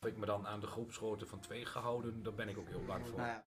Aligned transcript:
Heb 0.00 0.12
ik 0.12 0.18
me 0.18 0.26
dan 0.26 0.46
aan 0.46 0.60
de 0.60 0.66
groepsgrootte 0.66 1.26
van 1.26 1.40
twee 1.40 1.64
gehouden, 1.66 2.22
daar 2.22 2.34
ben 2.34 2.48
ik 2.48 2.58
ook 2.58 2.68
heel 2.68 2.84
bang 2.86 3.08
voor. 3.08 3.18
Nou 3.18 3.28
ja. 3.28 3.44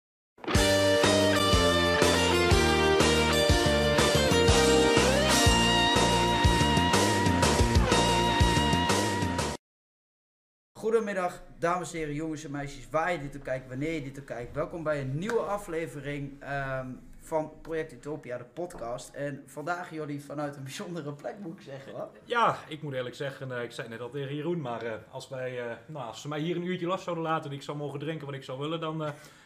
Goedemiddag, 10.80 11.44
dames 11.60 11.92
en 11.94 11.98
heren, 11.98 12.14
jongens 12.14 12.44
en 12.44 12.52
meisjes, 12.52 12.90
waar 12.90 13.12
je 13.12 13.20
dit 13.20 13.38
ook 13.38 13.44
kijkt, 13.44 13.68
wanneer 13.68 13.94
je 13.94 14.02
dit 14.02 14.20
ook 14.20 14.26
kijkt. 14.26 14.56
Welkom 14.56 14.84
bij 14.84 15.02
een 15.02 15.18
nieuwe 15.18 15.42
aflevering 15.42 16.42
ehm, 16.42 16.92
van 17.24 17.52
Project 17.62 17.92
Utopia, 17.92 18.38
de 18.38 18.44
podcast. 18.44 19.10
En 19.10 19.44
vandaag 19.46 19.90
jullie 19.90 20.24
vanuit 20.24 20.56
een 20.56 20.64
bijzondere 20.72 21.14
plek, 21.14 21.36
moet 21.40 21.54
ik 21.54 21.62
zeggen. 21.62 21.92
Hoor. 21.92 22.10
Ja, 22.26 22.58
ik 22.68 22.82
moet 22.82 22.94
eerlijk 22.94 23.16
zeggen, 23.16 23.58
eh, 23.58 23.64
ik 23.64 23.72
zei 23.72 23.88
net 23.88 24.02
al 24.02 24.10
tegen 24.10 24.36
Jeroen, 24.36 24.62
maar 24.62 24.82
eh, 24.82 24.94
als, 25.12 25.30
wij, 25.30 25.60
eh, 25.60 25.76
nou, 25.86 26.06
als 26.08 26.22
ze 26.22 26.28
mij 26.28 26.40
hier 26.40 26.56
een 26.56 26.66
uurtje 26.66 26.88
los 26.88 27.04
zouden 27.04 27.24
laten 27.24 27.50
en 27.50 27.56
ik 27.56 27.62
zou 27.62 27.78
mogen 27.78 28.00
drinken 28.00 28.26
wat 28.26 28.36
ik 28.36 28.44
zou 28.44 28.60
willen, 28.60 28.80
dan 28.80 28.98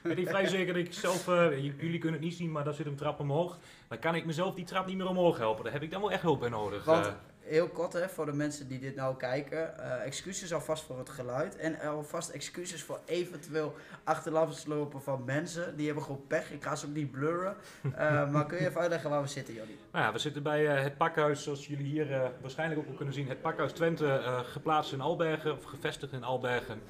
ben 0.04 0.18
ik 0.18 0.28
vrij 0.28 0.48
zeker 0.58 0.74
dat 0.74 0.86
ik 0.86 0.94
zelf, 0.94 1.26
jullie 1.26 1.98
kunnen 1.98 2.20
het 2.20 2.30
niet 2.30 2.38
zien, 2.38 2.52
maar 2.52 2.64
daar 2.64 2.74
zit 2.74 2.86
een 2.86 2.96
trap 2.96 3.20
omhoog. 3.20 3.58
Dan 3.88 4.00
kan 4.00 4.16
ik 4.16 4.26
mezelf 4.26 4.56
die 4.56 4.66
trap 4.66 4.86
niet 4.86 4.98
meer 4.98 5.10
omhoog 5.10 5.38
helpen. 5.38 5.64
Daar 5.64 5.74
heb 5.74 5.82
ik 5.82 5.92
dan 5.92 6.02
wel 6.02 6.12
echt 6.12 6.22
hulp 6.22 6.40
bij 6.40 6.50
nodig. 6.50 6.86
Want. 6.86 7.14
Heel 7.48 7.68
kort 7.68 7.94
hè, 7.94 8.10
voor 8.10 8.26
de 8.26 8.34
mensen 8.34 8.68
die 8.68 8.80
dit 8.80 8.96
nou 8.96 9.18
kijken, 9.18 9.80
eh, 9.80 10.06
excuses 10.06 10.54
alvast 10.54 10.84
voor 10.84 10.98
het 10.98 11.10
geluid 11.10 11.56
en 11.56 11.80
alvast 11.80 12.30
excuses 12.30 12.84
voor 12.84 13.00
eventueel 13.06 13.76
achterlandslopen 14.04 15.02
van 15.02 15.24
mensen. 15.26 15.78
Die 15.78 15.86
hebben 15.86 16.04
gewoon 16.04 16.28
pech, 16.28 16.52
ik 16.52 16.64
ga 16.64 16.76
ze 16.76 16.86
ook 16.86 16.94
niet 16.94 17.12
blurren. 17.12 17.56
Eh, 17.96 18.30
maar 18.32 18.46
kun 18.46 18.58
je 18.58 18.68
even 18.68 18.82
uitleggen 18.82 19.10
waar 19.10 19.22
we 19.22 19.28
zitten 19.28 19.54
jullie? 19.54 19.78
Nou 19.92 20.06
ja, 20.06 20.12
we 20.12 20.20
zitten 20.20 20.44
bij 20.44 20.68
eh, 20.68 20.84
het 20.84 20.98
pakhuis, 20.98 21.44
zoals 21.44 21.68
jullie 21.68 21.86
hier 21.86 22.32
waarschijnlijk 22.42 22.80
ook 22.80 22.88
wel 22.88 22.96
kunnen 22.96 23.14
zien. 23.14 23.28
Het 23.28 23.42
pakhuis 23.42 23.72
Twente, 23.72 24.42
geplaatst 24.46 24.94
in 24.94 25.02
Albergen, 25.02 25.54
of 25.54 25.64
gevestigd 25.64 26.14
in 26.14 26.24
Albergen. 26.24 26.82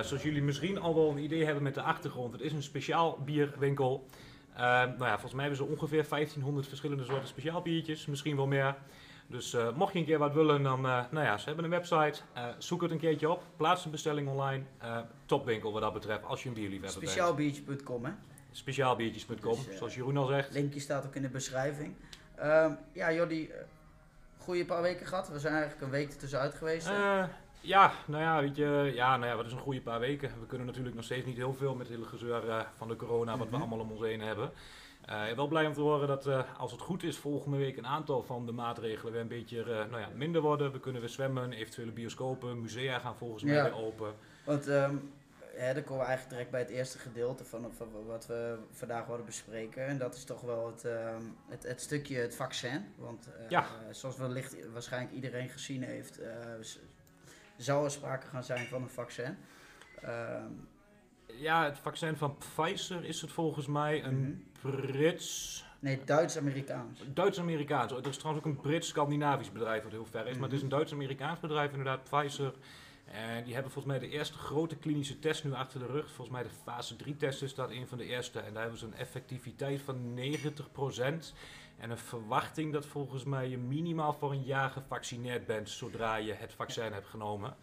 Zoals 0.00 0.22
jullie 0.22 0.42
misschien 0.42 0.78
al 0.78 0.94
wel 0.94 1.10
een 1.10 1.18
idee 1.18 1.44
hebben 1.44 1.62
met 1.62 1.74
de 1.74 1.82
achtergrond, 1.82 2.32
het 2.32 2.40
is 2.40 2.52
een 2.52 2.62
speciaal 2.62 3.18
bierwinkel. 3.24 4.06
Nou 4.56 4.98
ja, 4.98 5.10
volgens 5.10 5.32
mij 5.32 5.44
hebben 5.44 5.66
ze 5.66 5.72
ongeveer 5.72 6.06
1500 6.08 6.68
verschillende 6.68 7.04
soorten 7.04 7.28
speciaal 7.28 7.62
biertjes, 7.62 8.06
misschien 8.06 8.36
wel 8.36 8.46
meer. 8.46 8.74
Dus 9.28 9.54
eh, 9.54 9.72
mocht 9.74 9.92
je 9.92 9.98
een 9.98 10.04
keer 10.04 10.18
wat 10.18 10.32
willen, 10.32 10.62
dan, 10.62 10.86
eh, 10.86 11.04
nou 11.10 11.24
ja, 11.26 11.36
ze 11.38 11.46
hebben 11.46 11.64
een 11.64 11.70
website. 11.70 12.20
Eh, 12.32 12.44
zoek 12.58 12.82
het 12.82 12.90
een 12.90 12.98
keertje 12.98 13.30
op, 13.30 13.42
plaats 13.56 13.84
een 13.84 13.90
bestelling 13.90 14.28
online. 14.28 14.62
Topwinkel 15.24 15.72
wat 15.72 15.82
dat 15.82 15.92
betreft, 15.92 16.24
als 16.24 16.42
je 16.42 16.48
een 16.48 16.54
bierliefhebber 16.54 17.00
bent. 17.00 17.10
Speciaalbiertje.com 17.10 18.04
hè, 18.04 18.10
Speciaalbiertjes.com, 18.50 19.58
Dus, 19.66 19.76
zoals 19.76 19.94
Jeroen 19.94 20.16
al 20.16 20.26
zegt. 20.26 20.52
linkje 20.52 20.80
staat 20.80 21.06
ook 21.06 21.14
in 21.14 21.22
de 21.22 21.28
beschrijving. 21.28 21.94
Ehm, 22.34 22.70
ja 22.92 23.12
uh, 23.12 23.48
goede 24.38 24.64
paar 24.64 24.82
weken 24.82 25.06
gehad. 25.06 25.28
We 25.28 25.38
zijn 25.38 25.52
eigenlijk 25.54 25.82
een 25.84 25.90
week 25.90 26.10
ertussenuit 26.10 26.54
geweest. 26.54 26.90
ja, 27.60 27.92
nou 28.06 28.22
ja, 28.22 28.40
weet 28.40 28.56
je, 28.56 28.90
ja, 28.94 29.16
nou 29.16 29.30
ja, 29.30 29.36
wat 29.36 29.46
is 29.46 29.52
een 29.52 29.58
goede 29.58 29.80
paar 29.80 30.00
weken. 30.00 30.30
We 30.40 30.46
kunnen 30.46 30.66
natuurlijk 30.66 30.94
nog 30.94 31.04
steeds 31.04 31.26
niet 31.26 31.36
heel 31.36 31.54
veel 31.54 31.74
met 31.74 31.86
het 31.88 31.96
hele 31.96 32.08
gezeur 32.08 32.66
van 32.76 32.88
de 32.88 32.96
corona, 32.96 33.36
wat 33.36 33.46
we 33.48 33.52
Mhm. 33.52 33.60
allemaal 33.60 33.80
om 33.80 33.90
ons 33.90 34.00
heen 34.00 34.20
hebben. 34.20 34.50
Eh, 35.06 35.32
wel 35.32 35.46
blij 35.48 35.66
om 35.66 35.72
te 35.72 35.80
horen 35.80 36.08
dat 36.08 36.26
eh, 36.26 36.58
als 36.58 36.72
het 36.72 36.80
goed 36.80 37.02
is, 37.02 37.18
volgende 37.18 37.56
week 37.56 37.76
een 37.76 37.86
aantal 37.86 38.22
van 38.22 38.46
de 38.46 38.52
maatregelen 38.52 39.12
weer 39.12 39.20
een 39.22 39.28
beetje 39.28 39.60
eh, 39.60 39.66
nou 39.66 39.98
ja, 40.00 40.08
minder 40.14 40.40
worden. 40.42 40.72
We 40.72 40.80
kunnen 40.80 41.00
weer 41.00 41.10
zwemmen, 41.10 41.52
eventuele 41.52 41.92
bioscopen, 41.92 42.60
musea 42.60 42.98
gaan 42.98 43.16
volgens 43.16 43.42
mij 43.42 43.54
Ja. 43.54 43.62
weer 43.62 43.74
open. 43.76 44.14
Want 44.44 44.68
ehm, 44.68 44.96
hè, 45.54 45.74
dan 45.74 45.82
komen 45.84 46.02
we 46.02 46.08
eigenlijk 46.08 46.28
direct 46.30 46.50
bij 46.50 46.60
het 46.60 46.70
eerste 46.70 46.98
gedeelte 46.98 47.44
van, 47.44 47.72
van 47.76 47.88
wat 48.06 48.26
we 48.26 48.58
vandaag 48.70 49.06
wilden 49.06 49.24
bespreken. 49.26 49.86
En 49.86 49.98
dat 49.98 50.14
is 50.14 50.24
toch 50.24 50.40
wel 50.40 50.66
het, 50.66 50.84
ehm, 50.84 51.22
het, 51.48 51.62
het 51.62 51.80
stukje 51.80 52.16
het 52.16 52.36
vaccin. 52.36 52.84
Want 52.96 53.28
Ja. 53.48 53.66
zoals 53.90 54.16
wellicht 54.16 54.70
waarschijnlijk 54.72 55.14
iedereen 55.14 55.48
gezien 55.48 55.82
heeft, 55.82 56.20
zou 57.56 57.84
er 57.84 57.90
sprake 57.90 58.26
gaan 58.26 58.44
zijn 58.44 58.66
van 58.66 58.82
een 58.82 58.88
vaccin. 58.90 59.36
Ehm, 60.02 60.50
Ja, 61.38 61.64
het 61.64 61.78
vaccin 61.78 62.16
van 62.16 62.36
Pfizer 62.38 63.04
is 63.04 63.20
het 63.20 63.32
volgens 63.32 63.66
mij 63.66 64.04
een 64.04 64.50
Brits... 64.70 65.64
nee, 65.78 66.00
Duits-Amerikaans. 66.04 67.00
Duits-Amerikaans. 67.14 67.92
Er 67.92 68.06
is 68.06 68.16
trouwens 68.16 68.46
ook 68.46 68.52
een 68.52 68.60
Brits-Scandinavisch 68.60 69.52
bedrijf 69.52 69.82
wat 69.82 69.92
heel 69.92 70.06
ver 70.06 70.26
is. 70.26 70.34
Maar 70.34 70.48
het 70.48 70.56
is 70.56 70.62
een 70.62 70.68
Duits-Amerikaans 70.68 71.40
bedrijf, 71.40 71.70
inderdaad, 71.70 72.04
Pfizer. 72.04 72.52
En 73.06 73.44
die 73.44 73.54
hebben 73.54 73.72
volgens 73.72 73.98
mij 73.98 74.08
de 74.08 74.14
eerste 74.14 74.38
grote 74.38 74.76
klinische 74.76 75.18
test 75.18 75.44
nu 75.44 75.52
achter 75.52 75.80
de 75.80 75.86
rug. 75.86 76.06
Volgens 76.06 76.36
mij 76.36 76.42
de 76.42 76.54
fase 76.64 76.96
3 76.96 77.16
test 77.16 77.42
is 77.42 77.54
dat 77.54 77.70
een 77.70 77.86
van 77.86 77.98
de 77.98 78.04
eerste. 78.04 78.40
En 78.40 78.52
daar 78.52 78.62
hebben 78.62 78.78
ze 78.78 78.86
een 78.86 78.94
effectiviteit 78.94 79.80
van 79.80 80.18
90%. 80.18 81.34
En 81.78 81.90
een 81.90 81.98
verwachting 81.98 82.72
dat 82.72 82.86
volgens 82.86 83.24
mij 83.24 83.48
je 83.48 83.58
minimaal 83.58 84.12
voor 84.12 84.32
een 84.32 84.42
jaar 84.42 84.70
gevaccineerd 84.70 85.46
bent 85.46 85.68
zodra 85.68 86.16
je 86.16 86.32
het 86.32 86.52
vaccin 86.52 86.92
hebt 86.92 87.06
genomen. 87.06 87.56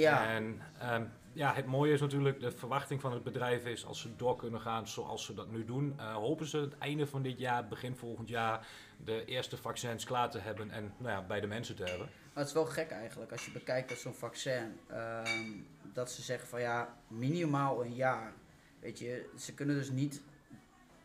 Ja, 0.00 0.26
En 0.26 0.60
ehm, 0.78 1.04
ja, 1.32 1.54
het 1.54 1.66
mooie 1.66 1.92
is 1.92 2.00
natuurlijk, 2.00 2.40
de 2.40 2.50
verwachting 2.50 3.00
van 3.00 3.12
het 3.12 3.22
bedrijf 3.22 3.64
is 3.64 3.86
als 3.86 4.00
ze 4.00 4.16
door 4.16 4.36
kunnen 4.36 4.60
gaan 4.60 4.88
zoals 4.88 5.24
ze 5.24 5.34
dat 5.34 5.50
nu 5.50 5.64
doen, 5.64 5.94
eh, 5.98 6.14
hopen 6.14 6.46
ze 6.46 6.58
het 6.58 6.78
einde 6.78 7.06
van 7.06 7.22
dit 7.22 7.38
jaar, 7.38 7.68
begin 7.68 7.96
volgend 7.96 8.28
jaar, 8.28 8.66
de 9.04 9.24
eerste 9.24 9.56
vaccins 9.56 10.04
klaar 10.04 10.30
te 10.30 10.38
hebben 10.38 10.70
en 10.70 10.94
nou 10.96 11.10
ja, 11.10 11.22
bij 11.26 11.40
de 11.40 11.46
mensen 11.46 11.76
te 11.76 11.84
hebben. 11.84 12.06
maar 12.06 12.42
het 12.42 12.46
is 12.46 12.52
wel 12.52 12.64
gek 12.64 12.90
eigenlijk 12.90 13.32
als 13.32 13.44
je 13.44 13.50
bekijkt 13.50 13.88
dat 13.88 13.98
zo'n 13.98 14.14
vaccin, 14.14 14.80
ehm, 14.88 15.52
dat 15.92 16.10
ze 16.10 16.22
zeggen 16.22 16.48
van 16.48 16.60
ja, 16.60 16.96
minimaal 17.08 17.84
een 17.84 17.94
jaar. 17.94 18.32
Weet 18.80 18.98
je, 18.98 19.30
ze 19.38 19.54
kunnen 19.54 19.76
dus 19.76 19.90
niet 19.90 20.22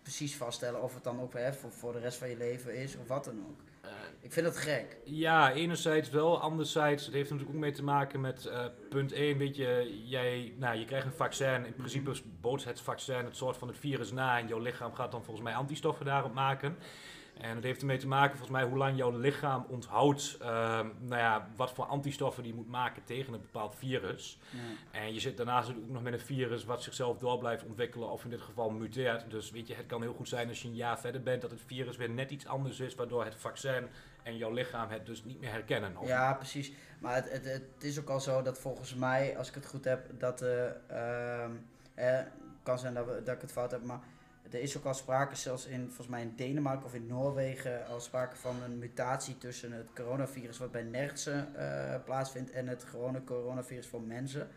precies 0.01 0.35
vaststellen 0.35 0.81
of 0.81 0.94
het 0.94 1.03
dan 1.03 1.21
ook 1.21 1.33
hè, 1.33 1.53
voor, 1.53 1.71
voor 1.71 1.94
de 1.94 2.00
rest 2.00 2.17
van 2.17 2.29
je 2.29 2.38
leven 2.38 2.75
is 2.75 2.95
of 2.95 3.07
wat 3.07 3.23
dan 3.23 3.45
ook. 3.50 3.59
Eh, 3.81 3.90
Ik 4.19 4.31
vind 4.34 4.45
dat 4.45 4.57
gek. 4.57 4.97
ja, 5.03 5.51
enerzijds 5.51 6.09
wel, 6.09 6.41
anderzijds, 6.41 7.06
het 7.06 7.13
heeft 7.13 7.29
natuurlijk 7.29 7.56
ook 7.56 7.62
mee 7.62 7.72
te 7.72 7.84
maken 7.84 8.22
met 8.22 8.45
eh, 8.45 8.66
punt 8.90 9.12
1, 9.12 9.38
weet 9.38 9.56
je, 9.56 10.01
jij, 10.06 10.53
nou, 10.57 10.78
je 10.79 10.85
krijgt 10.85 11.06
een 11.06 11.12
vaccin, 11.12 11.66
in 11.66 11.73
principe 11.75 12.12
bootst 12.41 12.66
het 12.66 12.81
vaccin 12.81 13.25
het 13.25 13.35
soort 13.35 13.57
van 13.57 13.68
het 13.68 13.78
virus 13.78 14.12
na 14.12 14.39
en 14.39 14.47
jouw 14.47 14.59
lichaam 14.59 14.94
gaat 14.94 15.12
dan 15.12 15.23
volgens 15.23 15.45
mij 15.45 15.56
antistoffen 15.56 16.06
daarop 16.06 16.34
maken. 16.34 16.78
En 17.39 17.55
het 17.55 17.63
heeft 17.63 17.79
ermee 17.81 17.97
te 17.97 18.07
maken, 18.07 18.38
volgens 18.38 18.57
mij, 18.59 18.63
hoe 18.67 18.77
lang 18.77 18.97
jouw 18.97 19.17
lichaam 19.19 19.66
onthoudt, 19.69 20.38
ehm, 20.41 20.88
nou 21.00 21.22
ja, 21.22 21.47
wat 21.55 21.72
voor 21.72 21.85
antistoffen 21.85 22.44
die 22.44 22.53
moet 22.53 22.67
maken 22.67 23.03
tegen 23.03 23.33
een 23.33 23.41
bepaald 23.41 23.75
virus. 23.75 24.39
Ja. 24.50 25.00
En 25.00 25.13
je 25.13 25.19
zit 25.19 25.38
daarnaast 25.38 25.59
natuurlijk 25.67 25.88
ook 25.88 25.94
nog 25.94 26.03
met 26.03 26.13
een 26.19 26.25
virus 26.25 26.63
wat 26.66 26.83
zichzelf 26.83 27.17
door 27.17 27.38
blijft 27.38 27.63
ontwikkelen, 27.66 28.09
of 28.09 28.23
in 28.23 28.29
dit 28.29 28.41
geval 28.41 28.69
muteert. 28.69 29.29
Dus 29.29 29.51
weet 29.51 29.67
je, 29.67 29.73
het 29.75 29.85
kan 29.85 30.01
heel 30.01 30.13
goed 30.13 30.27
zijn 30.27 30.47
als 30.47 30.61
je 30.61 30.67
een 30.67 30.75
jaar 30.75 31.00
verder 31.00 31.23
bent, 31.23 31.41
dat 31.41 31.51
het 31.51 31.61
virus 31.66 31.97
weer 31.97 32.09
net 32.09 32.31
iets 32.31 32.47
anders 32.47 32.79
is, 32.79 32.95
waardoor 32.95 33.23
het 33.25 33.35
vaccin 33.35 33.88
en 34.23 34.38
jouw 34.38 34.51
lichaam 34.51 34.89
het 34.89 35.06
dus 35.06 35.23
niet 35.23 35.39
meer 35.39 35.51
herkennen. 35.51 35.97
Of- 35.97 36.07
Ja, 36.07 36.33
precies. 36.33 36.71
Maar 37.00 37.16
het, 37.16 37.31
het, 37.31 37.45
het 37.45 37.83
is 37.83 38.00
ook 38.00 38.09
al 38.09 38.19
zo 38.19 38.41
dat 38.41 38.59
volgens 38.59 38.95
mij, 38.95 39.38
als 39.38 39.47
ik 39.50 39.56
het 39.56 39.66
goed 39.67 39.83
heb, 39.83 40.19
dat 40.19 40.41
ehm, 40.41 41.51
eh, 41.95 42.19
kan 42.63 42.79
zijn 42.79 42.94
dat, 42.94 43.06
we, 43.06 43.21
dat 43.23 43.35
ik 43.35 43.41
het 43.41 43.51
fout 43.51 43.71
heb, 43.71 43.83
maar 43.83 44.00
er 44.52 44.62
is 44.62 44.78
ook 44.78 44.86
al 44.86 44.94
sprake, 44.94 45.36
zelfs 45.36 45.66
in 45.66 45.86
volgens 45.86 46.08
mij 46.08 46.22
in 46.22 46.34
Denemarken 46.36 46.86
of 46.86 46.94
in 46.94 47.06
Noorwegen, 47.08 47.88
al 47.88 48.00
sprake 48.00 48.36
van 48.36 48.64
een 48.64 48.78
mutatie 48.78 49.38
tussen 49.38 49.72
het 49.72 49.94
coronavirus 49.96 50.58
wat 50.58 50.72
bij 50.72 50.84
nertsen 50.84 51.56
eh, 51.56 52.04
plaatsvindt 52.04 52.52
en 52.52 52.68
het 52.68 52.84
gewone 52.84 53.24
coronavirus 53.24 53.88
voor 53.88 54.02
mensen. 54.02 54.48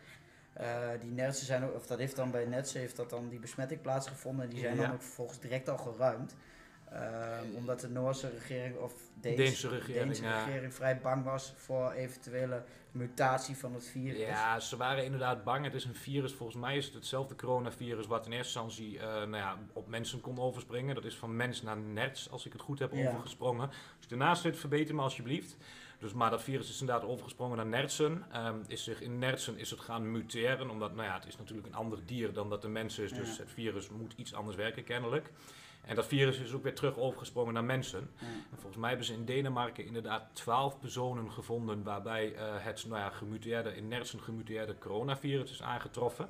Eh, 0.52 0.88
die 1.00 1.10
nertsen 1.10 1.46
zijn 1.46 1.64
ook, 1.64 1.74
of 1.74 1.86
dat 1.86 1.98
heeft 1.98 2.16
dan 2.16 2.30
bij 2.30 2.44
nertsen 2.46 2.80
heeft 2.80 2.96
dat 2.96 3.10
dan 3.10 3.28
die 3.28 3.38
besmetting 3.38 3.80
plaatsgevonden 3.80 4.44
en 4.44 4.50
die 4.50 4.60
zijn 4.60 4.76
Ja. 4.76 4.82
dan 4.82 4.92
ook 4.92 5.02
vervolgens 5.02 5.40
direct 5.40 5.68
al 5.68 5.78
geruimd. 5.78 6.34
Ehm, 6.90 7.54
omdat 7.56 7.80
de 7.80 7.88
Noorse 7.88 8.30
regering 8.30 8.76
of 8.76 8.92
Deens- 9.20 9.36
Deense 9.36 9.68
regering, 9.68 10.04
Deense 10.04 10.22
ja. 10.22 10.44
regering 10.44 10.74
vrij 10.74 11.00
bang 11.00 11.24
was 11.24 11.54
voor 11.56 11.92
eventuele 11.92 12.62
mutatie 12.92 13.56
van 13.56 13.74
het 13.74 13.86
virus. 13.88 14.18
Ja, 14.18 14.60
ze 14.60 14.76
waren 14.76 15.04
inderdaad 15.04 15.44
bang. 15.44 15.64
Het 15.64 15.74
is 15.74 15.84
een 15.84 15.94
virus, 15.94 16.32
volgens 16.32 16.58
mij 16.58 16.76
is 16.76 16.84
het 16.84 16.94
hetzelfde 16.94 17.36
coronavirus 17.36 18.06
wat 18.06 18.26
in 18.26 18.32
eerste 18.32 18.60
instantie 18.60 18.98
eh, 18.98 19.06
nou 19.06 19.36
ja, 19.36 19.58
op 19.72 19.88
mensen 19.88 20.20
kon 20.20 20.38
overspringen. 20.38 20.94
Dat 20.94 21.04
is 21.04 21.14
van 21.16 21.36
mens 21.36 21.62
naar 21.62 21.76
nerts, 21.76 22.30
als 22.30 22.46
ik 22.46 22.52
het 22.52 22.62
goed 22.62 22.78
heb 22.78 22.92
Ja. 22.92 23.08
overgesprongen. 23.08 23.68
Als 23.68 23.76
je 24.08 24.10
ernaast 24.10 24.42
zit, 24.42 24.56
verbeter 24.56 24.94
me 24.94 25.02
alsjeblieft. 25.02 25.56
Dus, 25.98 26.12
maar 26.12 26.30
dat 26.30 26.42
virus 26.42 26.68
is 26.70 26.80
inderdaad 26.80 27.04
overgesprongen 27.08 27.56
naar 27.56 27.66
nertsen. 27.66 28.24
Ehm, 28.32 28.56
is 28.66 28.84
zich 28.84 29.00
in 29.00 29.18
nertsen 29.18 29.58
is 29.58 29.70
het 29.70 29.80
gaan 29.80 30.10
muteren, 30.12 30.70
omdat 30.70 30.94
nou 30.94 31.06
ja, 31.08 31.14
het 31.14 31.26
is 31.26 31.36
natuurlijk 31.38 31.66
een 31.68 31.74
ander 31.74 31.98
dier 32.06 32.32
dan 32.32 32.50
dat 32.50 32.62
de 32.62 32.68
mens 32.68 32.98
is. 32.98 33.12
Dus 33.12 33.36
Ja. 33.36 33.42
het 33.42 33.50
virus 33.52 33.88
moet 33.88 34.12
iets 34.16 34.34
anders 34.34 34.56
werken 34.56 34.84
kennelijk. 34.84 35.30
En 35.82 35.94
dat 35.94 36.06
virus 36.06 36.38
is 36.38 36.52
ook 36.52 36.62
weer 36.62 36.74
terug 36.74 36.96
overgesprongen 36.98 37.54
naar 37.54 37.64
mensen. 37.64 38.10
Ja. 38.18 38.26
En 38.26 38.56
volgens 38.56 38.76
mij 38.76 38.88
hebben 38.88 39.06
ze 39.06 39.12
in 39.12 39.24
Denemarken 39.24 39.86
inderdaad 39.86 40.28
12 40.32 40.78
personen 40.78 41.32
gevonden 41.32 41.82
waarbij 41.82 42.34
eh, 42.34 42.44
het 42.58 42.84
nou 42.88 43.00
ja, 43.00 43.10
gemuteerde, 43.10 43.76
in 43.76 43.88
nertsen 43.88 44.20
gemuteerde 44.20 44.78
coronavirus 44.78 45.50
is 45.50 45.62
aangetroffen. 45.62 46.28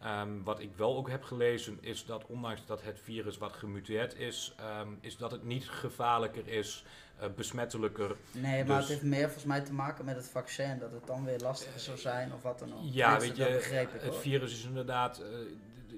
Ehm, 0.00 0.42
wat 0.42 0.60
ik 0.60 0.70
wel 0.76 0.96
ook 0.96 1.08
heb 1.08 1.22
gelezen 1.22 1.78
is 1.80 2.04
dat 2.04 2.26
ondanks 2.26 2.66
dat 2.66 2.82
het 2.82 3.00
virus 3.00 3.38
wat 3.38 3.52
gemuteerd 3.52 4.16
is, 4.16 4.54
ehm, 4.56 4.88
is 5.00 5.16
dat 5.16 5.30
het 5.30 5.44
niet 5.44 5.68
gevaarlijker 5.68 6.48
is, 6.48 6.84
eh, 7.18 7.28
besmettelijker. 7.36 8.16
Nee, 8.32 8.64
maar 8.64 8.76
Dus- 8.76 8.76
het 8.76 8.88
heeft 8.88 9.02
meer 9.02 9.24
volgens 9.24 9.44
mij 9.44 9.60
te 9.60 9.72
maken 9.72 10.04
met 10.04 10.16
het 10.16 10.28
vaccin, 10.28 10.78
dat 10.78 10.92
het 10.92 11.06
dan 11.06 11.24
weer 11.24 11.38
lastiger 11.38 11.80
zou 11.80 11.98
zijn 11.98 12.32
of 12.32 12.42
wat 12.42 12.58
dan 12.58 12.74
ook. 12.74 12.80
Ja, 12.82 13.18
weet 13.18 13.36
je, 13.36 13.42
het 13.42 14.02
hoor. 14.02 14.14
virus 14.14 14.52
is 14.52 14.64
inderdaad, 14.64 15.18
eh, 15.18 15.28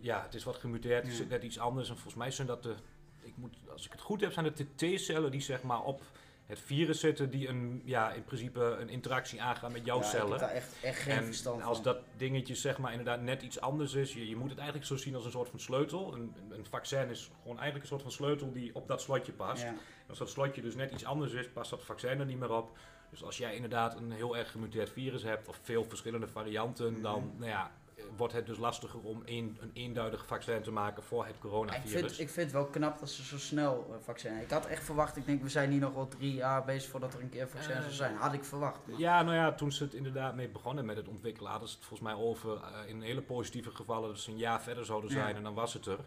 ja, 0.00 0.22
het 0.22 0.34
is 0.34 0.44
wat 0.44 0.56
gemuteerd, 0.56 1.06
het 1.06 1.16
Ja. 1.16 1.22
is 1.22 1.28
net 1.28 1.42
iets 1.42 1.58
anders. 1.58 1.88
En 1.88 1.94
volgens 1.94 2.14
mij 2.14 2.30
zijn 2.30 2.46
dat 2.46 2.62
de, 2.62 2.74
ik 3.20 3.36
moet, 3.36 3.56
als 3.72 3.84
ik 3.86 3.92
het 3.92 4.00
goed 4.00 4.20
heb, 4.20 4.32
zijn 4.32 4.44
het 4.44 4.56
de 4.56 4.94
T-cellen 4.96 5.30
die 5.30 5.40
zeg 5.40 5.62
maar 5.62 5.82
op 5.82 6.02
het 6.46 6.60
virus 6.60 7.00
zitten 7.00 7.30
die 7.30 7.48
een, 7.48 7.82
ja, 7.84 8.12
in 8.12 8.24
principe 8.24 8.60
een 8.80 8.88
interactie 8.88 9.42
aangaan 9.42 9.72
met 9.72 9.84
jouw 9.84 9.98
Ja, 9.98 10.04
Ik 10.04 10.10
cellen. 10.10 10.30
heb 10.30 10.38
daar 10.40 10.48
echt, 10.50 10.74
echt 10.82 10.98
geen 11.02 11.16
En 11.16 11.24
verstand 11.24 11.62
als 11.62 11.76
van. 11.76 11.84
dat 11.84 11.98
dingetje 12.16 12.54
zeg 12.54 12.78
maar 12.78 12.90
inderdaad 12.90 13.20
net 13.20 13.42
iets 13.42 13.60
anders 13.60 13.94
is, 13.94 14.12
je, 14.14 14.28
je 14.28 14.36
moet 14.36 14.48
het 14.48 14.58
eigenlijk 14.58 14.88
zo 14.88 14.96
zien 14.96 15.14
als 15.14 15.24
een 15.24 15.30
soort 15.30 15.48
van 15.48 15.60
sleutel. 15.60 16.12
Een, 16.14 16.34
een- 16.50 16.66
vaccin 16.66 17.08
is 17.10 17.30
gewoon 17.42 17.58
eigenlijk 17.58 17.82
een 17.82 17.88
soort 17.88 18.02
van 18.02 18.10
sleutel 18.12 18.52
die 18.52 18.74
op 18.74 18.88
dat 18.88 19.00
slotje 19.02 19.32
past. 19.32 19.62
Ja. 19.62 19.74
Als 20.08 20.18
dat 20.18 20.30
slotje 20.30 20.62
dus 20.62 20.74
net 20.74 20.92
iets 20.92 21.04
anders 21.04 21.32
is, 21.32 21.48
past 21.48 21.70
dat 21.70 21.82
vaccin 21.82 22.20
er 22.20 22.26
niet 22.26 22.38
meer 22.38 22.52
op. 22.52 22.78
Dus 23.10 23.22
als 23.24 23.36
jij 23.38 23.54
inderdaad 23.54 23.96
een 23.96 24.10
heel 24.12 24.36
erg 24.36 24.50
gemuteerd 24.50 24.90
virus 24.90 25.22
hebt 25.22 25.48
of 25.48 25.58
veel 25.62 25.84
verschillende 25.84 26.28
varianten, 26.28 26.92
Mhm. 26.92 27.02
dan 27.02 27.32
nou 27.36 27.50
ja, 27.50 27.70
wordt 28.16 28.32
het 28.32 28.46
dus 28.46 28.58
lastiger 28.58 29.00
om 29.00 29.22
één, 29.24 29.56
een 29.60 29.70
eenduidig 29.74 30.26
vaccin 30.26 30.62
te 30.62 30.70
maken 30.70 31.02
voor 31.02 31.24
het 31.26 31.34
Ik 31.34 31.40
coronavirus. 31.40 31.90
vind, 31.92 32.10
ik 32.20 32.30
vind 32.30 32.36
het 32.36 32.52
wel 32.52 32.66
knap 32.66 32.98
dat 32.98 33.10
ze 33.10 33.24
zo 33.24 33.38
snel 33.38 33.86
eh, 33.90 33.96
vaccin 34.04 34.40
Ik 34.40 34.50
had 34.50 34.66
echt 34.66 34.84
verwacht, 34.84 35.16
ik 35.16 35.26
denk 35.26 35.42
we 35.42 35.48
zijn 35.48 35.70
hier 35.70 35.80
nog 35.80 35.94
wel 35.94 36.08
drie 36.08 36.34
jaar 36.34 36.64
bezig 36.64 36.90
voordat 36.90 37.14
er 37.14 37.20
een 37.20 37.28
keer 37.28 37.42
een 37.42 37.48
vaccin 37.48 37.74
Eh, 37.74 37.80
zou 37.80 37.92
zijn. 37.92 38.16
Had 38.16 38.32
ik 38.32 38.44
verwacht. 38.44 38.80
maar- 38.86 38.98
Ja, 38.98 39.22
nou 39.22 39.36
ja, 39.36 39.52
toen 39.52 39.72
ze 39.72 39.84
het 39.84 39.94
inderdaad 39.94 40.34
mee 40.34 40.48
begonnen 40.48 40.84
met 40.84 40.96
het 40.96 41.08
ontwikkelen, 41.08 41.50
hadden 41.50 41.68
ze 41.68 41.74
het 41.76 41.84
volgens 41.84 42.08
mij 42.08 42.18
over 42.18 42.56
eh, 42.56 42.88
in 42.88 43.02
hele 43.02 43.22
positieve 43.22 43.70
gevallen 43.70 44.08
dat 44.08 44.18
ze 44.18 44.30
een 44.30 44.36
jaar 44.36 44.62
verder 44.62 44.84
zouden 44.84 45.10
zijn 45.10 45.28
Ja. 45.28 45.34
en 45.34 45.42
dan 45.42 45.54
was 45.54 45.72
het 45.74 45.86
er. 45.86 45.98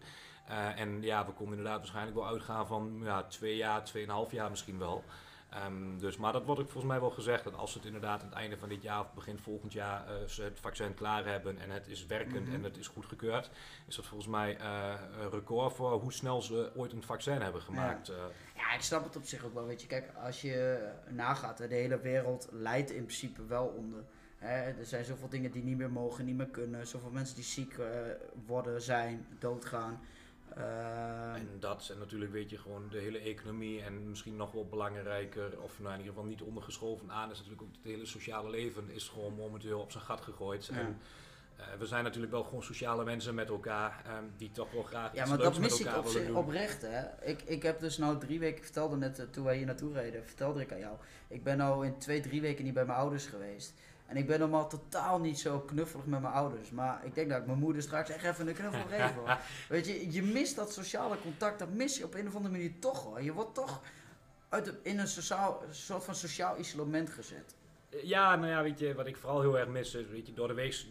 Eh, 0.48 0.80
en 0.80 1.02
ja, 1.02 1.26
we 1.26 1.32
konden 1.32 1.58
inderdaad 1.58 1.80
waarschijnlijk 1.80 2.16
wel 2.18 2.28
uitgaan 2.28 2.68
van 2.68 3.00
ja, 3.04 3.24
twee 3.24 3.56
jaar, 3.56 3.84
tweeënhalf 3.84 4.32
jaar 4.32 4.50
misschien 4.50 4.80
wel. 4.80 5.04
Ehm, 5.56 5.98
dus, 5.98 6.18
maar 6.18 6.32
dat 6.34 6.46
wordt 6.46 6.62
ook 6.62 6.70
volgens 6.70 6.92
mij 6.92 7.02
wel 7.02 7.10
gezegd, 7.10 7.44
dat 7.44 7.56
als 7.56 7.72
ze 7.72 7.78
het 7.78 7.88
inderdaad 7.88 8.22
aan 8.22 8.28
het 8.28 8.36
einde 8.38 8.58
van 8.58 8.70
dit 8.70 8.82
jaar 8.82 9.00
of 9.00 9.14
begin 9.14 9.38
volgend 9.40 9.74
jaar 9.74 10.08
eh, 10.08 10.28
ze 10.28 10.42
het 10.44 10.60
vaccin 10.60 10.94
klaar 10.94 11.26
hebben 11.26 11.58
en 11.60 11.70
het 11.70 11.88
is 11.88 12.06
werkend 12.06 12.46
Mhm. 12.46 12.54
en 12.56 12.64
het 12.64 12.78
is 12.78 12.88
goedgekeurd, 12.88 13.50
is 13.88 13.96
dat 13.96 14.06
volgens 14.06 14.30
mij 14.30 14.58
eh, 14.58 14.94
een 15.22 15.30
record 15.30 15.74
voor 15.74 15.92
hoe 15.92 16.14
snel 16.14 16.42
ze 16.42 16.72
ooit 16.76 16.92
een 16.92 17.04
vaccin 17.04 17.42
hebben 17.42 17.62
gemaakt. 17.62 18.10
eh. 18.10 18.16
Ja, 18.56 18.74
ik 18.74 18.82
snap 18.82 19.04
het 19.04 19.16
op 19.16 19.26
zich 19.26 19.44
ook 19.46 19.54
wel. 19.54 19.66
Weet 19.66 19.82
je, 19.82 19.88
kijk, 19.88 20.12
als 20.24 20.42
je 20.42 20.88
nagaat, 21.10 21.58
de 21.58 21.68
hele 21.70 22.00
wereld 22.00 22.48
leidt 22.52 22.92
in 22.92 23.04
principe 23.06 23.46
wel 23.46 23.66
onder. 23.66 24.04
Hè, 24.38 24.64
er 24.80 24.86
zijn 24.86 25.06
zoveel 25.06 25.30
dingen 25.30 25.52
die 25.52 25.64
niet 25.64 25.78
meer 25.78 25.92
mogen, 25.92 26.26
niet 26.26 26.36
meer 26.38 26.48
kunnen. 26.48 26.88
Zoveel 26.88 27.10
mensen 27.12 27.36
die 27.36 27.44
ziek 27.44 27.76
worden, 28.46 28.82
zijn, 28.82 29.28
doodgaan. 29.40 30.00
Ehm, 30.56 31.36
En 31.36 31.50
dat 31.60 31.90
en 31.92 32.00
natuurlijk 32.00 32.32
weet 32.32 32.50
je 32.50 32.58
gewoon 32.58 32.88
de 32.90 32.98
hele 33.00 33.20
economie 33.20 33.82
en 33.82 34.10
misschien 34.10 34.36
nog 34.36 34.52
wel 34.52 34.66
belangrijker, 34.68 35.62
of 35.62 35.80
nou 35.80 35.94
in 35.94 36.00
ieder 36.00 36.14
geval 36.14 36.30
niet 36.30 36.42
ondergeschoven 36.42 37.12
aan, 37.12 37.32
is 37.32 37.38
natuurlijk 37.38 37.62
ook 37.62 37.76
het 37.76 37.84
hele 37.84 38.06
sociale 38.06 38.50
leven 38.50 38.90
is 38.90 39.08
gewoon 39.08 39.34
momenteel 39.34 39.80
op 39.80 39.92
zijn 39.92 40.04
gat 40.04 40.22
gegooid. 40.22 40.66
Ja. 40.66 40.80
En 40.80 41.00
eh, 41.58 41.66
we 41.80 41.86
zijn 41.86 42.04
natuurlijk 42.04 42.32
wel 42.32 42.44
gewoon 42.44 42.64
sociale 42.64 43.04
mensen 43.04 43.36
met 43.36 43.50
elkaar, 43.50 44.02
ehm, 44.06 44.24
die 44.38 44.52
toch 44.52 44.72
wel 44.72 44.84
graag 44.84 45.14
Ja, 45.14 45.20
iets 45.22 45.30
maar 45.30 45.40
leuks 45.40 45.52
dat 45.52 45.62
met 45.62 45.70
mis 45.72 45.80
ik 45.80 45.86
elkaar 45.86 46.00
op 46.02 46.08
zich 46.08 46.26
doen. 46.28 46.36
oprecht, 46.36 46.82
hè. 46.82 47.26
Ik, 47.26 47.42
ik 47.42 47.64
heb 47.64 47.80
dus 47.80 47.98
nou 47.98 48.20
drie 48.20 48.40
weken, 48.40 48.58
ik 48.58 48.64
vertelde 48.64 48.98
net 48.98 49.20
eh, 49.20 49.26
toen 49.26 49.44
wij 49.44 49.58
hier 49.58 49.66
naartoe 49.66 49.94
reden, 49.94 50.26
vertelde 50.26 50.62
ik 50.62 50.72
aan 50.72 50.80
jou. 50.80 50.96
Ik 51.28 51.44
ben 51.44 51.58
nou 51.58 51.86
in 51.86 51.98
twee, 51.98 52.20
drie 52.20 52.42
weken 52.42 52.64
niet 52.64 52.74
bij 52.74 52.86
mijn 52.86 52.98
ouders 52.98 53.26
geweest. 53.26 53.74
En 54.06 54.18
ik 54.18 54.28
ben 54.28 54.40
normaal 54.40 54.70
totaal 54.70 55.20
niet 55.20 55.40
zo 55.40 55.60
knuffelig 55.60 56.06
met 56.06 56.22
mijn 56.22 56.34
ouders. 56.34 56.70
Maar 56.72 57.06
ik 57.06 57.16
denk 57.16 57.30
dat 57.30 57.40
ik 57.40 57.46
mijn 57.46 57.60
moeder 57.60 57.82
straks 57.82 58.10
echt 58.10 58.24
even 58.24 58.48
een 58.48 58.54
knuffel 58.54 58.86
geef 58.90 59.14
hoor. 59.14 59.38
Weet 59.70 59.86
je, 59.86 60.12
je 60.12 60.24
mist 60.24 60.56
dat 60.56 60.74
sociale 60.74 61.20
contact, 61.22 61.60
dat 61.60 61.70
mis 61.70 61.98
je 61.98 62.04
op 62.04 62.14
een 62.14 62.28
of 62.28 62.36
andere 62.36 62.54
manier 62.54 62.80
toch 62.80 63.04
hoor. 63.04 63.22
Je 63.22 63.34
wordt 63.34 63.54
toch 63.54 63.82
uit 64.50 64.66
de- 64.66 64.80
in 64.82 65.00
een 65.00 65.08
sociaal, 65.08 65.64
soort 65.70 66.04
van 66.04 66.16
sociaal 66.16 66.60
isolement 66.60 67.10
gezet. 67.10 67.56
Ja, 68.04 68.36
nou 68.36 68.48
ja, 68.52 68.64
weet 68.64 68.80
je, 68.80 68.94
wat 68.96 69.08
ik 69.08 69.18
vooral 69.18 69.42
heel 69.42 69.60
erg 69.60 69.68
mis 69.70 69.94
is, 69.96 70.08
weet 70.08 70.28
je, 70.28 70.34
door 70.34 70.48
de 70.48 70.54
week 70.54 70.86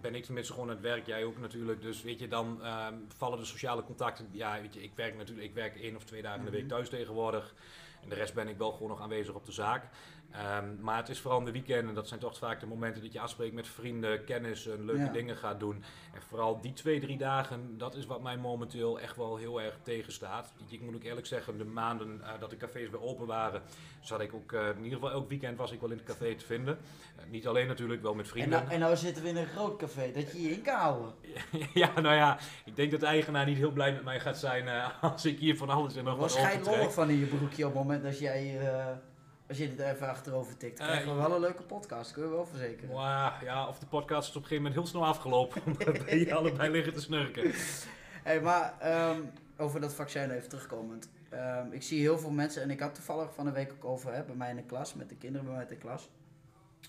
ben 0.00 0.14
ik 0.14 0.24
tenminste 0.24 0.52
gewoon 0.52 0.68
aan 0.68 0.74
het 0.74 0.84
werk, 0.84 1.06
jij 1.06 1.24
ook 1.24 1.38
natuurlijk. 1.38 1.82
Dus 1.82 2.02
weet 2.02 2.20
je, 2.20 2.28
dan 2.28 2.62
ehm, 2.62 2.94
vallen 3.16 3.38
de 3.38 3.44
sociale 3.44 3.84
contacten. 3.84 4.28
Ja, 4.30 4.60
weet 4.60 4.74
je, 4.74 4.82
ik 4.82 4.92
werk 4.94 5.16
natuurlijk, 5.16 5.46
ik 5.48 5.54
werk 5.54 5.76
één 5.80 5.96
of 5.96 6.04
twee 6.04 6.22
dagen 6.22 6.38
in 6.38 6.44
de 6.44 6.50
week 6.50 6.60
Mhm. 6.60 6.70
thuis 6.70 6.88
tegenwoordig. 6.88 7.54
En 8.02 8.08
de 8.08 8.14
rest 8.14 8.34
ben 8.34 8.48
ik 8.48 8.58
wel 8.58 8.72
gewoon 8.72 8.88
nog 8.88 9.00
aanwezig 9.00 9.34
op 9.34 9.44
de 9.46 9.52
zaak. 9.52 9.84
Ehm, 10.32 10.64
maar 10.80 10.96
het 10.96 11.08
is 11.08 11.20
vooral 11.20 11.38
in 11.38 11.44
de 11.44 11.52
weekenden, 11.52 11.94
dat 11.94 12.08
zijn 12.08 12.20
toch 12.20 12.38
vaak 12.38 12.60
de 12.60 12.66
momenten 12.66 13.02
dat 13.02 13.12
je 13.12 13.20
afspreekt 13.20 13.54
met 13.54 13.66
vrienden, 13.68 14.24
kennis 14.24 14.66
en 14.66 14.84
leuke 14.84 15.00
Ja. 15.02 15.12
dingen 15.12 15.36
gaat 15.36 15.60
doen. 15.60 15.82
En 16.14 16.22
vooral 16.22 16.60
die 16.60 16.72
twee, 16.72 17.00
drie 17.00 17.16
dagen, 17.18 17.78
dat 17.78 17.94
is 17.94 18.06
wat 18.06 18.22
mij 18.22 18.36
momenteel 18.36 19.00
echt 19.00 19.16
wel 19.16 19.36
heel 19.36 19.60
erg 19.62 19.78
tegenstaat. 19.82 20.52
Ik 20.68 20.80
moet 20.80 20.94
ook 20.94 21.02
eerlijk 21.02 21.26
zeggen, 21.26 21.58
de 21.58 21.64
maanden 21.64 22.20
eh, 22.22 22.30
dat 22.40 22.50
de 22.50 22.56
cafés 22.56 22.88
weer 22.90 23.02
open 23.02 23.26
waren, 23.26 23.62
zat 24.00 24.20
ik 24.20 24.34
ook, 24.34 24.52
eh, 24.52 24.68
in 24.68 24.76
ieder 24.84 24.98
geval 24.98 25.10
elk 25.10 25.28
weekend 25.28 25.58
was 25.58 25.72
ik 25.72 25.80
wel 25.80 25.90
in 25.90 25.96
het 25.96 26.06
café 26.06 26.34
te 26.34 26.44
vinden. 26.46 26.78
Eh, 27.16 27.24
niet 27.30 27.46
alleen 27.46 27.66
natuurlijk, 27.66 28.02
wel 28.02 28.14
met 28.14 28.24
En 28.24 28.30
vrienden. 28.30 28.58
nou, 28.60 28.70
en 28.72 28.80
nou 28.80 28.96
zitten 28.96 29.22
we 29.22 29.28
in 29.28 29.36
een 29.36 29.46
groot 29.46 29.76
café, 29.78 30.10
dat 30.12 30.32
je 30.32 30.42
je 30.42 30.50
in 30.50 30.62
kan 30.62 30.78
houden. 30.78 31.12
ja, 31.74 32.00
nou 32.00 32.14
ja, 32.14 32.38
ik 32.64 32.76
denk 32.76 32.90
dat 32.90 33.00
de 33.00 33.06
eigenaar 33.06 33.46
niet 33.46 33.56
heel 33.58 33.70
blij 33.72 33.92
met 33.92 34.04
mij 34.04 34.20
gaat 34.20 34.38
zijn 34.38 34.68
als 35.00 35.24
ik 35.24 35.38
hier 35.38 35.56
van 35.56 35.68
alles 35.70 35.96
en 35.96 36.04
nog 36.04 36.16
wat 36.18 36.38
opentrek. 36.38 36.64
lollig 36.64 36.92
van 36.92 37.10
in 37.10 37.18
je 37.18 37.26
broekje 37.26 37.66
op 37.66 37.72
het 37.74 37.82
moment 37.82 38.02
dat 38.02 38.18
jij, 38.18 38.60
als 39.48 39.58
je 39.58 39.68
dit 39.74 39.86
even 39.86 40.08
achterover 40.08 40.56
tikt. 40.56 40.78
Dan 40.78 40.86
krijgen 40.86 41.06
we 41.14 41.20
Eh, 41.20 41.26
wel 41.26 41.34
een 41.34 41.40
leuke 41.40 41.62
podcast, 41.62 42.12
kun 42.12 42.22
je 42.22 42.28
wel 42.28 42.46
verzekeren. 42.46 42.94
Maar 42.94 43.44
ja, 43.44 43.68
of 43.68 43.78
de 43.78 43.86
podcast 43.86 44.28
is 44.28 44.36
op 44.36 44.42
een 44.42 44.48
gegeven 44.48 44.62
moment 44.62 44.74
heel 44.74 44.86
snel 44.90 45.06
afgelopen, 45.06 45.62
omdat 45.66 46.02
hier 46.04 46.34
allebei 46.34 46.70
liggen 46.70 46.92
te 46.92 47.00
snurken. 47.00 47.52
Hey, 48.22 48.40
maar 48.40 48.74
ehm, 48.80 49.20
over 49.56 49.80
dat 49.80 49.94
vaccin 49.94 50.30
even 50.30 50.48
terugkomend. 50.48 51.08
Ehm, 51.30 51.72
ik 51.72 51.82
zie 51.82 52.00
heel 52.00 52.18
veel 52.18 52.30
mensen, 52.30 52.62
en 52.62 52.70
ik 52.70 52.80
had 52.80 52.94
toevallig 52.94 53.34
van 53.34 53.44
de 53.44 53.50
week 53.52 53.72
ook 53.72 53.84
over 53.84 54.12
hè, 54.14 54.22
bij 54.22 54.34
mij 54.34 54.50
in 54.50 54.56
de 54.56 54.62
klas, 54.62 54.94
met 54.94 55.08
de 55.08 55.14
kinderen 55.14 55.46
bij 55.46 55.54
mij 55.54 55.62
in 55.62 55.68
de 55.68 55.76
klas. 55.76 56.08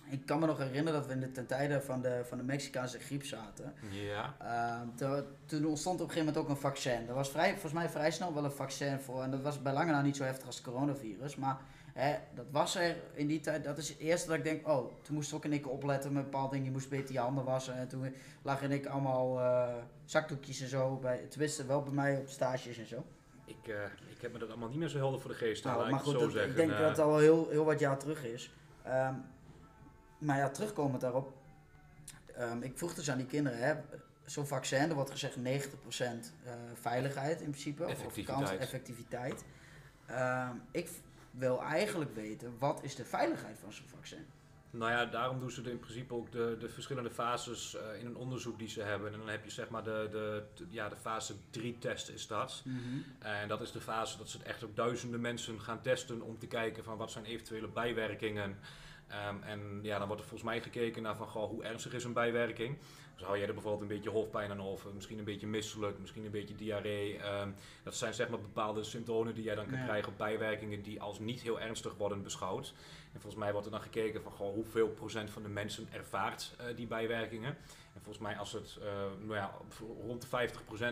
Ik 0.09 0.25
kan 0.25 0.39
me 0.39 0.45
nog 0.45 0.57
herinneren 0.57 0.93
dat 0.99 1.05
we 1.07 1.13
in 1.13 1.19
de, 1.19 1.31
ten 1.31 1.45
tijde 1.47 1.81
van 1.81 2.01
de, 2.01 2.21
van 2.27 2.37
de 2.37 2.43
Mexicaanse 2.43 2.99
griep 2.99 3.25
zaten. 3.25 3.73
Ja, 3.89 4.35
Ehm, 4.39 4.87
toen, 4.95 5.23
toen 5.45 5.65
ontstond 5.65 6.01
op 6.01 6.07
een 6.07 6.13
gegeven 6.13 6.33
moment 6.33 6.37
ook 6.37 6.55
een 6.55 6.61
vaccin. 6.61 7.07
Er 7.07 7.13
was 7.13 7.29
vrij, 7.29 7.51
volgens 7.51 7.73
mij 7.73 7.89
vrij 7.89 8.11
snel 8.11 8.33
wel 8.33 8.43
een 8.43 8.51
vaccin 8.51 8.99
voor. 8.99 9.23
En 9.23 9.31
dat 9.31 9.41
was 9.41 9.61
bij 9.61 9.73
lange 9.73 9.91
na 9.91 10.01
niet 10.01 10.17
zo 10.17 10.23
heftig 10.23 10.45
als 10.45 10.55
het 10.55 10.65
coronavirus. 10.65 11.35
Maar 11.35 11.57
hè, 11.99 12.17
dat 12.35 12.45
was 12.51 12.75
er 12.75 12.95
in 13.13 13.27
die 13.27 13.39
tijd. 13.39 13.63
Dat 13.63 13.77
is 13.77 13.89
het 13.89 13.97
eerste 13.97 14.27
dat 14.27 14.37
ik 14.37 14.43
denk, 14.43 14.67
oh, 14.67 14.91
toen 15.01 15.15
moest 15.15 15.29
ik 15.29 15.35
ook 15.35 15.45
in 15.45 15.51
één 15.51 15.61
keer 15.61 15.71
opletten 15.71 16.13
met 16.13 16.23
bepaalde 16.23 16.49
dingen. 16.49 16.65
Je 16.65 16.71
moest 16.71 16.89
beter 16.89 17.13
je 17.13 17.19
handen 17.19 17.43
wassen. 17.43 17.73
En 17.73 17.87
toen 17.87 18.13
lag 18.41 18.61
in 18.61 18.71
ik 18.71 18.85
allemaal 18.85 19.39
eh, 19.39 19.73
zakdoekjes 20.05 20.61
en 20.61 20.67
zo. 20.67 20.95
Bij, 20.95 21.17
tenminste, 21.29 21.65
wel 21.65 21.83
bij 21.83 21.93
mij 21.93 22.17
op 22.17 22.29
stages 22.29 22.77
en 22.77 22.87
zo. 22.87 23.05
ik, 23.45 23.67
eh, 23.67 23.83
ik 24.09 24.21
heb 24.21 24.33
me 24.33 24.39
dat 24.39 24.49
allemaal 24.49 24.69
niet 24.69 24.77
meer 24.79 24.87
zo 24.89 24.97
helder 24.97 25.19
voor 25.21 25.29
de 25.31 25.35
geest 25.37 25.63
Nou, 25.63 25.77
laat 25.79 25.89
maar 25.89 25.99
ik 25.99 26.05
goed, 26.05 26.19
dat- 26.19 26.31
zeggen. 26.31 26.49
ik 26.49 26.55
denk 26.55 26.71
Eh, 26.71 26.79
dat 26.79 26.89
het 26.89 26.99
al 26.99 27.17
heel, 27.17 27.49
heel 27.49 27.65
wat 27.65 27.79
jaar 27.79 27.97
terug 27.99 28.23
is. 28.23 28.51
Ehm, 28.83 29.13
maar 30.19 30.37
ja, 30.37 30.49
terugkomend 30.49 31.01
daarop. 31.01 31.33
Ehm, 32.35 32.61
ik 32.61 32.77
vroeg 32.77 32.93
dus 32.93 33.09
aan 33.11 33.17
die 33.17 33.25
kinderen, 33.25 33.59
hè, 33.59 33.73
zo'n 34.25 34.47
vaccin, 34.47 34.89
er 34.89 34.95
wordt 34.95 35.11
gezegd 35.11 35.35
90% 35.35 36.33
eh, 36.45 36.53
veiligheid 36.73 37.41
in 37.41 37.49
principe. 37.49 37.85
Of- 37.85 38.23
kans, 38.25 38.51
effectiviteit. 38.51 39.43
Ehm, 40.05 40.55
ik 40.71 40.89
wil 41.31 41.61
eigenlijk 41.61 42.15
weten, 42.15 42.55
wat 42.59 42.83
is 42.83 42.95
de 42.95 43.05
veiligheid 43.05 43.59
van 43.59 43.73
zo'n 43.73 43.87
vaccin? 43.87 44.25
Nou 44.71 44.91
ja, 44.91 45.05
daarom 45.05 45.39
doen 45.39 45.51
ze 45.51 45.61
in 45.71 45.79
principe 45.79 46.13
ook 46.13 46.31
de, 46.31 46.55
de 46.59 46.69
verschillende 46.69 47.09
fases 47.11 47.75
eh, 47.75 47.99
in 47.99 48.05
een 48.05 48.15
onderzoek 48.15 48.59
die 48.59 48.67
ze 48.67 48.81
hebben. 48.81 49.13
En 49.13 49.19
dan 49.19 49.29
heb 49.29 49.43
je 49.43 49.49
zeg 49.51 49.69
maar 49.69 49.83
de, 49.83 50.07
de, 50.11 50.43
de- 50.55 50.65
ja, 50.69 50.89
de 50.89 50.95
fase 50.95 51.33
3 51.49 51.77
test 51.79 52.09
is 52.09 52.27
dat. 52.27 52.63
En 53.19 53.47
dat 53.47 53.61
is 53.61 53.71
de 53.71 53.81
fase 53.81 54.17
dat 54.17 54.29
ze 54.29 54.37
het 54.37 54.45
echt 54.47 54.63
op 54.63 54.75
duizenden 54.75 55.21
mensen 55.21 55.61
gaan 55.61 55.81
testen 55.81 56.21
om 56.21 56.39
te 56.39 56.47
kijken 56.47 56.83
van 56.83 56.97
wat 56.97 57.11
zijn 57.11 57.25
eventuele 57.25 57.67
bijwerkingen. 57.67 58.57
Ehm, 59.07 59.35
en 59.43 59.79
ja, 59.81 59.97
dan 59.97 60.07
wordt 60.07 60.21
er 60.21 60.27
volgens 60.27 60.49
mij 60.49 60.61
gekeken 60.61 61.01
naar 61.01 61.15
van 61.15 61.27
goh, 61.27 61.49
hoe 61.49 61.63
ernstig 61.63 61.93
is 61.93 62.03
een 62.03 62.13
bijwerking. 62.13 62.77
Dus 63.19 63.27
hou 63.27 63.39
jij 63.39 63.47
er 63.47 63.53
bijvoorbeeld 63.53 63.81
een 63.89 63.95
beetje 63.95 64.09
hoofdpijn 64.09 64.51
aan 64.51 64.61
over, 64.61 64.93
misschien 64.93 65.17
een 65.19 65.23
beetje 65.23 65.47
misselijk, 65.47 65.99
misschien 65.99 66.25
een 66.25 66.31
beetje 66.31 66.55
diarree. 66.55 67.17
Ehm, 67.17 67.49
dat 67.83 67.95
zijn 67.95 68.13
zeg 68.13 68.29
maar 68.29 68.39
bepaalde 68.39 68.83
symptomen 68.83 69.33
die 69.35 69.43
jij 69.43 69.55
dan 69.55 69.67
kan 69.69 69.83
krijgen 69.83 70.13
bijwerkingen 70.17 70.81
die 70.81 71.01
als 71.01 71.19
niet 71.19 71.41
heel 71.41 71.59
ernstig 71.59 71.95
worden 71.97 72.23
beschouwd. 72.23 72.73
En 73.13 73.21
volgens 73.21 73.35
mij 73.43 73.51
wordt 73.51 73.65
er 73.65 73.71
dan 73.71 73.81
gekeken 73.81 74.21
van 74.21 74.31
goh, 74.31 74.53
hoeveel 74.53 74.87
procent 74.87 75.29
van 75.29 75.43
de 75.43 75.49
mensen 75.49 75.87
ervaart 75.91 76.55
eh, 76.57 76.65
die 76.75 76.87
bijwerkingen. 76.87 77.49
En 77.93 78.01
volgens 78.01 78.17
mij 78.17 78.37
als 78.37 78.51
het 78.51 78.77
eh, 78.81 78.87
nou 79.19 79.35
ja, 79.35 79.51
rond 80.05 80.21
de 80.21 80.27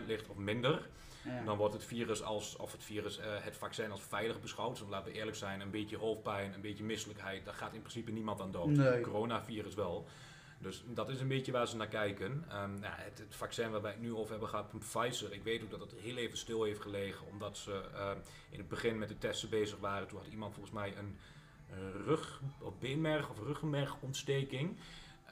50% 0.02 0.06
ligt 0.06 0.28
of 0.28 0.36
minder, 0.36 0.88
Ja. 1.24 1.44
dan 1.44 1.56
wordt 1.56 1.74
het 1.74 1.84
virus 1.84 2.22
als, 2.22 2.56
of 2.56 2.72
het 2.72 2.84
virus, 2.84 3.18
eh, 3.18 3.26
het 3.38 3.56
vaccin 3.56 3.90
als 3.90 4.02
veilig 4.02 4.40
beschouwd. 4.40 4.78
Dus 4.78 4.88
laten 4.88 5.12
we 5.12 5.18
eerlijk 5.18 5.36
zijn, 5.36 5.60
een 5.60 5.70
beetje 5.70 5.96
hoofdpijn, 5.96 6.54
een 6.54 6.60
beetje 6.60 6.84
misselijkheid, 6.84 7.44
daar 7.44 7.54
gaat 7.54 7.74
in 7.74 7.80
principe 7.80 8.10
niemand 8.10 8.40
aan 8.40 8.50
dood. 8.50 8.68
Nee. 8.68 9.00
Coronavirus 9.00 9.74
wel. 9.74 10.06
Dus 10.58 10.82
dat 10.86 11.08
is 11.08 11.20
een 11.20 11.28
beetje 11.28 11.52
waar 11.52 11.68
ze 11.68 11.76
naar 11.76 11.88
kijken. 11.88 12.44
Ehm, 12.48 12.76
het, 12.80 13.22
vaccin 13.28 13.70
waar 13.70 13.82
wij 13.82 13.90
het 13.90 14.00
nu 14.00 14.14
over 14.14 14.30
hebben 14.30 14.48
gehad 14.48 14.72
Pfizer. 14.78 15.32
Ik 15.32 15.42
weet 15.42 15.62
ook 15.62 15.70
dat 15.70 15.80
het 15.80 15.92
heel 15.92 16.16
even 16.16 16.38
stil 16.38 16.62
heeft 16.62 16.80
gelegen. 16.80 17.26
Omdat 17.26 17.56
ze 17.56 17.84
ehm, 17.94 18.18
in 18.50 18.58
het 18.58 18.68
begin 18.68 18.98
met 18.98 19.08
de 19.08 19.18
testen 19.18 19.48
bezig 19.48 19.78
waren. 19.78 20.08
Toen 20.08 20.18
had 20.18 20.28
iemand 20.28 20.54
volgens 20.54 20.74
mij 20.74 20.94
een 20.96 21.18
rug- 22.04 22.40
of 22.60 22.78
beenmerg 22.78 23.30
of 23.30 23.38
ruggenmergontsteking. 23.38 24.76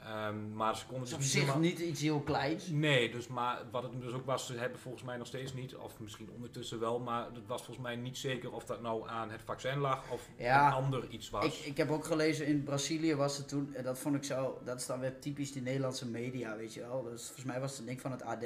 Ehm, 0.07 0.53
maar 0.55 0.77
ze 0.77 0.85
konden 0.85 1.03
dus 1.05 1.13
op 1.13 1.21
zich 1.21 1.57
niet 1.57 1.79
iets 1.79 2.01
heel 2.01 2.19
kleins. 2.19 2.67
Nee, 2.67 3.11
dus 3.11 3.27
maar 3.27 3.61
wat 3.71 3.83
het 3.83 4.01
dus 4.01 4.13
ook 4.13 4.25
was, 4.25 4.45
ze 4.45 4.53
hebben 4.53 4.79
volgens 4.79 5.03
mij 5.03 5.17
nog 5.17 5.27
steeds 5.27 5.53
niet, 5.53 5.75
of 5.75 5.99
misschien 5.99 6.29
ondertussen 6.35 6.79
wel, 6.79 6.99
maar 6.99 7.25
het 7.25 7.47
was 7.47 7.63
volgens 7.63 7.85
mij 7.85 7.95
niet 7.95 8.17
zeker 8.17 8.51
of 8.51 8.65
dat 8.65 8.81
nou 8.81 9.09
aan 9.09 9.29
het 9.29 9.41
vaccin 9.41 9.77
lag 9.77 10.09
of 10.11 10.29
Ja. 10.37 10.67
een 10.67 10.73
ander 10.73 11.09
iets 11.09 11.29
was. 11.29 11.45
Ik, 11.59 11.65
ik 11.65 11.77
heb 11.77 11.91
ook 11.91 12.05
gelezen 12.05 12.45
in 12.47 12.63
Brazilië 12.63 13.15
was 13.15 13.37
het 13.37 13.47
toen, 13.47 13.75
en 13.75 13.83
dat 13.83 13.99
vond 13.99 14.15
ik 14.15 14.23
zo, 14.23 14.61
dat 14.63 14.79
is 14.79 14.85
dan 14.85 14.99
weer 14.99 15.19
typisch 15.19 15.51
die 15.51 15.61
Nederlandse 15.61 16.07
media, 16.07 16.55
weet 16.55 16.73
je 16.73 16.79
wel. 16.79 17.03
Dus 17.03 17.23
volgens 17.25 17.45
mij 17.45 17.59
was 17.59 17.71
het 17.71 17.79
een 17.79 17.85
ding 17.85 18.01
van 18.01 18.11
het 18.11 18.23
AD. 18.23 18.43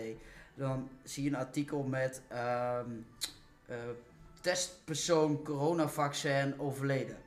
Dan 0.56 0.90
zie 1.04 1.24
je 1.24 1.30
een 1.30 1.36
artikel 1.36 1.84
met 1.84 2.22
ehm, 2.28 2.90
eh, 3.66 3.78
testpersoon 4.42 5.44
coronavaccin 5.44 6.60
overleden. 6.60 7.18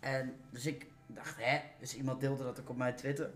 En 0.00 0.34
dus 0.50 0.66
ik 0.66 0.86
dacht, 1.06 1.36
hè? 1.38 1.58
Dus 1.80 1.96
iemand 1.96 2.20
deelde 2.20 2.42
dat 2.42 2.60
ook 2.60 2.68
op 2.68 2.76
mijn 2.76 2.96
Twitter. 2.96 3.30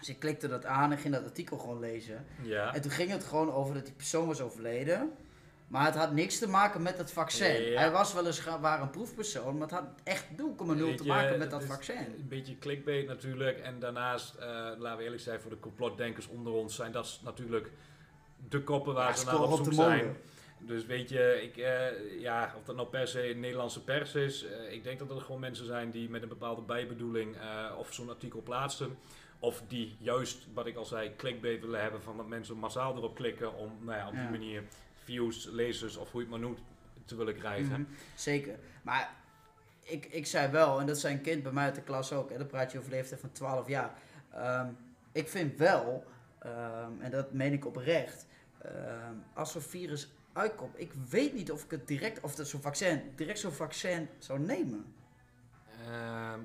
Dus 0.00 0.08
ik 0.08 0.18
klikte 0.18 0.48
dat 0.48 0.64
aan 0.64 0.92
en 0.92 0.98
ging 0.98 1.14
dat 1.14 1.24
artikel 1.24 1.58
gewoon 1.58 1.80
lezen. 1.80 2.26
Ja. 2.42 2.74
En 2.74 2.80
toen 2.80 2.90
ging 2.90 3.10
het 3.10 3.24
gewoon 3.24 3.52
over 3.52 3.74
dat 3.74 3.84
die 3.84 3.94
persoon 3.94 4.26
was 4.26 4.40
overleden. 4.40 5.12
Maar 5.70 5.84
het 5.84 5.94
had 5.94 6.12
niks 6.12 6.38
te 6.38 6.48
maken 6.48 6.82
met 6.82 6.98
het 6.98 7.12
vaccin. 7.12 7.62
Ja. 7.62 7.78
Hij 7.78 7.90
was 7.90 8.14
weliswaar 8.14 8.80
een 8.80 8.90
proefpersoon, 8.90 9.58
maar 9.58 9.68
het 9.68 9.78
had 9.78 9.84
echt 10.04 10.26
0,0 10.36 10.66
Weet 10.66 10.96
te 10.96 11.06
maken 11.06 11.38
met 11.38 11.50
dat 11.50 11.64
vaccin. 11.64 11.96
Een 11.96 12.28
beetje 12.28 12.58
clickbait 12.58 13.06
natuurlijk. 13.06 13.58
En 13.58 13.78
daarnaast, 13.78 14.34
eh, 14.34 14.46
laten 14.78 14.96
we 14.96 15.02
eerlijk 15.02 15.22
zijn, 15.22 15.40
voor 15.40 15.50
de 15.50 15.58
complotdenkers 15.58 16.28
onder 16.28 16.52
ons 16.52 16.74
zijn 16.74 16.92
dat 16.92 17.20
natuurlijk 17.24 17.70
de 18.48 18.62
koppen 18.62 18.94
waar 18.94 19.08
Ja, 19.08 19.16
ze 19.16 19.24
naar 19.24 19.42
op 19.42 19.64
zoek 19.64 19.72
zijn. 19.72 20.16
Dus 20.58 20.86
weet 20.86 21.08
je, 21.08 21.40
ik, 21.42 21.56
eh, 21.56 22.20
ja, 22.20 22.54
of 22.58 22.64
dat 22.64 22.76
nou 22.76 22.88
per 22.88 23.08
se 23.08 23.30
een 23.30 23.40
Nederlandse 23.40 23.84
pers 23.84 24.14
is, 24.14 24.44
eh, 24.44 24.72
ik 24.72 24.84
denk 24.84 24.98
dat 24.98 25.10
er 25.10 25.20
gewoon 25.20 25.40
mensen 25.40 25.66
zijn 25.66 25.90
die 25.90 26.10
met 26.10 26.22
een 26.22 26.28
bepaalde 26.28 26.62
bijbedoeling 26.62 27.36
of 27.78 27.92
zo'n 27.92 28.08
artikel 28.08 28.42
plaatsen. 28.42 28.98
Of 29.42 29.62
die 29.68 29.96
juist, 29.98 30.46
wat 30.54 30.66
ik 30.66 30.76
al 30.76 30.84
zei, 30.84 31.16
clickbait 31.16 31.60
willen 31.60 31.80
hebben 31.80 32.02
van 32.02 32.16
dat 32.16 32.26
mensen 32.28 32.56
massaal 32.56 32.96
erop 32.96 33.14
klikken 33.14 33.54
om 33.54 33.72
nou 33.80 33.98
ja, 33.98 34.06
op 34.06 34.12
die 34.12 34.22
Ja. 34.22 34.30
manier 34.30 34.62
views, 35.04 35.44
lezers 35.44 35.96
of 35.96 36.10
hoe 36.10 36.20
je 36.22 36.26
het 36.26 36.36
maar 36.40 36.48
noemt 36.48 36.60
te 37.04 37.16
willen 37.16 37.34
krijgen. 37.38 37.80
Mhm, 37.80 37.82
Zeker. 38.14 38.58
Maar 38.82 39.14
ik, 39.80 40.06
ik 40.06 40.26
zei 40.26 40.50
wel, 40.50 40.80
en 40.80 40.86
dat 40.86 40.98
zei 40.98 41.14
een 41.14 41.20
kind 41.20 41.42
bij 41.42 41.52
mij 41.52 41.64
uit 41.64 41.74
de 41.74 41.82
klas 41.82 42.12
ook, 42.12 42.30
hè, 42.30 42.38
dan 42.38 42.46
praat 42.46 42.72
je 42.72 42.78
over 42.78 42.90
leeftijd 42.90 43.20
van 43.20 43.32
12 43.32 43.68
jaar. 43.68 43.94
Ehm, 44.32 44.66
ik 45.12 45.28
vind 45.28 45.58
wel, 45.58 46.04
ehm, 46.38 47.00
en 47.00 47.10
dat 47.10 47.32
meen 47.32 47.52
ik 47.52 47.66
oprecht, 47.66 48.26
ehm, 48.62 49.14
als 49.34 49.52
zo'n 49.52 49.60
virus 49.60 50.08
uitkomt, 50.32 50.80
ik 50.80 50.92
weet 51.08 51.34
niet 51.34 51.52
of 51.52 51.64
ik 51.64 51.70
het 51.70 51.86
direct, 51.88 52.20
of 52.20 52.34
dat 52.34 52.48
zo'n 52.48 52.60
vaccin, 52.60 53.02
direct 53.16 53.38
zo'n 53.38 53.52
vaccin 53.52 54.08
zou 54.18 54.38
nemen. 54.38 54.94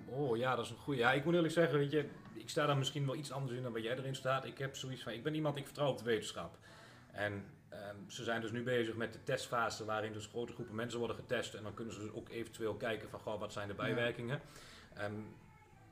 Oh 0.05 0.37
ja, 0.37 0.55
dat 0.55 0.65
is 0.65 0.71
een 0.71 0.77
goede. 0.77 0.99
Ja, 0.99 1.11
ik 1.11 1.25
moet 1.25 1.33
eerlijk 1.33 1.53
zeggen, 1.53 1.77
weet 1.79 1.91
je, 1.91 2.05
ik 2.35 2.49
sta 2.49 2.65
daar 2.65 2.77
misschien 2.77 3.05
wel 3.05 3.15
iets 3.15 3.31
anders 3.31 3.53
in 3.53 3.63
dan 3.63 3.73
wat 3.73 3.83
jij 3.83 3.97
erin 3.97 4.15
staat. 4.15 4.45
Ik 4.45 4.57
heb 4.57 4.75
zoiets 4.75 5.03
van, 5.03 5.13
ik 5.13 5.23
ben 5.23 5.35
iemand, 5.35 5.57
ik 5.57 5.65
vertrouw 5.65 5.89
op 5.89 5.97
de 5.97 6.03
wetenschap. 6.03 6.57
En 7.11 7.45
ehm, 7.69 7.95
ze 8.07 8.23
zijn 8.23 8.41
dus 8.41 8.51
nu 8.51 8.63
bezig 8.63 8.95
met 8.95 9.13
de 9.13 9.23
testfase 9.23 9.85
waarin 9.85 10.13
dus 10.13 10.25
grote 10.25 10.53
groepen 10.53 10.75
mensen 10.75 10.99
worden 10.99 11.17
getest. 11.17 11.53
En 11.53 11.63
dan 11.63 11.73
kunnen 11.73 11.93
ze 11.93 11.99
dus 11.99 12.11
ook 12.11 12.29
eventueel 12.29 12.75
kijken 12.75 13.09
van, 13.09 13.19
goh, 13.19 13.39
wat 13.39 13.53
zijn 13.53 13.67
de 13.67 13.73
bijwerkingen. 13.73 14.41
Ehm, 14.93 15.13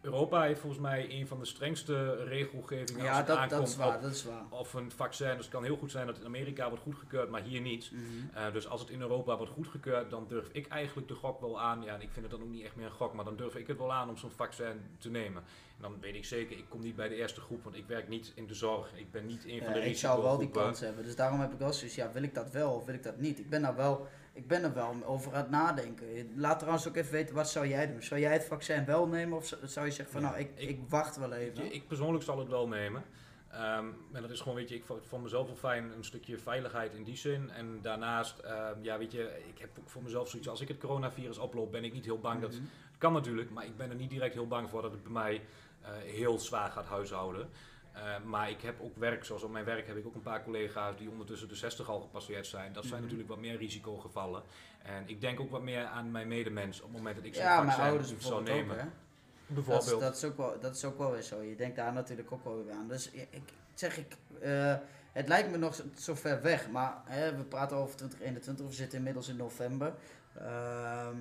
Europa 0.03 0.41
heeft 0.41 0.60
volgens 0.60 0.81
mij 0.81 1.07
een 1.10 1.27
van 1.27 1.39
de 1.39 1.45
strengste 1.45 2.24
regelgevingen 2.24 3.01
als 3.01 3.10
Ja, 3.10 3.17
het 3.17 3.27
dat, 3.27 3.38
aankomt 3.38 3.60
dat 3.60 3.69
is 3.69 3.75
waar, 3.75 3.95
op, 3.95 4.01
dat 4.01 4.12
is 4.12 4.24
waar. 4.24 4.43
of 4.50 4.74
een 4.74 4.91
vaccin. 4.91 5.27
Dus 5.27 5.45
het 5.45 5.50
kan 5.50 5.63
heel 5.63 5.77
goed 5.77 5.91
zijn 5.91 6.05
dat 6.05 6.15
het 6.15 6.24
in 6.24 6.29
Amerika 6.29 6.67
wordt 6.67 6.83
goedgekeurd, 6.83 7.29
maar 7.29 7.41
hier 7.41 7.62
niet. 7.62 7.91
Mhm. 7.91 8.01
Uh, 8.38 8.53
dus 8.53 8.67
als 8.67 8.81
het 8.81 8.89
in 8.89 9.01
Europa 9.01 9.38
wordt 9.38 9.51
goedgekeurd, 9.51 10.10
dan 10.10 10.25
durf 10.27 10.48
ik 10.51 10.67
eigenlijk 10.67 11.07
de 11.07 11.13
gok 11.13 11.41
wel 11.41 11.62
aan. 11.62 11.83
Ja, 11.83 11.93
en 11.93 12.01
ik 12.01 12.10
vind 12.12 12.25
het 12.25 12.31
dan 12.36 12.41
ook 12.43 12.53
niet 12.53 12.63
echt 12.63 12.75
meer 12.75 12.86
een 12.86 12.91
gok, 12.91 13.13
maar 13.13 13.25
dan 13.25 13.36
durf 13.36 13.55
ik 13.55 13.67
het 13.67 13.77
wel 13.77 13.93
aan 13.93 14.10
om 14.10 14.17
zo'n 14.17 14.31
vaccin 14.31 14.81
te 14.98 15.10
nemen. 15.10 15.43
En 15.75 15.81
dan 15.81 15.98
weet 16.00 16.15
ik 16.15 16.25
zeker, 16.25 16.57
ik 16.57 16.65
kom 16.69 16.81
niet 16.81 16.95
bij 16.95 17.07
de 17.07 17.15
eerste 17.15 17.41
groep, 17.41 17.63
want 17.63 17.75
ik 17.75 17.86
werk 17.88 18.07
niet 18.07 18.31
in 18.36 18.48
de 18.48 18.53
zorg. 18.53 18.91
Ik 18.95 19.12
ben 19.12 19.25
niet 19.25 19.45
een 19.45 19.63
van 19.63 19.74
de 19.74 19.79
Ja, 19.79 19.86
ik 19.86 19.98
zou 19.98 20.22
wel 20.24 20.38
die 20.38 20.50
kans 20.50 20.79
hebben. 20.79 21.03
Dus 21.03 21.15
daarom 21.15 21.39
heb 21.39 21.51
ik 21.51 21.60
wel 21.60 21.74
zoiets, 21.74 21.95
ja, 21.95 22.12
wil 22.12 22.24
ik 22.24 22.33
dat 22.33 22.51
wel 22.51 22.72
of 22.74 22.86
wil 22.86 22.95
ik 22.95 23.03
dat 23.03 23.17
niet? 23.17 23.39
Ik 23.39 23.50
ben 23.50 23.62
daar 23.62 23.75
wel, 23.75 24.07
ik 24.33 24.47
ben 24.47 24.63
er 24.63 24.73
wel 24.73 24.95
over 25.05 25.31
aan 25.33 25.41
het 25.41 25.49
nadenken. 25.49 26.33
Laat 26.35 26.59
trouwens 26.59 26.87
ook 26.87 26.95
even 26.95 27.11
weten, 27.11 27.35
wat 27.35 27.49
zou 27.49 27.67
jij 27.67 27.87
doen? 27.91 28.03
Zou 28.03 28.19
jij 28.19 28.33
het 28.33 28.45
vaccin 28.45 28.85
wel 28.85 29.07
nemen 29.07 29.37
of 29.37 29.45
zou- 29.63 29.85
je 29.85 29.91
zeggen 29.91 30.11
van, 30.13 30.21
Ja, 30.21 30.27
nou, 30.29 30.39
ik, 30.39 30.51
ik- 30.55 30.69
ik, 30.69 30.79
wacht 30.89 31.15
wel 31.17 31.33
even? 31.33 31.73
ik 31.73 31.87
persoonlijk 31.87 32.23
zal 32.23 32.39
het 32.39 32.47
wel 32.47 32.67
nemen. 32.67 33.03
Ehm, 33.51 33.85
en 34.11 34.21
dat 34.21 34.29
is 34.29 34.39
gewoon, 34.39 34.55
weet 34.55 34.69
je, 34.69 34.75
ik 34.75 34.85
vond 34.85 35.05
voor 35.05 35.21
mezelf 35.21 35.47
wel 35.47 35.55
fijn 35.55 35.91
een 35.91 36.03
stukje 36.03 36.37
veiligheid 36.37 36.93
in 36.93 37.03
die 37.03 37.17
zin. 37.17 37.49
En 37.49 37.79
daarnaast, 37.81 38.39
ehm, 38.39 38.73
ja, 38.81 38.97
weet 38.97 39.11
je, 39.11 39.41
ik 39.53 39.59
heb 39.59 39.69
voor 39.85 40.03
mezelf 40.03 40.29
zoiets, 40.29 40.49
als 40.49 40.61
ik 40.61 40.67
het 40.67 40.77
coronavirus 40.77 41.37
oploop, 41.37 41.71
ben 41.71 41.83
ik 41.83 41.93
niet 41.93 42.05
heel 42.05 42.19
bang 42.19 42.41
dat 42.41 42.51
Mhm. 42.51 42.61
Kan 42.97 43.13
natuurlijk, 43.13 43.49
maar 43.49 43.65
ik 43.65 43.77
ben 43.77 43.89
er 43.89 43.95
niet 43.95 44.09
direct 44.09 44.33
heel 44.33 44.47
bang 44.47 44.69
voor 44.69 44.81
dat 44.81 44.91
het 44.91 45.03
bij 45.03 45.11
mij 45.11 45.41
eh, 45.81 45.89
heel 46.03 46.39
zwaar 46.39 46.69
gaat 46.71 46.85
huishouden. 46.85 47.49
Eh, 47.93 48.01
maar 48.23 48.50
ik 48.50 48.62
heb 48.62 48.81
ook 48.81 48.97
werk, 48.97 49.25
zoals 49.25 49.43
op 49.43 49.51
mijn 49.51 49.65
werk 49.65 49.88
heb 49.88 49.97
ik 49.97 50.05
ook 50.05 50.15
een 50.15 50.21
paar 50.21 50.43
collega's 50.43 50.97
die 50.97 51.09
ondertussen 51.09 51.47
de 51.47 51.55
60 51.55 51.89
al 51.89 52.00
gepasseerd 52.01 52.47
zijn. 52.47 52.73
Dat 52.73 52.83
zijn 52.83 52.93
Mhm. 52.93 53.01
natuurlijk 53.03 53.29
wat 53.29 53.39
meer 53.39 53.57
risicogevallen. 53.57 54.43
En 54.83 55.03
ik 55.07 55.21
denk 55.21 55.39
ook 55.39 55.51
wat 55.51 55.62
meer 55.62 55.85
aan 55.85 56.12
mijn 56.12 56.27
medemens 56.27 56.77
op 56.81 56.88
het 56.88 56.97
moment 56.97 57.15
dat 57.15 57.25
ik 57.25 57.33
zo'n 57.35 57.43
Ja, 57.43 57.55
mijn 57.55 57.65
vaccin 57.67 57.83
ouders 57.83 58.07
zou 58.07 58.19
bijvoorbeeld 58.19 58.50
ook, 58.50 58.55
nemen. 58.67 58.77
hè? 58.77 58.83
Dat 58.85 59.57
is, 59.57 59.65
Bijvoorbeeld. 59.65 60.01
dat, 60.01 60.15
is 60.15 60.23
ook 60.23 60.38
wel, 60.38 60.59
dat 60.59 60.75
is 60.75 60.85
ook 60.85 60.97
wel 60.97 61.12
weer 61.12 61.21
zo. 61.21 61.41
Je 61.41 61.55
denkt 61.55 61.75
daar 61.75 61.93
natuurlijk 61.93 62.31
ook 62.31 62.43
wel 62.43 62.63
weer 62.65 62.73
aan. 62.73 62.88
Dus 62.88 63.12
ik, 63.12 63.27
ik 63.31 63.53
zeg 63.73 63.97
ik, 63.97 64.17
eh, 64.41 64.75
het 65.12 65.27
lijkt 65.27 65.51
me 65.51 65.57
nog 65.57 65.75
zo, 65.75 65.83
zo 65.97 66.15
ver 66.15 66.41
weg, 66.41 66.69
maar 66.69 67.01
hè, 67.05 67.35
we 67.38 67.43
praten 67.43 67.77
over 67.77 67.95
2021, 67.95 68.65
we 68.65 68.73
zitten 68.73 68.97
inmiddels 68.97 69.27
in 69.27 69.35
november. 69.35 69.93
Ehm, 70.38 71.17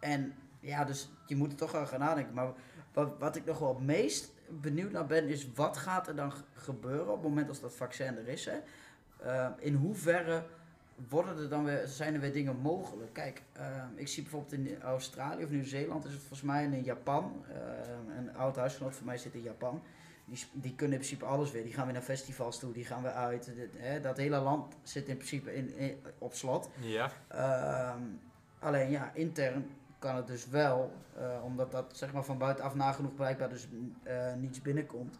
en 0.00 0.34
ja, 0.60 0.84
dus 0.84 1.08
je 1.26 1.36
moet 1.36 1.50
er 1.52 1.58
toch 1.58 1.72
wel 1.72 1.86
gaan 1.86 2.00
nadenken. 2.00 2.34
Maar 2.34 2.52
wat, 2.92 3.18
wat 3.18 3.36
ik 3.36 3.44
nog 3.44 3.58
wel 3.58 3.74
het 3.74 3.84
meest 3.84 4.32
benieuwd 4.48 4.92
naar 4.92 5.06
ben, 5.06 5.28
is 5.28 5.52
wat 5.54 5.76
gaat 5.76 6.08
er 6.08 6.14
dan 6.16 6.32
gebeuren 6.54 7.08
op 7.08 7.14
het 7.20 7.28
moment 7.28 7.48
als 7.48 7.60
dat 7.60 7.74
vaccin 7.74 8.16
er 8.18 8.28
is? 8.28 8.44
Hè? 8.44 8.56
Ehm, 9.22 9.52
in 9.58 9.74
hoeverre 9.74 10.44
worden 11.08 11.38
er 11.38 11.48
dan 11.48 11.64
weer, 11.64 11.86
zijn 11.86 12.14
er 12.14 12.20
weer 12.20 12.32
dingen 12.32 12.56
mogelijk? 12.56 13.12
Kijk, 13.12 13.42
ehm, 13.52 13.86
ik 13.94 14.08
zie 14.08 14.22
bijvoorbeeld 14.22 14.52
in 14.52 14.82
Australië 14.82 15.44
of 15.44 15.50
Nieuw-Zeeland 15.50 16.04
is 16.04 16.10
het 16.12 16.20
volgens 16.20 16.42
mij 16.42 16.64
en 16.64 16.72
in 16.72 16.82
Japan. 16.84 17.44
ehm, 17.48 18.18
een 18.18 18.36
oud 18.36 18.56
huisgenoot 18.56 18.94
van 18.96 19.06
mij 19.06 19.18
zit 19.18 19.34
in 19.34 19.42
Japan. 19.42 19.82
Die, 20.26 20.44
die 20.52 20.74
kunnen 20.74 20.96
in 20.98 21.02
principe 21.04 21.24
alles 21.30 21.50
weer. 21.50 21.62
Die 21.62 21.72
gaan 21.72 21.84
weer 21.84 21.92
naar 21.94 22.02
festivals 22.02 22.58
toe, 22.58 22.72
die 22.72 22.84
gaan 22.84 23.02
weer 23.02 23.12
uit. 23.12 23.44
Dit- 23.44 23.70
hè, 23.76 24.00
dat 24.00 24.16
hele 24.16 24.38
land 24.38 24.74
zit 24.82 25.08
in 25.08 25.16
principe 25.16 25.54
in, 25.54 25.76
in- 25.76 25.98
op 26.18 26.34
slot. 26.34 26.68
Ja, 26.80 27.10
Ehm, 27.28 28.02
alleen 28.58 28.90
ja, 28.90 29.10
intern 29.14 29.70
kan 30.04 30.16
het 30.16 30.26
dus 30.26 30.48
wel, 30.48 30.92
eh, 31.16 31.44
omdat 31.44 31.72
dat 31.72 31.92
zeg 31.96 32.12
maar 32.12 32.24
van 32.24 32.38
buitenaf 32.38 32.74
nagenoeg 32.74 33.14
blijkbaar 33.14 33.48
dus 33.48 33.66
eh, 34.02 34.34
niets 34.34 34.62
binnenkomt. 34.62 35.18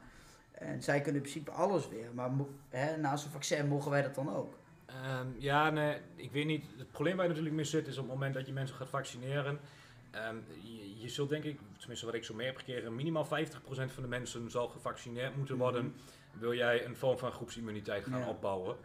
En 0.52 0.82
zij 0.82 0.96
kunnen 1.00 1.14
in 1.22 1.28
principe 1.28 1.50
alles 1.50 1.88
weer, 1.88 2.08
maar 2.14 2.30
hè, 2.68 2.96
naast 2.96 3.24
een 3.24 3.30
vaccin 3.30 3.68
mogen 3.68 3.90
wij 3.90 4.02
dat 4.02 4.14
dan 4.14 4.34
ook. 4.34 4.54
Ehm, 4.86 5.26
ja, 5.38 5.70
nee, 5.70 5.96
ik 6.14 6.32
weet 6.32 6.46
niet. 6.46 6.64
Het 6.78 6.90
probleem 6.90 7.14
waar 7.14 7.22
je 7.24 7.28
natuurlijk 7.30 7.56
mee 7.56 7.64
zit 7.64 7.86
is 7.86 7.96
op 7.98 8.04
het 8.04 8.12
moment 8.12 8.34
dat 8.34 8.46
je 8.46 8.52
mensen 8.52 8.76
gaat 8.76 8.88
vaccineren. 8.88 9.58
ehm, 10.10 10.36
je, 10.62 11.00
je 11.00 11.08
zult 11.08 11.28
denk 11.28 11.44
ik, 11.44 11.60
tenminste 11.78 12.06
wat 12.06 12.14
ik 12.14 12.24
zo 12.24 12.34
mee 12.34 12.46
heb 12.46 12.56
gekregen, 12.56 12.94
minimaal 12.94 13.24
50% 13.24 13.92
van 13.92 14.02
de 14.02 14.08
mensen 14.08 14.50
zal 14.50 14.68
gevaccineerd 14.68 15.36
moeten 15.36 15.56
worden. 15.56 15.94
Wil 16.38 16.54
jij 16.54 16.84
een 16.84 16.96
vorm 16.96 17.18
van 17.18 17.32
groepsimmuniteit 17.32 18.04
gaan 18.04 18.20
Ja. 18.20 18.28
opbouwen? 18.28 18.76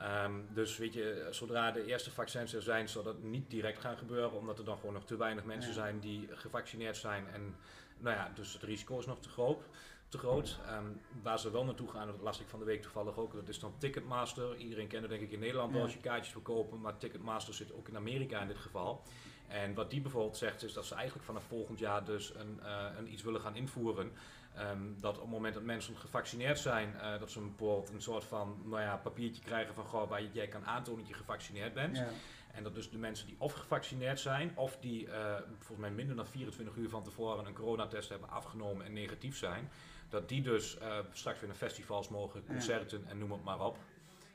Ehm, 0.00 0.32
dus 0.48 0.76
weet 0.78 0.92
je, 0.94 1.26
zodra 1.30 1.70
de 1.70 1.84
eerste 1.84 2.10
vaccins 2.10 2.52
er 2.52 2.62
zijn, 2.62 2.88
zal 2.88 3.02
dat 3.02 3.22
niet 3.22 3.50
direct 3.50 3.80
gaan 3.80 3.96
gebeuren, 3.96 4.32
omdat 4.38 4.58
er 4.58 4.64
dan 4.64 4.76
gewoon 4.78 4.94
nog 4.94 5.04
te 5.04 5.16
weinig 5.16 5.44
mensen 5.44 5.70
Ja. 5.70 5.76
zijn 5.76 6.00
die 6.00 6.28
gevaccineerd 6.32 6.96
zijn. 6.96 7.26
En 7.32 7.56
nou 7.98 8.16
ja, 8.16 8.30
dus 8.34 8.52
het 8.52 8.62
risico 8.62 8.98
is 8.98 9.06
nog 9.06 9.20
te 9.20 9.28
groot. 9.28 9.62
Te 10.08 10.18
groot. 10.18 10.58
Ehm, 10.66 10.84
waar 11.22 11.38
ze 11.38 11.50
wel 11.50 11.64
naartoe 11.64 11.88
gaan, 11.90 12.06
dat 12.06 12.20
las 12.20 12.40
ik 12.40 12.48
van 12.48 12.58
de 12.58 12.64
week 12.64 12.82
toevallig 12.82 13.16
ook, 13.16 13.32
dat 13.34 13.48
is 13.48 13.58
dan 13.58 13.74
Ticketmaster. 13.78 14.56
Iedereen 14.56 14.88
kent 14.88 15.02
het 15.02 15.10
denk 15.10 15.22
ik 15.22 15.30
in 15.30 15.38
Nederland 15.38 15.68
wel 15.70 15.78
Ja. 15.78 15.84
als 15.84 15.94
je 15.94 16.00
kaartjes 16.00 16.32
wil 16.32 16.42
kopen, 16.42 16.80
maar 16.80 16.96
Ticketmaster 16.98 17.54
zit 17.54 17.72
ook 17.72 17.88
in 17.88 17.96
Amerika 17.96 18.40
in 18.40 18.48
dit 18.48 18.58
geval. 18.58 19.02
En 19.48 19.74
wat 19.74 19.90
die 19.90 20.00
bijvoorbeeld 20.00 20.36
zegt 20.36 20.62
is 20.62 20.72
dat 20.72 20.86
ze 20.86 20.94
eigenlijk 20.94 21.24
vanaf 21.24 21.44
volgend 21.44 21.78
jaar 21.78 22.04
dus 22.04 22.34
een, 22.34 22.60
eh, 22.62 22.84
een 22.98 23.12
iets 23.12 23.22
willen 23.22 23.40
gaan 23.40 23.56
invoeren. 23.56 24.12
Ehm, 24.54 24.78
dat 25.00 25.14
op 25.16 25.20
het 25.22 25.30
moment 25.30 25.54
dat 25.54 25.62
mensen 25.62 25.96
gevaccineerd 25.96 26.58
zijn, 26.58 26.94
eh, 27.00 27.18
dat 27.18 27.30
ze 27.30 27.40
bijvoorbeeld 27.40 27.90
een 27.90 28.02
soort 28.02 28.24
van 28.24 28.62
nou 28.64 28.80
ja, 28.82 28.96
papiertje 28.96 29.42
krijgen 29.42 29.74
van 29.74 29.84
goh, 29.84 30.08
waar 30.08 30.22
jij 30.32 30.48
kan 30.48 30.66
aantonen 30.66 31.00
dat 31.00 31.08
je 31.08 31.14
gevaccineerd 31.14 31.74
bent. 31.74 31.96
Ja. 31.96 32.06
En 32.54 32.62
dat 32.62 32.74
dus 32.74 32.90
de 32.90 32.98
mensen 32.98 33.26
die 33.26 33.36
of 33.38 33.52
gevaccineerd 33.52 34.20
zijn, 34.20 34.52
of 34.56 34.76
die 34.80 35.10
eh, 35.10 35.34
volgens 35.58 35.78
mij 35.78 35.90
minder 35.90 36.16
dan 36.16 36.26
24 36.26 36.76
uur 36.76 36.88
van 36.88 37.02
tevoren 37.02 37.46
een 37.46 37.54
coronatest 37.54 38.08
hebben 38.08 38.30
afgenomen 38.30 38.86
en 38.86 38.92
negatief 38.92 39.36
zijn, 39.36 39.70
dat 40.08 40.28
die 40.28 40.42
dus 40.42 40.78
eh, 40.78 40.98
straks 41.12 41.38
weer 41.40 41.48
naar 41.48 41.58
festivals 41.58 42.08
mogen, 42.08 42.40
Ja. 42.46 42.52
concerten 42.52 43.04
en 43.06 43.18
noem 43.18 43.32
het 43.32 43.44
maar 43.44 43.60
op. 43.60 43.76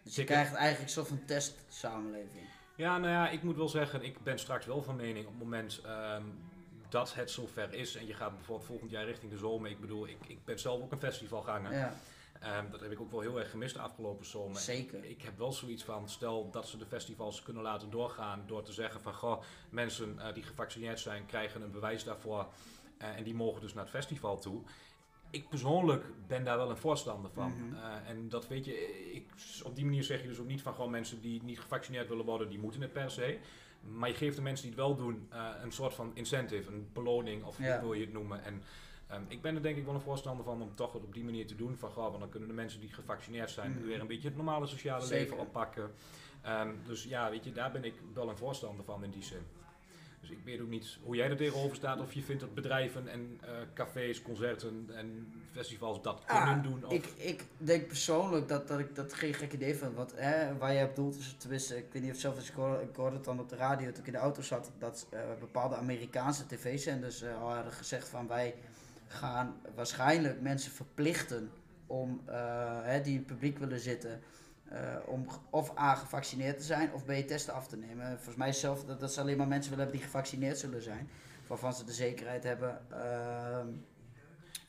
Dus 0.04 0.16
je 0.16 0.22
Ticket- 0.22 0.26
krijgt 0.36 0.54
eigenlijk 0.54 0.84
een 0.84 0.90
soort 0.94 1.08
van 1.08 1.26
testsamenleving. 1.26 2.44
Ja, 2.76 2.98
nou 2.98 3.12
ja, 3.12 3.30
ik 3.30 3.44
moet 3.44 3.56
wel 3.56 3.70
zeggen, 3.70 4.04
ik 4.04 4.24
ben 4.24 4.40
straks 4.40 4.66
wel 4.66 4.82
van 4.84 4.96
mening 4.96 5.26
op 5.26 5.32
het 5.32 5.42
moment 5.44 5.82
ehm, 5.86 6.24
dat 6.90 7.14
het 7.14 7.32
zover 7.32 7.74
is 7.74 7.96
en 7.96 8.08
je 8.08 8.14
gaat 8.14 8.36
bijvoorbeeld 8.36 8.68
volgend 8.68 8.92
jaar 8.92 9.06
richting 9.06 9.32
de 9.32 9.38
zomer. 9.38 9.70
Ik 9.70 9.80
bedoel, 9.80 10.08
ik, 10.08 10.18
ik 10.28 10.46
ben 10.46 10.60
zelf 10.60 10.82
ook 10.82 10.92
een 10.92 11.00
festivalganger. 11.00 11.74
Ja, 11.74 11.96
Ehm, 12.46 12.70
dat 12.72 12.80
heb 12.80 12.92
ik 12.92 13.00
ook 13.00 13.12
wel 13.12 13.20
heel 13.20 13.40
erg 13.40 13.50
gemist 13.50 13.74
de 13.74 13.82
afgelopen 13.82 14.26
zomer. 14.26 14.62
zeker. 14.62 15.04
Ik 15.04 15.22
heb 15.22 15.38
wel 15.38 15.52
zoiets 15.52 15.84
van, 15.84 16.10
stel 16.10 16.50
dat 16.52 16.68
ze 16.68 16.78
de 16.78 16.86
festivals 16.86 17.42
kunnen 17.44 17.64
laten 17.64 17.90
doorgaan 17.90 18.44
door 18.48 18.64
te 18.64 18.74
zeggen 18.74 19.02
van, 19.02 19.14
goh, 19.14 19.42
mensen 19.70 20.20
eh, 20.20 20.34
die 20.34 20.44
gevaccineerd 20.44 21.00
zijn 21.00 21.26
krijgen 21.26 21.62
een 21.62 21.72
bewijs 21.72 22.04
daarvoor 22.04 22.48
eh, 22.98 23.18
en 23.18 23.24
die 23.24 23.34
mogen 23.36 23.62
dus 23.62 23.74
naar 23.74 23.84
het 23.84 23.94
festival 23.94 24.40
toe. 24.40 24.62
Ik 25.30 25.50
persoonlijk 25.50 26.06
ben 26.28 26.44
daar 26.44 26.58
wel 26.58 26.70
een 26.70 26.78
voorstander 26.78 27.32
van. 27.32 27.52
Mhm. 27.52 27.76
Eh, 27.76 28.10
en 28.10 28.30
dat 28.30 28.48
weet 28.48 28.66
je, 28.66 28.74
ik, 29.14 29.26
op 29.64 29.76
die 29.76 29.84
manier 29.86 30.04
zeg 30.04 30.22
je 30.22 30.28
dus 30.28 30.40
ook 30.40 30.48
niet 30.48 30.62
van 30.62 30.74
gewoon 30.74 30.92
mensen 30.92 31.22
die 31.22 31.44
niet 31.44 31.60
gevaccineerd 31.60 32.08
willen 32.10 32.26
worden, 32.26 32.50
die 32.50 32.60
moeten 32.60 32.82
het 32.82 32.94
per 32.94 33.12
se. 33.12 33.38
Maar 33.82 34.10
je 34.10 34.16
geeft 34.16 34.36
de 34.36 34.42
mensen 34.42 34.66
die 34.68 34.76
het 34.76 34.86
wel 34.86 34.96
doen 34.96 35.28
eh, 35.30 35.48
een 35.62 35.72
soort 35.72 35.94
van 35.94 36.12
incentive, 36.14 36.72
een 36.72 36.88
beloning 36.94 37.44
of 37.44 37.58
Ja. 37.60 37.74
hoe 37.80 37.82
wil 37.90 37.94
je 37.94 38.06
het 38.06 38.14
noemen. 38.14 38.44
En 38.44 38.62
ehm, 39.08 39.22
ik 39.28 39.42
ben 39.42 39.56
er 39.56 39.62
denk 39.62 39.78
ik 39.78 39.86
wel 39.86 39.94
een 39.94 40.02
voorstander 40.02 40.46
van 40.46 40.62
om 40.62 40.76
toch 40.76 40.94
het 40.94 41.04
op 41.04 41.14
die 41.14 41.24
manier 41.24 41.48
te 41.48 41.56
doen. 41.56 41.78
Van 41.78 41.92
goh, 41.92 42.08
want 42.08 42.20
dan 42.20 42.30
kunnen 42.30 42.48
de 42.50 42.56
mensen 42.56 42.80
die 42.80 42.94
gevaccineerd 42.94 43.52
zijn 43.52 43.72
Mhm. 43.72 43.82
weer 43.86 44.00
een 44.00 44.08
beetje 44.08 44.28
het 44.28 44.38
normale 44.38 44.66
sociale 44.68 45.06
Zeker. 45.06 45.24
leven 45.24 45.38
oppakken. 45.38 45.92
Ehm, 46.42 46.70
dus 46.86 47.04
ja, 47.04 47.30
weet 47.30 47.44
je, 47.44 47.52
daar 47.52 47.72
ben 47.72 47.84
ik 47.84 47.94
wel 48.14 48.30
een 48.30 48.38
voorstander 48.38 48.86
van 48.86 49.04
in 49.04 49.10
die 49.12 49.24
zin. 49.24 49.42
Dus 50.28 50.38
ik 50.38 50.44
weet 50.44 50.62
ook 50.62 50.70
niet 50.70 50.98
hoe 51.04 51.16
jij 51.16 51.30
er 51.30 51.38
tegenover 51.38 51.76
staat. 51.76 52.00
Of 52.00 52.14
je 52.14 52.22
vindt 52.22 52.42
dat 52.42 52.54
bedrijven 52.54 53.08
en 53.08 53.40
eh, 53.42 53.50
cafés, 53.74 54.22
concerten 54.22 54.90
en 54.94 55.34
festivals 55.52 56.02
dat 56.02 56.24
kunnen 56.26 56.48
Ah, 56.48 56.64
doen. 56.64 56.86
Of... 56.86 56.94
Ik, 56.94 57.06
ik 57.18 57.44
denk 57.58 57.88
persoonlijk 57.88 58.48
dat, 58.48 58.68
dat 58.68 58.80
ik 58.80 58.96
dat 58.96 59.14
geen 59.14 59.34
gek 59.34 59.54
idee 59.54 59.76
vind. 59.76 59.96
Want 59.96 60.14
hè, 60.16 60.58
waar 60.58 60.74
je 60.74 60.84
op 60.84 60.96
doelt 60.96 61.18
is 61.18 61.36
tenminste, 61.38 61.78
ik 61.78 61.86
weet 61.92 62.02
niet 62.02 62.12
of 62.12 62.20
zelf 62.20 62.36
eens, 62.36 62.50
ik 62.50 62.56
hoorde, 62.56 62.84
ik 62.84 62.96
hoorde 62.96 63.16
het 63.16 63.26
dan 63.26 63.40
op 63.40 63.50
de 63.50 63.56
radio 63.56 63.92
toen 63.92 64.00
ik 64.00 64.08
in 64.08 64.14
de 64.14 64.20
auto 64.20 64.42
zat, 64.42 64.72
dat 64.78 65.08
eh, 65.10 65.20
bepaalde 65.40 65.76
Amerikaanse 65.76 66.46
tv-zenders 66.46 67.22
eh, 67.22 67.42
al 67.42 67.54
hadden 67.54 67.74
gezegd 67.74 68.10
van 68.10 68.28
wij 68.28 68.56
gaan 69.08 69.56
waarschijnlijk 69.76 70.42
mensen 70.42 70.72
verplichten 70.72 71.52
om, 71.88 72.22
hè, 72.82 73.02
die 73.02 73.12
in 73.12 73.18
het 73.18 73.28
publiek 73.28 73.58
willen 73.58 73.80
zitten, 73.80 74.22
om 75.06 75.30
g- 75.30 75.40
of 75.50 75.78
A 75.80 75.96
gevaccineerd 75.96 76.58
te 76.58 76.64
zijn 76.64 76.94
of 76.94 77.06
B 77.06 77.12
testen 77.12 77.54
af 77.54 77.68
te 77.68 77.78
nemen. 77.78 78.08
Volgens 78.16 78.36
mij 78.36 78.54
zelf 78.54 78.84
dat, 78.86 79.00
dat 79.00 79.14
ze 79.14 79.22
alleen 79.22 79.38
maar 79.38 79.48
mensen 79.48 79.70
willen 79.70 79.84
hebben 79.86 80.02
die 80.02 80.12
gevaccineerd 80.12 80.58
zullen 80.60 80.82
zijn. 80.82 81.10
Waarvan 81.48 81.74
ze 81.74 81.84
de 81.86 81.92
zekerheid 81.94 82.44
hebben 82.44 82.82
ehm, 82.92 83.68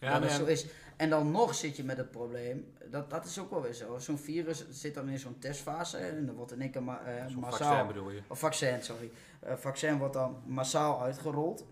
ja, 0.00 0.12
dat 0.12 0.20
nee, 0.20 0.38
zo 0.38 0.44
is. 0.44 0.66
En 0.96 1.10
dan 1.10 1.30
nog 1.30 1.54
zit 1.54 1.76
je 1.76 1.84
met 1.84 1.96
het 1.96 2.10
probleem, 2.10 2.72
dat, 2.90 3.10
dat 3.10 3.24
is 3.24 3.38
ook 3.38 3.50
wel 3.50 3.62
weer 3.62 3.72
zo. 3.72 3.98
Zo'n 3.98 4.18
virus 4.18 4.64
zit 4.70 4.94
dan 4.94 5.08
in 5.08 5.18
zo'n 5.18 5.38
testfase 5.38 5.96
en 5.96 6.26
dan 6.26 6.34
wordt 6.34 6.52
in 6.52 6.60
één 6.60 6.70
keer 6.70 6.82
ma 6.82 7.00
eh, 7.04 7.34
massaal... 7.34 7.68
vaccin 7.68 7.86
bedoel 7.86 8.10
je. 8.10 8.20
Of 8.28 8.38
vaccin, 8.38 8.82
sorry. 8.82 9.10
Eh, 9.40 9.54
vaccin 9.56 9.98
wordt 9.98 10.14
dan 10.14 10.42
massaal 10.46 11.02
uitgerold. 11.02 11.64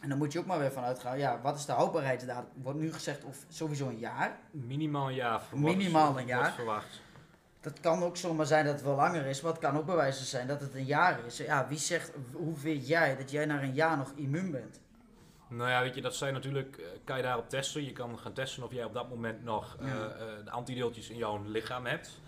En 0.00 0.08
dan 0.08 0.18
moet 0.18 0.32
je 0.32 0.38
ook 0.38 0.46
maar 0.46 0.58
weer 0.58 0.72
van 0.72 0.82
uitgaan, 0.84 1.18
ja, 1.18 1.40
wat 1.42 1.56
is 1.56 1.66
de 1.66 1.72
houdbaarheidsdatum? 1.72 2.62
Wordt 2.62 2.78
nu 2.78 2.92
gezegd 2.92 3.24
of 3.24 3.44
sowieso 3.48 3.88
een 3.88 3.98
jaar. 3.98 4.38
Minimaal 4.50 5.08
een 5.08 5.14
jaar 5.14 5.42
verwacht. 5.42 5.76
Minimaal 5.76 6.18
een 6.18 6.26
jaar. 6.26 6.52
verwacht. 6.52 7.00
Dat 7.62 7.80
kan 7.80 8.02
ook 8.02 8.16
zomaar 8.16 8.46
zijn 8.46 8.64
dat 8.64 8.74
het 8.74 8.84
wel 8.84 8.94
langer 8.94 9.26
is, 9.26 9.40
maar 9.40 9.52
het 9.52 9.60
kan 9.60 9.76
ook 9.76 9.86
bewijzen 9.86 10.26
zijn 10.26 10.46
dat 10.46 10.60
het 10.60 10.74
een 10.74 10.84
jaar 10.84 11.24
is. 11.26 11.36
Ja, 11.36 11.68
wie 11.68 11.78
zegt, 11.78 12.12
hoe 12.32 12.58
weet 12.58 12.88
jij 12.88 13.16
dat 13.16 13.30
jij 13.30 13.46
na 13.46 13.62
een 13.62 13.74
jaar 13.74 13.96
nog 13.96 14.12
immuun 14.16 14.50
bent? 14.50 14.80
Nou 15.48 15.70
ja, 15.70 15.82
weet 15.82 15.94
je, 15.94 16.00
dat 16.00 16.14
zijn 16.14 16.32
natuurlijk, 16.32 16.76
eh, 16.76 16.84
kan 17.04 17.16
je 17.16 17.22
daarop 17.22 17.48
testen. 17.48 17.84
Je 17.84 17.92
kan 17.92 18.18
gaan 18.18 18.32
testen 18.32 18.62
of 18.62 18.72
jij 18.72 18.84
op 18.84 18.94
dat 18.94 19.08
moment 19.08 19.44
nog 19.44 19.76
eh, 19.80 20.04
eh, 20.04 20.10
de 20.44 20.50
antideeltjes 20.50 21.10
in 21.10 21.16
jouw 21.16 21.42
lichaam 21.44 21.86
hebt. 21.86 22.20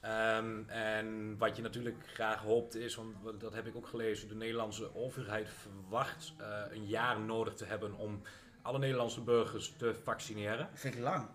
Ehm, 0.00 0.68
en 0.68 1.38
wat 1.38 1.56
je 1.56 1.62
natuurlijk 1.62 2.06
graag 2.06 2.40
hoopt 2.40 2.74
is, 2.74 2.94
want 2.94 3.40
dat 3.40 3.54
heb 3.54 3.66
ik 3.66 3.76
ook 3.76 3.86
gelezen, 3.86 4.28
de 4.28 4.34
Nederlandse 4.34 4.94
overheid 4.94 5.48
verwacht 5.48 6.34
een 6.70 6.86
jaar 6.86 7.20
nodig 7.20 7.54
te 7.54 7.64
hebben 7.64 7.94
om 7.94 8.22
alle 8.62 8.78
Nederlandse 8.78 9.20
burgers 9.20 9.74
te 9.76 9.94
vaccineren. 10.02 10.68
Dat 10.70 10.80
vind 10.80 10.94
ik 10.94 11.00
lang. 11.00 11.26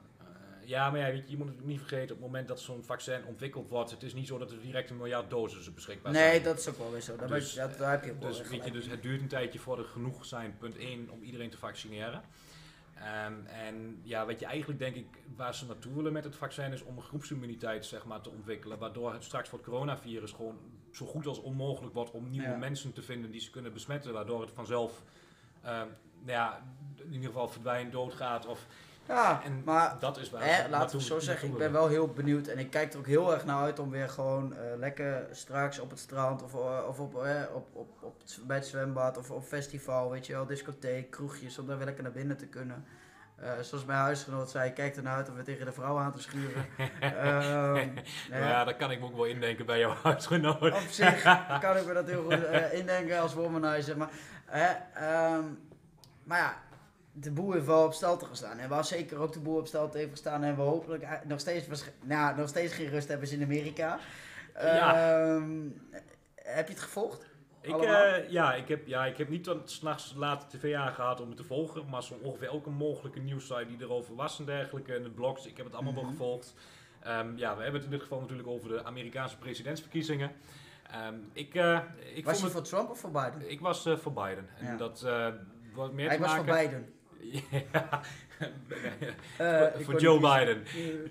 Ja, 0.69 0.89
maar 0.89 0.99
ja, 0.99 1.11
weet 1.11 1.25
je, 1.25 1.31
je 1.31 1.37
moet 1.37 1.47
het 1.47 1.65
niet 1.65 1.79
vergeten, 1.79 2.15
op 2.15 2.21
het 2.21 2.31
moment 2.31 2.47
dat 2.47 2.59
zo'n 2.61 2.83
vaccin 2.83 3.25
ontwikkeld 3.25 3.69
wordt, 3.69 3.91
het 3.91 4.03
is 4.03 4.13
niet 4.13 4.27
zo 4.27 4.37
dat 4.37 4.51
er 4.51 4.61
direct 4.61 4.89
een 4.89 4.97
miljard 4.97 5.29
doses 5.29 5.73
beschikbaar 5.73 6.13
zijn. 6.13 6.29
Nee, 6.29 6.41
dat 6.41 6.59
is 6.59 6.67
ook 6.69 6.77
wel 6.77 6.91
weer 6.91 7.01
zo. 7.01 7.15
Daar, 7.15 7.27
Dus, 7.27 7.53
dat, 7.53 7.77
daar 7.77 7.91
heb 7.91 8.03
je 8.03 8.11
ook 8.11 8.19
wel 8.19 8.27
Dus, 8.29 8.37
weer 8.39 8.47
weet 8.49 8.55
je, 8.55 8.63
gelijk 8.63 8.83
dus 8.83 8.91
het 8.91 9.01
duurt 9.01 9.21
een 9.21 9.27
tijdje 9.27 9.59
voor 9.59 9.77
er 9.77 9.85
genoeg 9.85 10.25
zijn, 10.25 10.57
punt 10.57 10.77
1, 10.77 11.09
om 11.09 11.21
iedereen 11.23 11.49
te 11.49 11.57
vaccineren. 11.57 12.21
Ehm, 12.95 13.33
en 13.45 13.99
ja, 14.03 14.25
wat 14.25 14.39
je 14.39 14.45
eigenlijk 14.45 14.79
denk 14.79 14.95
ik, 14.95 15.07
waar 15.35 15.55
ze 15.55 15.65
naartoe 15.65 15.93
willen 15.95 16.13
met 16.13 16.23
het 16.23 16.35
vaccin, 16.35 16.71
is 16.73 16.83
om 16.83 16.97
een 16.97 17.03
groepsimmuniteit 17.03 17.85
zeg 17.85 18.05
maar, 18.05 18.21
te 18.21 18.29
ontwikkelen. 18.29 18.79
Waardoor 18.79 19.13
het 19.13 19.23
straks 19.23 19.49
voor 19.49 19.59
het 19.59 19.67
coronavirus 19.67 20.31
gewoon 20.31 20.57
zo 20.91 21.05
goed 21.05 21.25
als 21.27 21.41
onmogelijk 21.41 21.93
wordt 21.93 22.11
om 22.11 22.29
nieuwe 22.29 22.47
Ja. 22.47 22.57
mensen 22.57 22.93
te 22.93 23.01
vinden 23.01 23.31
die 23.31 23.41
ze 23.41 23.49
kunnen 23.51 23.73
besmetten. 23.73 24.13
Waardoor 24.13 24.41
het 24.41 24.51
vanzelf, 24.51 25.03
ehm, 25.61 25.87
nou 26.19 26.31
ja, 26.31 26.63
in 26.97 27.13
ieder 27.13 27.27
geval 27.27 27.47
verdwijnt, 27.47 27.91
doodgaat. 27.91 28.45
Of, 28.45 28.67
Ja, 29.09 29.41
en 29.43 29.61
maar 29.65 29.95
dat 29.99 30.17
is 30.17 30.29
waar 30.29 30.41
Hè, 30.43 30.69
laten 30.69 30.97
we 30.97 31.03
zo 31.03 31.19
zeggen, 31.19 31.47
ik 31.47 31.57
ben 31.57 31.71
wel 31.71 31.87
heel 31.87 32.07
benieuwd 32.07 32.47
en 32.47 32.59
ik 32.59 32.69
kijk 32.69 32.93
er 32.93 32.99
ook 32.99 33.07
heel 33.07 33.33
erg 33.33 33.45
naar 33.45 33.61
uit 33.61 33.79
om 33.79 33.89
weer 33.89 34.09
gewoon 34.09 34.55
eh, 34.55 34.77
lekker 34.77 35.27
straks 35.31 35.79
op 35.79 35.89
het 35.89 35.99
strand 35.99 36.43
of, 36.43 36.53
eh, 36.53 36.87
of 36.87 36.99
op, 36.99 37.23
eh, 37.23 37.41
op, 37.53 37.67
op, 37.75 37.89
op 38.01 38.19
het, 38.19 38.39
bij 38.47 38.57
het 38.57 38.65
zwembad 38.65 39.17
of 39.17 39.31
op 39.31 39.43
festival, 39.43 40.09
weet 40.09 40.25
je 40.25 40.33
wel, 40.33 40.45
discotheek, 40.45 41.11
kroegjes, 41.11 41.59
om 41.59 41.67
daar 41.67 41.77
weer 41.77 41.85
lekker 41.85 42.03
naar 42.03 42.11
binnen 42.11 42.37
te 42.37 42.47
kunnen. 42.47 42.85
Zoals 43.61 43.85
mijn 43.85 43.99
huisgenoot 43.99 44.49
zei, 44.49 44.73
kijk 44.73 44.95
ernaar 44.95 45.15
uit 45.15 45.29
om 45.29 45.35
weer 45.35 45.43
tegen 45.43 45.65
de 45.65 45.71
vrouw 45.71 45.97
aan 45.97 46.11
te 46.11 46.21
schuren. 46.21 46.65
Ehm, 46.99 47.89
ja, 48.49 48.63
daar 48.63 48.75
kan 48.75 48.91
ik 48.91 48.99
me 48.99 49.05
ook 49.05 49.15
wel 49.15 49.25
indenken 49.25 49.65
bij 49.65 49.79
jouw 49.79 49.95
huisgenoot. 50.03 50.61
op 50.61 50.87
zich 50.89 51.21
kan 51.61 51.77
ik 51.77 51.85
me 51.85 51.93
dat 51.93 52.07
heel 52.07 52.23
goed 52.23 52.71
indenken 52.71 53.19
als 53.19 53.33
womanizer. 53.33 53.97
Maar, 53.97 54.09
ehm, 54.93 55.43
maar 56.23 56.37
ja, 56.37 56.57
de 57.11 57.31
boer 57.31 57.53
heeft 57.53 57.65
wel 57.65 57.85
op 57.85 57.93
stel 57.93 58.17
te 58.17 58.25
gestaan. 58.25 58.57
En 58.57 58.69
waar 58.69 58.85
zeker 58.85 59.17
ook 59.17 59.33
de 59.33 59.39
boer 59.39 59.59
op 59.59 59.67
stel 59.67 59.89
heeft 59.93 60.09
gestaan. 60.11 60.43
En 60.43 60.55
we 60.55 60.61
hopelijk 60.61 61.03
eh, 61.03 61.11
nog 61.25 61.39
steeds, 61.39 61.83
nou, 62.03 62.35
nog 62.37 62.49
steeds 62.49 62.73
geen 62.73 62.89
rust 62.89 63.07
hebben 63.07 63.31
in 63.31 63.43
Amerika. 63.43 63.99
Ja. 64.53 64.93
Ehm, 65.35 65.67
heb 66.35 66.67
je 66.67 66.73
het 66.73 66.81
gevolgd? 66.83 67.27
Ik, 67.61 67.81
eh, 67.81 68.29
ja, 68.29 68.53
ik 68.53 68.67
heb, 68.67 68.87
ja, 68.87 69.05
ik 69.05 69.17
heb 69.17 69.29
niet 69.29 69.43
tot 69.43 69.71
s'nachts 69.71 70.13
laat 70.17 70.49
tv 70.49 70.75
aangehad 70.75 71.21
om 71.21 71.27
het 71.27 71.37
te 71.37 71.43
volgen, 71.43 71.89
maar 71.89 72.03
zo 72.03 72.13
ongeveer 72.23 72.47
elke 72.47 72.69
mogelijke 72.69 73.19
nieuwssite 73.19 73.65
die 73.67 73.77
erover 73.81 74.15
was 74.15 74.39
en 74.39 74.45
dergelijke, 74.45 74.93
en 74.95 75.03
de 75.03 75.09
blogs, 75.09 75.45
ik 75.45 75.57
heb 75.57 75.65
het 75.65 75.75
allemaal 75.75 75.93
wel 75.93 76.03
Mhm. 76.03 76.11
gevolgd. 76.11 76.53
Ehm, 76.99 77.37
ja, 77.37 77.55
we 77.55 77.61
hebben 77.63 77.81
het 77.81 77.83
in 77.83 77.89
dit 77.95 78.01
geval 78.01 78.19
natuurlijk 78.19 78.47
over 78.47 78.69
de 78.69 78.83
Amerikaanse 78.83 79.37
presidentsverkiezingen. 79.37 80.31
Ehm, 80.91 81.15
ik, 81.33 81.55
eh, 81.55 81.79
ik, 82.13 82.25
was 82.25 82.41
je 82.41 82.47
voor 82.47 82.61
Trump 82.61 82.89
of 82.89 82.99
voor 82.99 83.11
Biden? 83.11 83.51
ik 83.51 83.59
was 83.59 83.89
voor 83.97 84.13
Biden. 84.13 84.49
En 84.57 84.65
Ja. 84.65 84.75
dat 84.77 85.01
wat 85.73 85.93
meer 85.93 86.07
Hij 86.07 86.15
te 86.15 86.21
was 86.21 86.31
maken... 86.31 86.45
voor 86.53 86.63
Biden. 86.63 86.93
Ja, 87.71 88.01
Eh, 89.37 89.65
voor 89.79 90.01
Joe 90.01 90.19
Biden. 90.19 90.63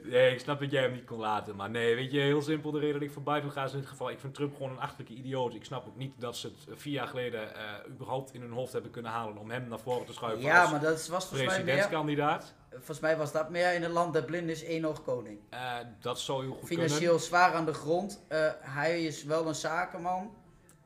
Nee, 0.03 0.33
ik 0.33 0.41
snap 0.41 0.61
dat 0.61 0.71
jij 0.71 0.83
hem 0.83 0.93
niet 0.93 1.05
kon 1.05 1.19
laten. 1.19 1.57
Maar 1.57 1.71
nee, 1.71 1.95
weet 1.95 2.13
je, 2.13 2.21
heel 2.21 2.43
simpel 2.43 2.71
de 2.71 2.79
reden 2.79 2.95
dat 2.95 3.03
ik 3.03 3.11
voor 3.11 3.23
Biden 3.23 3.51
ga 3.51 3.65
is 3.65 3.73
in 3.73 3.79
dit 3.79 3.89
geval. 3.89 4.11
Ik 4.11 4.19
vind 4.21 4.35
Trump 4.35 4.57
gewoon 4.57 4.71
een 4.71 4.81
achterlijke 4.81 5.15
idioot. 5.15 5.55
Ik 5.55 5.65
snap 5.65 5.87
ook 5.87 5.97
niet 5.97 6.13
dat 6.17 6.37
ze 6.37 6.47
het 6.47 6.79
vier 6.79 6.93
jaar 6.93 7.07
geleden 7.07 7.55
eh, 7.55 7.63
überhaupt 7.89 8.35
in 8.35 8.41
hun 8.41 8.51
hoofd 8.51 8.73
hebben 8.73 8.91
kunnen 8.91 9.11
halen 9.11 9.37
om 9.37 9.51
hem 9.51 9.69
naar 9.69 9.79
voren 9.79 10.07
te 10.07 10.13
schuiven 10.13 10.45
Ja, 10.45 10.61
als 10.61 10.71
maar 10.71 10.81
dat 10.81 11.07
was 11.07 11.27
volgens 11.27 11.33
meer... 11.33 11.49
presidentskandidaat. 11.49 12.55
Volgens 12.71 13.01
mij 13.01 13.17
was 13.17 13.33
dat 13.33 13.51
meer 13.51 13.75
in 13.75 13.83
een 13.83 13.91
land 13.91 14.15
dat 14.15 14.27
blind 14.27 14.49
is, 14.49 14.65
één 14.65 14.85
oog 14.85 15.03
koning. 15.03 15.39
Eh, 15.51 15.77
dat 16.01 16.21
zou 16.21 16.43
heel 16.43 16.55
goed 16.55 16.69
Financieel 16.69 17.19
zwaar 17.19 17.53
aan 17.53 17.65
de 17.65 17.75
grond. 17.75 18.25
Eh, 18.29 18.51
hij 18.61 19.05
is 19.05 19.25
wel 19.25 19.47
een 19.47 19.55
zakenman. 19.55 20.37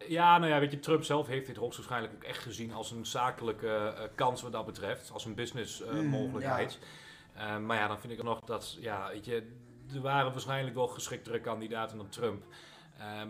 Ja, 0.08 0.38
nou 0.38 0.50
ja, 0.52 0.60
weet 0.60 0.70
je, 0.70 0.78
Trump 0.80 1.04
zelf 1.04 1.26
heeft 1.26 1.46
dit 1.46 1.56
hoogstwaarschijnlijk 1.56 2.14
ook 2.14 2.22
echt 2.22 2.42
gezien 2.42 2.72
als 2.72 2.90
een 2.90 3.06
zakelijke 3.06 3.94
eh, 3.96 4.02
kans 4.14 4.42
wat 4.42 4.52
dat 4.52 4.66
betreft. 4.66 5.10
Als 5.12 5.24
een 5.24 5.34
business 5.34 5.82
eh, 5.82 5.92
Mm, 5.92 6.06
mogelijkheid. 6.06 6.78
Eh, 7.34 7.58
maar 7.58 7.76
ja, 7.76 7.88
dan 7.88 8.00
vind 8.00 8.12
ik 8.12 8.18
er 8.18 8.24
nog 8.24 8.40
dat, 8.40 8.76
ja, 8.80 9.08
weet 9.08 9.24
je, 9.24 9.50
er 9.94 10.00
waren 10.00 10.32
waarschijnlijk 10.32 10.74
wel 10.74 10.86
geschiktere 10.86 11.40
kandidaten 11.40 11.96
dan 11.96 12.08
Trump. 12.08 12.44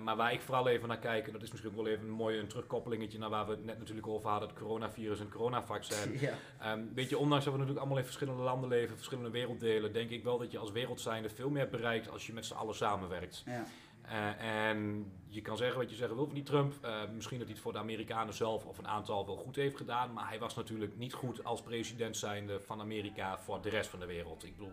Maar 0.03 0.17
waar 0.17 0.33
ik 0.33 0.41
vooral 0.41 0.69
even 0.69 0.89
naar 0.89 0.99
kijk, 0.99 1.27
en 1.27 1.33
dat 1.33 1.43
is 1.43 1.51
misschien 1.51 1.71
ook 1.71 1.77
wel 1.77 1.87
even 1.87 2.05
een 2.05 2.11
mooie 2.11 2.39
een 2.39 2.47
terugkoppelingetje 2.47 3.19
naar 3.19 3.31
waar 3.31 3.47
we 3.47 3.51
het 3.51 3.65
net 3.65 3.79
natuurlijk 3.79 4.07
over 4.07 4.31
hadden, 4.31 4.49
het 4.49 4.59
coronavirus 4.59 5.19
en 5.19 5.25
het 5.25 5.35
coronavaccin. 5.35 6.19
Ja. 6.21 6.33
Ehm, 6.61 6.81
weet 6.95 7.09
je, 7.09 7.19
ondanks 7.19 7.45
dat 7.45 7.53
we 7.53 7.59
natuurlijk 7.59 7.85
allemaal 7.85 8.03
in 8.03 8.11
verschillende 8.11 8.43
landen 8.43 8.69
leven, 8.69 8.97
verschillende 8.97 9.31
werelddelen, 9.31 9.93
denk 9.93 10.11
ik 10.11 10.25
wel 10.25 10.39
dat 10.39 10.51
je 10.51 10.59
als 10.59 10.71
wereldzijnde 10.73 11.29
veel 11.29 11.51
meer 11.51 11.69
bereikt 11.69 12.11
als 12.11 12.27
je 12.27 12.33
met 12.33 12.47
z'n 12.47 12.55
allen 12.55 12.75
samenwerkt. 12.75 13.43
Ja. 13.47 13.65
Eh, 14.12 14.40
en 14.68 15.12
je 15.29 15.40
kan 15.42 15.57
zeggen 15.57 15.79
wat 15.79 15.90
je 15.90 15.96
zeggen 15.96 16.16
wil 16.16 16.25
van 16.27 16.35
die 16.35 16.42
Trump. 16.44 16.72
Eh, 16.85 17.01
misschien 17.14 17.37
dat 17.38 17.46
hij 17.46 17.55
het 17.57 17.64
voor 17.64 17.72
de 17.72 17.79
Amerikanen 17.79 18.35
zelf 18.35 18.64
of 18.66 18.79
een 18.79 18.88
aantal 18.88 19.27
wel 19.27 19.37
goed 19.37 19.57
heeft 19.57 19.77
gedaan. 19.77 20.12
Maar 20.12 20.29
hij 20.29 20.38
was 20.38 20.55
natuurlijk 20.55 20.96
niet 20.96 21.12
goed 21.12 21.44
als 21.44 21.62
president 21.62 22.16
zijnde 22.16 22.61
van 22.61 22.81
Amerika 22.81 23.38
voor 23.38 23.62
de 23.62 23.68
rest 23.68 23.90
van 23.90 24.01
de 24.01 24.07
wereld. 24.07 24.44
Ik 24.44 24.57
bedoel, 24.57 24.72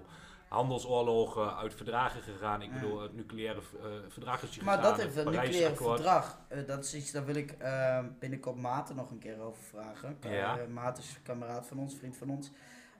handelsoorlogen 0.49 1.55
uit 1.57 1.73
verdragen 1.73 2.21
gegaan. 2.21 2.61
Ik 2.61 2.69
Ja. 2.73 2.79
bedoel, 2.79 3.01
het 3.01 3.15
nucleaire 3.15 3.59
eh, 3.59 3.85
verdrag 4.07 4.41
is 4.43 4.59
Maar 4.59 4.75
gedaan, 4.75 4.91
dat 4.91 5.01
heeft 5.01 5.15
het 5.15 5.25
een 5.25 5.31
nucleaire 5.31 5.75
verdrag. 5.75 6.39
eh, 6.47 6.67
dat 6.67 6.83
is 6.83 6.93
iets, 6.95 7.11
daar 7.11 7.25
wil 7.25 7.35
ik 7.35 7.51
eh, 7.51 8.03
binnenkort 8.19 8.55
Maarten 8.55 8.95
nog 8.95 9.11
een 9.11 9.19
keer 9.19 9.39
over 9.41 9.63
vragen. 9.63 10.19
Ka- 10.19 10.29
Ja. 10.31 10.59
eh, 10.59 10.67
Maarten 10.67 11.03
is 11.03 11.09
een 11.15 11.21
kameraad 11.23 11.67
van 11.67 11.79
ons, 11.79 11.95
vriend 11.95 12.17
van 12.17 12.29
ons. 12.29 12.51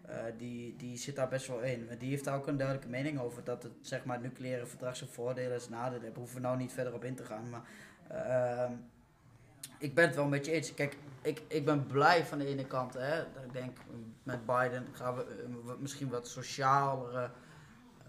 Eh, 0.09 0.15
die, 0.37 0.75
die 0.77 0.97
zit 0.97 1.15
daar 1.15 1.27
best 1.27 1.47
wel 1.47 1.59
in. 1.59 1.87
Die 1.99 2.09
heeft 2.09 2.23
daar 2.23 2.35
ook 2.35 2.47
een 2.47 2.57
duidelijke 2.57 2.89
mening 2.91 3.19
over 3.19 3.43
dat 3.43 3.63
het, 3.63 3.71
zeg 3.81 4.05
maar, 4.05 4.19
nucleaire 4.19 4.65
verdrag 4.65 4.95
zijn 4.95 5.09
voordelen 5.09 5.53
en 5.61 5.61
nadelen 5.69 6.01
heeft. 6.03 6.15
Hoeven 6.15 6.35
we 6.35 6.41
nou 6.41 6.57
niet 6.57 6.73
verder 6.73 6.93
op 6.93 7.03
in 7.03 7.15
te 7.15 7.25
gaan. 7.25 7.49
Maar 7.49 7.61
ehm, 8.07 8.71
ik 9.77 9.93
ben 9.95 10.05
het 10.05 10.15
wel 10.15 10.27
met 10.27 10.45
je 10.45 10.51
eens. 10.51 10.73
Kijk, 10.73 10.97
ik, 11.21 11.41
ik 11.47 11.65
ben 11.65 11.85
blij 11.87 12.25
van 12.25 12.37
de 12.37 12.45
ene 12.45 12.65
kant. 12.65 12.93
Hè, 12.93 13.21
ik 13.21 13.53
denk, 13.53 13.77
met 14.23 14.45
Biden 14.45 14.87
gaan 14.91 15.15
we 15.15 15.21
eh, 15.23 15.65
wat- 15.65 15.79
misschien 15.79 16.09
wat 16.09 16.27
socialere 16.27 17.29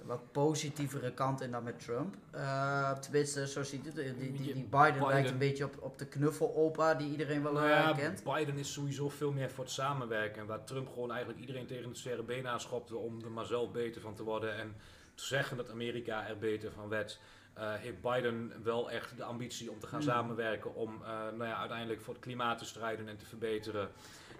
wat 0.04 0.32
positievere 0.32 1.12
kant 1.12 1.40
in 1.40 1.50
dan 1.50 1.62
met 1.62 1.80
Trump. 1.84 2.14
Eh 2.30 2.92
tenminste, 2.98 3.48
zo 3.48 3.62
ziet 3.62 3.84
het. 3.86 3.94
Die, 3.94 4.14
die, 4.14 4.32
die 4.32 4.52
Biden, 4.54 4.68
Biden- 4.70 5.06
lijkt 5.08 5.30
een 5.30 5.38
beetje 5.38 5.64
op, 5.64 5.82
op 5.82 5.98
de 5.98 6.06
knuffelopa 6.06 6.94
die 6.94 7.10
iedereen 7.10 7.42
wel 7.42 7.52
Nou 7.52 7.64
eh, 7.64 7.70
ja, 7.72 7.92
kent. 7.92 8.22
Biden 8.24 8.56
is 8.58 8.72
sowieso 8.72 9.08
veel 9.08 9.32
meer 9.32 9.50
voor 9.50 9.64
het 9.64 9.72
samenwerken. 9.72 10.46
Waar 10.46 10.64
Trump 10.64 10.88
gewoon 10.88 11.10
eigenlijk 11.10 11.40
iedereen 11.40 11.66
tegen 11.66 11.88
het 11.88 11.98
zere 11.98 12.22
been 12.22 12.48
aanschopte 12.48 12.96
om 12.96 13.24
er 13.24 13.30
maar 13.30 13.44
zelf 13.46 13.70
beter 13.72 14.00
van 14.00 14.14
te 14.14 14.22
worden. 14.22 14.56
En 14.56 14.76
te 15.14 15.24
zeggen 15.24 15.56
dat 15.56 15.70
Amerika 15.70 16.28
er 16.28 16.38
beter 16.38 16.72
van 16.72 16.88
werd. 16.88 17.20
eh, 17.54 17.72
heeft 17.74 18.00
Biden 18.00 18.52
wel 18.62 18.90
echt 18.90 19.16
de 19.16 19.24
ambitie 19.24 19.70
om 19.70 19.78
te 19.80 19.86
gaan 19.86 20.00
Hmm. 20.00 20.08
samenwerken 20.08 20.74
om 20.74 20.98
nou 21.36 21.44
ja, 21.44 21.56
uiteindelijk 21.58 22.00
voor 22.00 22.14
het 22.14 22.22
klimaat 22.22 22.58
te 22.58 22.64
strijden 22.64 23.08
en 23.08 23.16
te 23.16 23.26
verbeteren. 23.26 23.88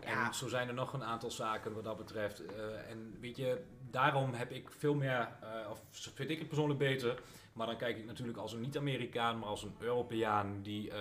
Ja. 0.05 0.27
En 0.27 0.35
zo 0.35 0.49
zijn 0.49 0.68
er 0.68 0.75
nog 0.75 0.92
een 0.92 1.05
aantal 1.05 1.31
zaken 1.31 1.73
wat 1.73 1.85
dat 1.85 1.96
betreft. 1.96 2.42
En 2.88 3.16
weet 3.20 3.37
je, 3.37 3.61
daarom 3.90 4.33
heb 4.35 4.50
ik 4.50 4.68
veel 4.79 4.94
meer, 4.94 5.29
eh, 5.42 5.70
of 5.70 5.81
vind 6.14 6.31
ik 6.31 6.38
het 6.38 6.48
persoonlijk 6.48 6.79
beter, 6.79 7.20
maar 7.53 7.66
dan 7.66 7.76
kijk 7.76 7.96
ik 7.98 8.07
natuurlijk 8.07 8.38
als 8.38 8.53
een 8.53 8.61
niet-Amerikaan, 8.61 9.38
maar 9.38 9.48
als 9.48 9.62
een 9.62 9.74
Europeaan 9.79 10.61
die 10.62 10.90
eh, 10.90 10.98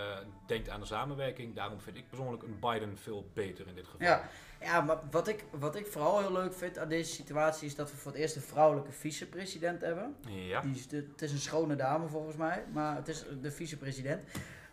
denkt 0.47 0.69
aan 0.69 0.80
de 0.80 0.86
samenwerking. 0.86 1.56
Daarom 1.56 1.80
vind 1.80 1.97
ik 1.97 2.10
persoonlijk 2.10 2.43
een 2.43 2.58
Biden 2.60 2.97
veel 2.97 3.30
beter 3.34 3.67
in 3.67 3.75
dit 3.75 3.86
geval. 3.86 4.08
Ja, 4.08 4.21
ja 4.62 4.82
maar 4.82 4.97
wat 5.12 5.28
ik, 5.28 5.43
wat 5.52 5.75
ik 5.75 5.88
vooral 5.88 6.19
heel 6.19 6.32
leuk 6.32 6.54
vind 6.54 6.78
aan 6.78 6.89
deze 6.89 7.12
situatie 7.13 7.67
is 7.67 7.75
dat 7.75 7.91
we 7.91 7.97
voor 7.97 8.12
het 8.12 8.21
eerst 8.21 8.36
een 8.36 8.41
vrouwelijke 8.41 8.91
vicepresident 8.91 9.82
hebben. 9.82 10.15
Ja. 10.28 10.62
Die 10.62 10.75
is 10.75 10.88
de- 10.88 11.08
het 11.12 11.21
is 11.21 11.32
een 11.32 11.38
schone 11.38 11.75
dame 11.75 12.08
volgens 12.08 12.36
mij, 12.36 12.63
maar 12.73 12.95
het 12.95 13.08
is 13.08 13.25
de 13.41 13.52
vicepresident. 13.52 14.23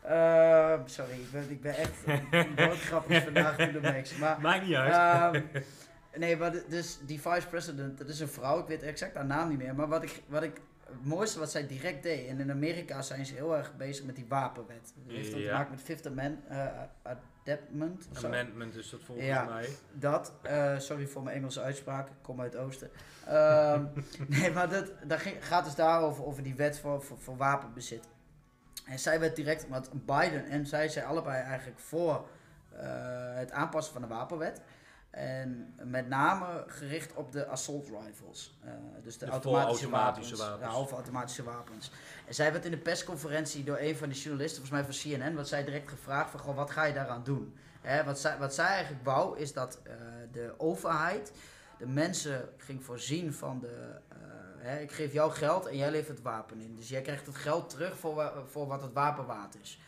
Eh, 0.03 0.81
sorry, 0.85 1.13
ik 1.13 1.31
ben, 1.31 1.51
ik 1.51 1.61
ben 1.61 1.77
echt 1.77 2.05
wat 2.57 2.79
grappig 2.91 3.23
vandaag 3.25 3.57
to 3.57 3.71
the 3.71 3.81
max. 3.81 4.17
Maar, 4.17 4.41
Maakt 4.41 4.67
niet 4.67 4.75
uit. 4.75 4.93
ehm, 5.35 5.43
nee, 6.19 6.37
maar 6.37 6.53
dus 6.69 6.99
die 7.07 7.21
vice-president, 7.21 7.99
dat 7.99 8.09
is 8.09 8.21
een 8.21 8.29
vrouw, 8.29 8.59
ik 8.59 8.67
weet 8.67 8.83
exact 8.83 9.15
haar 9.15 9.27
naam 9.27 9.49
niet 9.49 9.59
meer. 9.59 9.75
Maar 9.75 9.89
wat 9.89 10.03
ik, 10.03 10.23
wat 10.27 10.43
ik, 10.43 10.61
het 10.87 11.05
mooiste 11.05 11.39
wat 11.39 11.51
zij 11.51 11.67
direct 11.67 12.03
deed, 12.03 12.29
en 12.29 12.41
in 12.41 12.51
Amerika 12.51 13.03
zijn 13.03 13.27
ze 13.27 13.35
heel 13.35 13.57
erg 13.57 13.77
bezig 13.77 14.05
met 14.05 14.17
die 14.17 14.27
wapenwet. 14.29 14.93
Dat 15.07 15.15
heeft 15.17 15.31
dan 15.31 15.41
te 15.41 15.47
Ja. 15.47 15.57
maken 15.57 15.71
met 15.71 15.81
Fifth 15.81 16.07
Amendment, 16.07 16.47
eh, 16.49 16.67
Amendment. 17.47 18.09
Amendment 18.25 18.75
is 18.77 18.91
dat 18.91 19.01
volgens 19.05 19.27
Ja. 19.27 19.45
mij. 19.45 19.69
Dat, 19.93 20.33
eh, 20.43 20.79
sorry 20.79 21.07
voor 21.07 21.23
mijn 21.23 21.37
Engelse 21.37 21.61
uitspraak, 21.63 22.07
ik 22.09 22.15
kom 22.23 22.41
uit 22.41 22.53
het 22.53 22.63
oosten. 22.63 22.91
Ehm, 23.27 23.85
nee, 24.29 24.51
maar 24.53 24.69
dat, 24.69 24.93
dat 25.05 25.21
gaat 25.41 25.65
dus 25.65 25.75
daarover, 25.75 26.25
over 26.25 26.43
die 26.43 26.55
wet 26.55 26.79
voor, 26.79 27.03
voor, 27.03 27.19
voor 27.19 27.37
wapenbezit. 27.37 28.09
En 28.87 28.99
zij 28.99 29.21
werd 29.21 29.37
direct, 29.37 29.69
want 29.69 29.91
Biden 29.93 30.47
en 30.47 30.67
zij 30.67 30.89
zijn 30.89 31.05
allebei 31.07 31.43
eigenlijk 31.43 31.79
voor 31.79 32.29
eh, 32.77 33.35
het 33.35 33.51
aanpassen 33.51 33.93
van 33.93 34.03
de 34.03 34.09
wapenwet. 34.09 34.61
En 35.17 35.75
met 35.83 36.09
name 36.09 36.65
gericht 36.67 37.15
op 37.15 37.33
de 37.33 37.47
assault 37.47 37.89
rifles. 37.89 38.59
Eh, 38.65 38.71
dus 39.03 39.19
de, 39.19 39.25
De 39.25 39.31
automatische, 39.31 39.89
wapens. 39.89 40.31
wapens. 40.33 40.61
De 40.61 40.67
halve 40.67 40.95
automatische 40.95 41.43
wapens. 41.43 41.91
En 42.27 42.35
zij 42.35 42.53
werd 42.53 42.65
in 42.65 42.71
de 42.71 42.77
persconferentie 42.77 43.65
door 43.65 43.79
een 43.79 43.97
van 43.97 44.09
de 44.09 44.15
journalisten, 44.15 44.63
volgens 44.67 44.83
mij 44.83 44.95
van 44.95 45.19
CNN, 45.19 45.35
wat 45.37 45.49
zij 45.49 45.65
direct 45.65 45.89
gevraagd 45.91 46.31
van, 46.31 46.41
goh, 46.41 46.57
wat 46.57 46.71
ga 46.71 46.85
je 46.85 46.93
daaraan 46.95 47.23
doen? 47.25 47.57
Hè, 47.81 48.05
wat, 48.05 48.19
zij, 48.21 48.39
wat 48.39 48.55
zij 48.55 48.67
eigenlijk 48.67 49.05
wou, 49.05 49.39
is 49.39 49.53
dat 49.53 49.81
eh, 49.83 49.93
de 50.33 50.55
overheid 50.57 51.33
de 51.79 51.87
mensen 51.87 52.49
ging 52.57 52.85
voorzien 52.85 53.33
van 53.35 53.59
de... 53.61 54.01
eh, 54.09 54.17
hè, 54.57 54.79
ik 54.79 54.93
geef 54.93 55.13
jou 55.13 55.33
geld 55.33 55.67
en 55.67 55.77
jij 55.77 55.91
levert 55.91 56.17
het 56.17 56.23
wapen 56.27 56.61
in. 56.61 56.77
Dus 56.77 56.89
jij 56.89 57.03
krijgt 57.03 57.27
het 57.27 57.37
geld 57.37 57.71
terug 57.71 57.99
voor, 57.99 58.33
voor 58.51 58.67
wat 58.67 58.83
het 58.83 58.93
wapen 58.93 59.27
waard 59.27 59.57
is. 59.63 59.81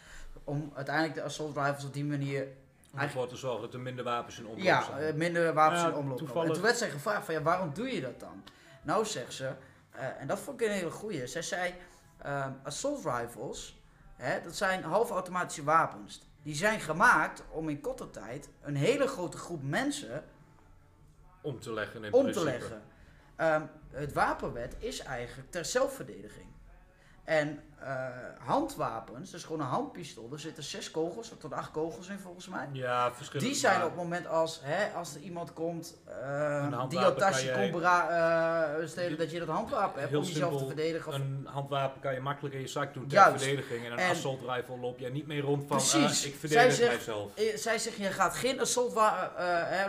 Om 0.45 0.73
uiteindelijk 0.75 1.15
de 1.15 1.23
assault 1.23 1.57
rifles 1.57 1.85
op 1.85 1.93
die 1.93 2.05
manier... 2.05 2.47
Om 2.93 2.99
ervoor 2.99 3.29
te 3.29 3.37
zorgen 3.37 3.61
dat 3.61 3.75
er 3.75 3.81
minder 3.81 4.05
wapens 4.05 4.39
in 4.39 4.47
omloop 4.47 4.63
Ja, 4.63 4.83
zijn. 4.83 4.99
eh, 4.99 5.15
minder 5.15 5.53
wapens 5.55 5.81
Ja, 5.81 5.89
in 5.89 5.95
omloop. 5.95 6.19
toevallig- 6.19 6.49
En 6.49 6.55
toen 6.55 6.63
werd 6.63 6.77
zij 6.79 6.91
gevraagd 6.91 7.25
van 7.25 7.35
ja, 7.35 7.43
waarom 7.43 7.75
doe 7.75 7.95
je 7.95 8.01
dat 8.01 8.21
dan? 8.21 8.45
Nou 8.83 9.05
zegt 9.07 9.33
ze, 9.33 9.53
eh, 9.91 10.21
en 10.21 10.27
dat 10.27 10.39
vond 10.39 10.61
ik 10.61 10.67
een 10.67 10.73
hele 10.75 10.91
goeie. 10.91 11.27
Zij 11.27 11.43
zei, 11.43 11.75
ehm, 12.19 12.53
assault 12.63 13.05
rifles, 13.05 13.83
hè, 14.17 14.41
dat 14.43 14.57
zijn 14.57 14.83
halfautomatische 14.83 15.65
wapens. 15.65 16.27
Die 16.43 16.55
zijn 16.55 16.81
gemaakt 16.81 17.43
om 17.51 17.69
in 17.69 17.81
korte 17.81 18.11
tijd 18.11 18.49
een 18.63 18.77
hele 18.77 19.07
grote 19.07 19.37
groep 19.37 19.63
mensen 19.63 20.25
om 21.41 21.61
te 21.61 21.73
leggen 21.73 22.05
in 22.05 22.13
om 22.13 22.23
principe. 22.23 22.45
te 22.47 22.51
leggen. 22.53 22.83
Ehm, 23.37 23.63
het 23.91 24.13
wapenwet 24.13 24.77
is 24.79 24.99
eigenlijk 25.01 25.51
ter 25.51 25.65
zelfverdediging. 25.65 26.47
En 27.25 27.61
eh, 27.81 28.07
handwapens, 28.39 29.31
dus 29.31 29.45
gewoon 29.45 29.61
een 29.61 29.67
handpistool, 29.67 30.29
er 30.33 30.39
zitten 30.41 30.63
zes 30.63 30.91
kogels, 30.91 31.33
tot 31.39 31.53
acht 31.53 31.71
kogels 31.71 32.09
in 32.09 32.19
volgens 32.19 32.49
mij. 32.49 32.69
Ja, 32.73 33.13
verschillende. 33.15 33.51
Die 33.51 33.59
zijn 33.61 33.77
op 33.83 33.89
het 33.89 33.97
moment 33.97 34.27
als, 34.27 34.61
hè, 34.63 34.93
als 34.95 35.15
er 35.15 35.21
iemand 35.21 35.53
komt 35.53 35.97
eh, 36.05 36.89
die 36.89 36.99
jouw 36.99 37.15
tasje 37.15 37.51
komt 37.71 37.83
eh, 37.83 38.87
stelen, 38.87 39.19
dat 39.19 39.31
je 39.31 39.39
dat 39.39 39.49
handwapen 39.49 40.01
hebt 40.01 40.15
om 40.17 40.23
jezelf 40.23 40.59
te 40.59 40.67
verdedigen. 40.67 41.09
Of, 41.13 41.19
Een 41.19 41.47
handwapen 41.51 42.01
kan 42.01 42.15
je 42.15 42.21
makkelijk 42.21 42.55
in 42.55 42.61
je 42.61 42.67
zak 42.67 42.95
doen 42.95 43.07
ter 43.07 43.19
Juist. 43.19 43.43
verdediging. 43.45 43.85
En 43.87 43.93
een 43.93 43.99
En- 43.99 44.11
assault 44.11 44.41
rifle 44.49 44.79
loop 44.79 44.99
je 44.99 45.11
niet 45.11 45.27
mee 45.27 45.41
rond 45.41 45.65
van 45.67 45.77
Precies. 45.77 46.25
ik 46.25 46.31
Zij 46.31 46.39
verdedig 46.39 46.73
zegt- 46.73 46.91
mijzelf. 46.91 47.37
Eh, 47.37 47.57
zij 47.57 47.79
zegt, 47.79 47.97
je 47.97 48.05
gaat 48.11 48.35
geen 48.37 48.61
assault 48.61 48.93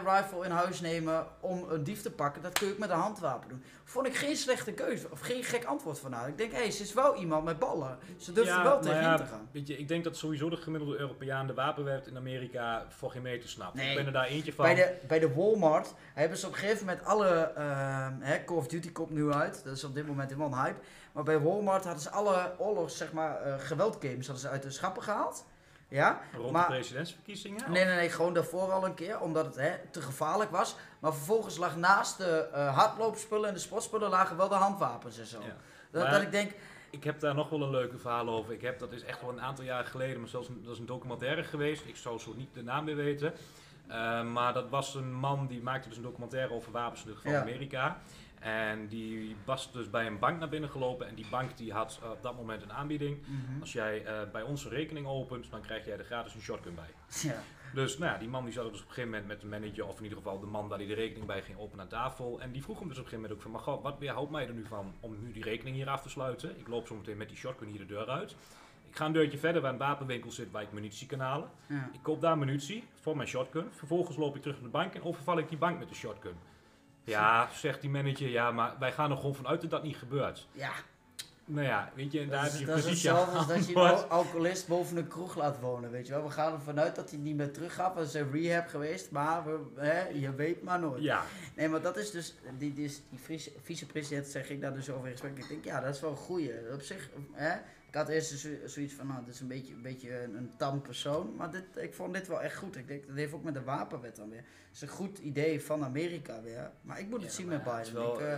rifle 0.05 0.45
in 0.45 0.51
huis 0.51 0.81
nemen 0.81 1.27
om 1.39 1.65
een 1.69 1.83
dief 1.83 2.01
te 2.01 2.11
pakken. 2.11 2.41
Dat 2.41 2.57
kun 2.57 2.67
je 2.67 2.73
ook 2.73 2.79
met 2.79 2.89
een 2.89 2.97
handwapen 2.99 3.49
doen. 3.49 3.63
Vond 3.83 4.07
ik 4.07 4.15
geen 4.15 4.35
slechte 4.35 4.71
keuze, 4.71 5.07
of 5.11 5.19
geen 5.19 5.43
gek 5.43 5.65
antwoord 5.65 5.99
van 5.99 6.13
haar. 6.13 6.27
Ik 6.27 6.37
denk, 6.37 6.51
hé, 6.51 6.57
hey, 6.57 6.71
ze 6.71 6.83
is 6.83 6.93
wel 6.93 7.15
iemand 7.15 7.43
met 7.43 7.59
ballen. 7.59 7.78
Ze 8.17 8.31
durft 8.33 8.51
er 8.51 8.63
wel 8.63 8.79
tegenin 8.79 9.03
ja, 9.03 9.17
te 9.17 9.25
gaan. 9.25 9.49
Weet 9.51 9.67
je, 9.67 9.77
ik 9.77 9.87
denk 9.87 10.03
dat 10.03 10.17
sowieso 10.17 10.49
de 10.49 10.57
gemiddelde 10.57 10.97
Europeaan 10.97 11.47
de 11.47 11.53
wapenwet 11.53 12.07
in 12.07 12.17
Amerika 12.17 12.85
voor 12.89 13.11
geen 13.11 13.21
meter 13.21 13.49
snapt. 13.49 13.73
Nee. 13.73 13.89
Ik 13.89 13.95
ben 13.95 14.05
er 14.05 14.11
daar 14.11 14.25
eentje 14.25 14.53
van. 14.53 14.65
Bij 14.65 14.75
de, 14.75 14.95
bij 15.07 15.19
de 15.19 15.33
Walmart 15.33 15.93
hebben 16.13 16.37
ze 16.37 16.45
op 16.47 16.51
een 16.53 16.57
gegeven 16.59 16.85
moment 16.85 17.05
alle... 17.05 17.27
ehm, 17.55 18.13
hè, 18.19 18.43
Call 18.43 18.57
of 18.57 18.67
Duty 18.67 18.91
komt 18.91 19.09
nu 19.09 19.31
uit. 19.33 19.61
Dat 19.63 19.75
is 19.75 19.83
op 19.83 19.93
dit 19.95 20.07
moment 20.07 20.29
helemaal 20.29 20.51
een 20.59 20.63
hype. 20.65 20.79
Maar 21.11 21.23
bij 21.23 21.39
Walmart 21.39 21.83
hadden 21.83 22.01
ze 22.03 22.09
alle 22.09 22.51
oorlogs, 22.57 22.97
zeg 22.97 23.11
maar, 23.11 23.41
eh 23.41 23.53
geweldgames 23.59 24.25
hadden 24.27 24.45
ze 24.45 24.49
uit 24.49 24.63
de 24.63 24.71
schappen 24.71 25.03
gehaald. 25.03 25.45
Ja? 25.87 26.19
Rond 26.35 26.51
maar- 26.51 26.67
de 26.67 26.73
presidentsverkiezingen? 26.73 27.71
Nee, 27.71 27.85
nee, 27.85 27.95
nee, 27.95 28.09
gewoon 28.09 28.33
daarvoor 28.33 28.71
al 28.71 28.85
een 28.85 28.93
keer, 28.93 29.19
omdat 29.19 29.45
het 29.45 29.55
hè, 29.55 29.71
te 29.91 30.01
gevaarlijk 30.01 30.51
was. 30.51 30.75
Maar 30.99 31.13
vervolgens 31.13 31.57
lag 31.57 31.75
naast 31.75 32.17
de 32.17 32.47
eh, 32.53 32.77
hardloopspullen 32.77 33.47
en 33.47 33.53
de 33.53 33.59
sportspullen 33.59 34.09
lagen 34.09 34.37
wel 34.37 34.47
de 34.47 34.55
handwapens 34.55 35.19
en 35.19 35.25
zo. 35.25 35.39
Ja. 35.41 35.55
Dat, 35.91 36.03
Maar- 36.03 36.11
dat 36.11 36.21
ik 36.21 36.31
denk, 36.31 36.51
Ik 36.91 37.03
heb 37.03 37.19
daar 37.19 37.35
nog 37.35 37.49
wel 37.49 37.61
een 37.63 37.69
leuke 37.69 37.97
verhaal 37.97 38.29
over. 38.29 38.53
Ik 38.53 38.61
heb, 38.61 38.79
dat 38.79 38.91
is 38.91 39.03
echt 39.03 39.21
wel 39.21 39.29
een 39.29 39.41
aantal 39.41 39.65
jaren 39.65 39.85
geleden, 39.85 40.19
maar 40.19 40.29
zelfs 40.29 40.47
een, 40.47 40.61
dat 40.63 40.73
is 40.73 40.79
een 40.79 40.85
documentaire 40.85 41.43
geweest. 41.43 41.85
Ik 41.85 41.95
zou 41.95 42.19
zo 42.19 42.33
niet 42.37 42.53
de 42.53 42.63
naam 42.63 42.85
meer 42.85 42.95
weten. 42.95 43.33
Eh, 43.87 44.23
maar 44.23 44.53
dat 44.53 44.69
was 44.69 44.95
een 44.95 45.13
man 45.13 45.47
die 45.47 45.61
maakte 45.61 45.87
dus 45.87 45.97
een 45.97 46.03
documentaire 46.03 46.53
over 46.53 46.71
wapens 46.71 47.05
in 47.05 47.15
van 47.21 47.31
Ja. 47.31 47.41
Amerika. 47.41 48.01
En 48.39 48.87
die 48.87 49.35
was 49.45 49.71
dus 49.71 49.89
bij 49.89 50.05
een 50.07 50.19
bank 50.19 50.39
naar 50.39 50.49
binnen 50.49 50.69
gelopen. 50.69 51.07
En 51.07 51.15
die 51.15 51.27
bank 51.29 51.57
die 51.57 51.73
had 51.73 51.99
eh, 52.03 52.09
op 52.09 52.21
dat 52.21 52.35
moment 52.35 52.61
een 52.61 52.73
aanbieding. 52.73 53.17
mhm, 53.25 53.59
Als 53.61 53.73
jij 53.73 54.05
eh, 54.05 54.13
bij 54.31 54.41
ons 54.41 54.63
een 54.65 54.71
rekening 54.71 55.07
opent, 55.07 55.51
dan 55.51 55.61
krijg 55.61 55.85
jij 55.85 55.97
er 55.97 56.05
gratis 56.05 56.33
een 56.33 56.41
shotgun 56.41 56.75
bij. 56.75 56.89
ja, 57.31 57.41
Dus 57.73 57.97
nou 57.97 58.11
ja, 58.11 58.17
die 58.17 58.27
man 58.29 58.43
die 58.43 58.53
zat 58.53 58.63
dus 58.71 58.81
op 58.81 58.87
een 58.87 58.93
gegeven 58.93 59.09
moment 59.09 59.27
met 59.27 59.41
de 59.41 59.47
manager, 59.47 59.85
of 59.87 59.97
in 59.97 60.03
ieder 60.03 60.17
geval 60.17 60.39
de 60.39 60.45
man 60.45 60.67
waar 60.67 60.77
die 60.77 60.87
de 60.87 60.93
rekening 60.93 61.25
bij 61.25 61.41
ging 61.41 61.57
openen 61.59 61.83
aan 61.83 61.89
tafel. 61.89 62.41
En 62.41 62.51
die 62.51 62.63
vroeg 62.63 62.79
hem 62.79 62.87
dus 62.87 62.97
op 62.97 63.03
een 63.03 63.09
gegeven 63.09 63.29
moment 63.29 63.33
ook 63.33 63.41
van, 63.41 63.51
maar 63.51 63.75
goh, 63.75 63.83
wat 63.83 63.99
weerhoudt 63.99 64.31
mij 64.31 64.47
er 64.47 64.53
nu 64.53 64.65
van 64.65 64.93
om 64.99 65.15
nu 65.23 65.31
die 65.31 65.43
rekening 65.43 65.75
hier 65.75 65.89
af 65.89 66.01
te 66.01 66.09
sluiten? 66.09 66.59
Ik 66.59 66.67
loop 66.67 66.87
zo 66.87 66.95
meteen 66.95 67.17
met 67.17 67.27
die 67.29 67.37
shotgun 67.37 67.67
hier 67.67 67.79
de 67.79 67.85
deur 67.85 68.09
uit. 68.09 68.35
Ik 68.89 68.95
ga 68.95 69.05
een 69.05 69.11
deurtje 69.11 69.37
verder 69.37 69.61
waar 69.61 69.71
een 69.71 69.77
wapenwinkel 69.77 70.31
zit 70.31 70.51
waar 70.51 70.61
ik 70.61 70.71
munitie 70.71 71.07
kan 71.07 71.19
halen. 71.19 71.49
ja. 71.67 71.89
Ik 71.93 71.99
koop 72.01 72.21
daar 72.21 72.37
munitie 72.37 72.83
voor 73.01 73.15
mijn 73.15 73.27
shotgun. 73.27 73.67
Vervolgens 73.71 74.17
loop 74.17 74.35
ik 74.35 74.41
terug 74.41 74.55
naar 74.55 74.65
de 74.71 74.77
bank 74.77 74.93
en 74.93 75.03
overval 75.03 75.37
ik 75.37 75.49
die 75.49 75.57
bank 75.57 75.79
met 75.79 75.89
de 75.89 75.95
shotgun. 75.95 76.35
Ja, 77.03 77.49
zegt 77.53 77.81
die 77.81 77.89
manager, 77.89 78.29
ja, 78.29 78.51
maar 78.51 78.75
wij 78.79 78.91
gaan 78.91 79.11
er 79.11 79.17
gewoon 79.17 79.35
vanuit 79.35 79.61
dat 79.61 79.69
dat 79.69 79.83
niet 79.83 79.97
gebeurt. 79.97 80.47
ja. 80.51 80.71
Nou 81.51 81.65
ja, 81.65 81.91
weet 81.95 82.11
je, 82.11 82.19
en 82.19 82.29
daar 82.29 82.41
Dat 82.43 82.51
heb 82.51 82.53
is, 82.53 82.59
je 82.59 82.65
dat 82.65 82.77
is 82.77 82.83
precies 82.83 83.03
hetzelfde 83.03 83.37
als 83.37 83.47
dat 83.47 83.67
je 83.67 83.75
een 84.03 84.09
alcoholist 84.09 84.67
boven 84.67 84.97
een 84.97 85.07
kroeg 85.07 85.35
laat 85.35 85.59
wonen, 85.59 85.91
weet 85.91 86.07
je 86.07 86.13
wel. 86.13 86.23
We 86.23 86.29
gaan 86.29 86.53
ervan 86.53 86.79
uit 86.79 86.95
dat 86.95 87.09
hij 87.09 87.19
niet 87.19 87.35
meer 87.35 87.51
terug 87.51 87.73
gaat, 87.73 87.95
want 87.95 88.07
ze 88.07 88.19
is 88.19 88.25
rehab 88.41 88.67
geweest, 88.67 89.11
maar 89.11 89.45
we, 89.45 89.59
hè, 89.81 90.07
je 90.07 90.33
weet 90.35 90.61
maar 90.63 90.79
nooit. 90.79 91.03
Ja, 91.03 91.23
Nee, 91.55 91.69
maar 91.69 91.81
dat 91.81 91.97
is 91.97 92.11
dus, 92.11 92.35
die, 92.57 92.73
die, 92.73 92.87
die 93.09 93.19
vice- 93.19 93.51
vicepresident 93.63 94.27
zeg 94.27 94.49
ik 94.49 94.61
daar 94.61 94.73
dus 94.73 94.89
over 94.89 95.05
in 95.05 95.11
gesprek. 95.11 95.37
Ik 95.37 95.47
denk, 95.47 95.65
ja, 95.65 95.79
dat 95.81 95.95
is 95.95 96.01
wel 96.01 96.09
een 96.11 96.15
goeie. 96.17 96.51
Op 96.73 96.81
zich, 96.81 97.09
hè, 97.31 97.53
ik 97.87 97.95
had 97.95 98.09
eerst 98.09 98.39
zo, 98.39 98.49
zoiets 98.65 98.93
van, 98.93 99.07
nou, 99.07 99.25
dit 99.25 99.33
is 99.33 99.39
een 99.39 99.47
beetje, 99.47 99.73
een, 99.73 99.81
beetje 99.81 100.23
een, 100.23 100.35
een 100.35 100.51
tam 100.57 100.81
persoon. 100.81 101.35
Maar 101.35 101.51
dit, 101.51 101.63
ik 101.75 101.93
vond 101.93 102.13
dit 102.13 102.27
wel 102.27 102.41
echt 102.41 102.55
goed. 102.55 102.75
Ik 102.75 102.87
denk, 102.87 103.07
dat 103.07 103.15
heeft 103.15 103.33
ook 103.33 103.43
met 103.43 103.53
de 103.53 103.63
wapenwet 103.63 104.15
dan 104.15 104.29
weer. 104.29 104.39
Het 104.39 104.75
is 104.75 104.81
een 104.81 104.87
goed 104.87 105.17
idee 105.17 105.61
van 105.63 105.83
Amerika 105.83 106.41
weer. 106.41 106.71
Maar 106.81 106.99
ik 106.99 107.09
moet 107.09 107.21
het 107.21 107.29
Ja, 107.31 107.35
zien 107.37 107.47
met 107.47 107.61
ja, 107.65 107.77
het 107.77 107.85
is 107.87 107.91
Biden. 107.93 108.07
wel, 108.07 108.19
ik, 108.19 108.27
eh, 108.27 108.37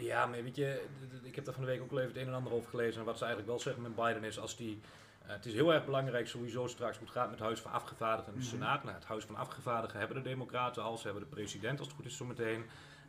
Ja, 0.00 0.26
maar 0.26 0.42
weet 0.42 0.56
je, 0.56 0.86
ik 1.22 1.34
heb 1.34 1.44
daar 1.44 1.54
van 1.54 1.62
de 1.64 1.70
week 1.70 1.80
ook 1.82 1.90
al 1.90 1.98
even 1.98 2.12
het 2.12 2.20
een 2.22 2.26
en 2.28 2.34
ander 2.34 2.52
over 2.52 2.70
gelezen. 2.70 3.00
En 3.00 3.06
wat 3.06 3.18
ze 3.18 3.24
eigenlijk 3.24 3.52
wel 3.52 3.60
zeggen 3.60 3.82
met 3.82 3.94
Biden 3.94 4.24
is 4.24 4.38
als 4.38 4.56
die. 4.56 4.80
eh, 5.26 5.32
het 5.36 5.46
is 5.46 5.52
heel 5.52 5.72
erg 5.72 5.84
belangrijk 5.84 6.28
sowieso 6.28 6.66
straks 6.66 6.96
hoe 6.96 7.06
het 7.06 7.16
gaat 7.16 7.24
met 7.30 7.38
het 7.38 7.46
Huis 7.46 7.60
van 7.60 7.72
Afgevaardigden 7.72 8.34
en 8.34 8.40
de 8.40 8.46
Mhm. 8.46 8.54
Senaat. 8.56 8.82
Nou, 8.84 8.94
het 8.94 9.04
Huis 9.04 9.24
van 9.24 9.36
Afgevaardigden 9.36 9.98
hebben 9.98 10.16
de 10.22 10.28
Democraten 10.28 10.82
al, 10.82 10.96
ze 10.98 11.04
hebben 11.04 11.22
de 11.22 11.28
president 11.34 11.78
als 11.78 11.88
het 11.88 11.96
goed 11.96 12.06
is 12.06 12.16
zometeen. 12.16 12.64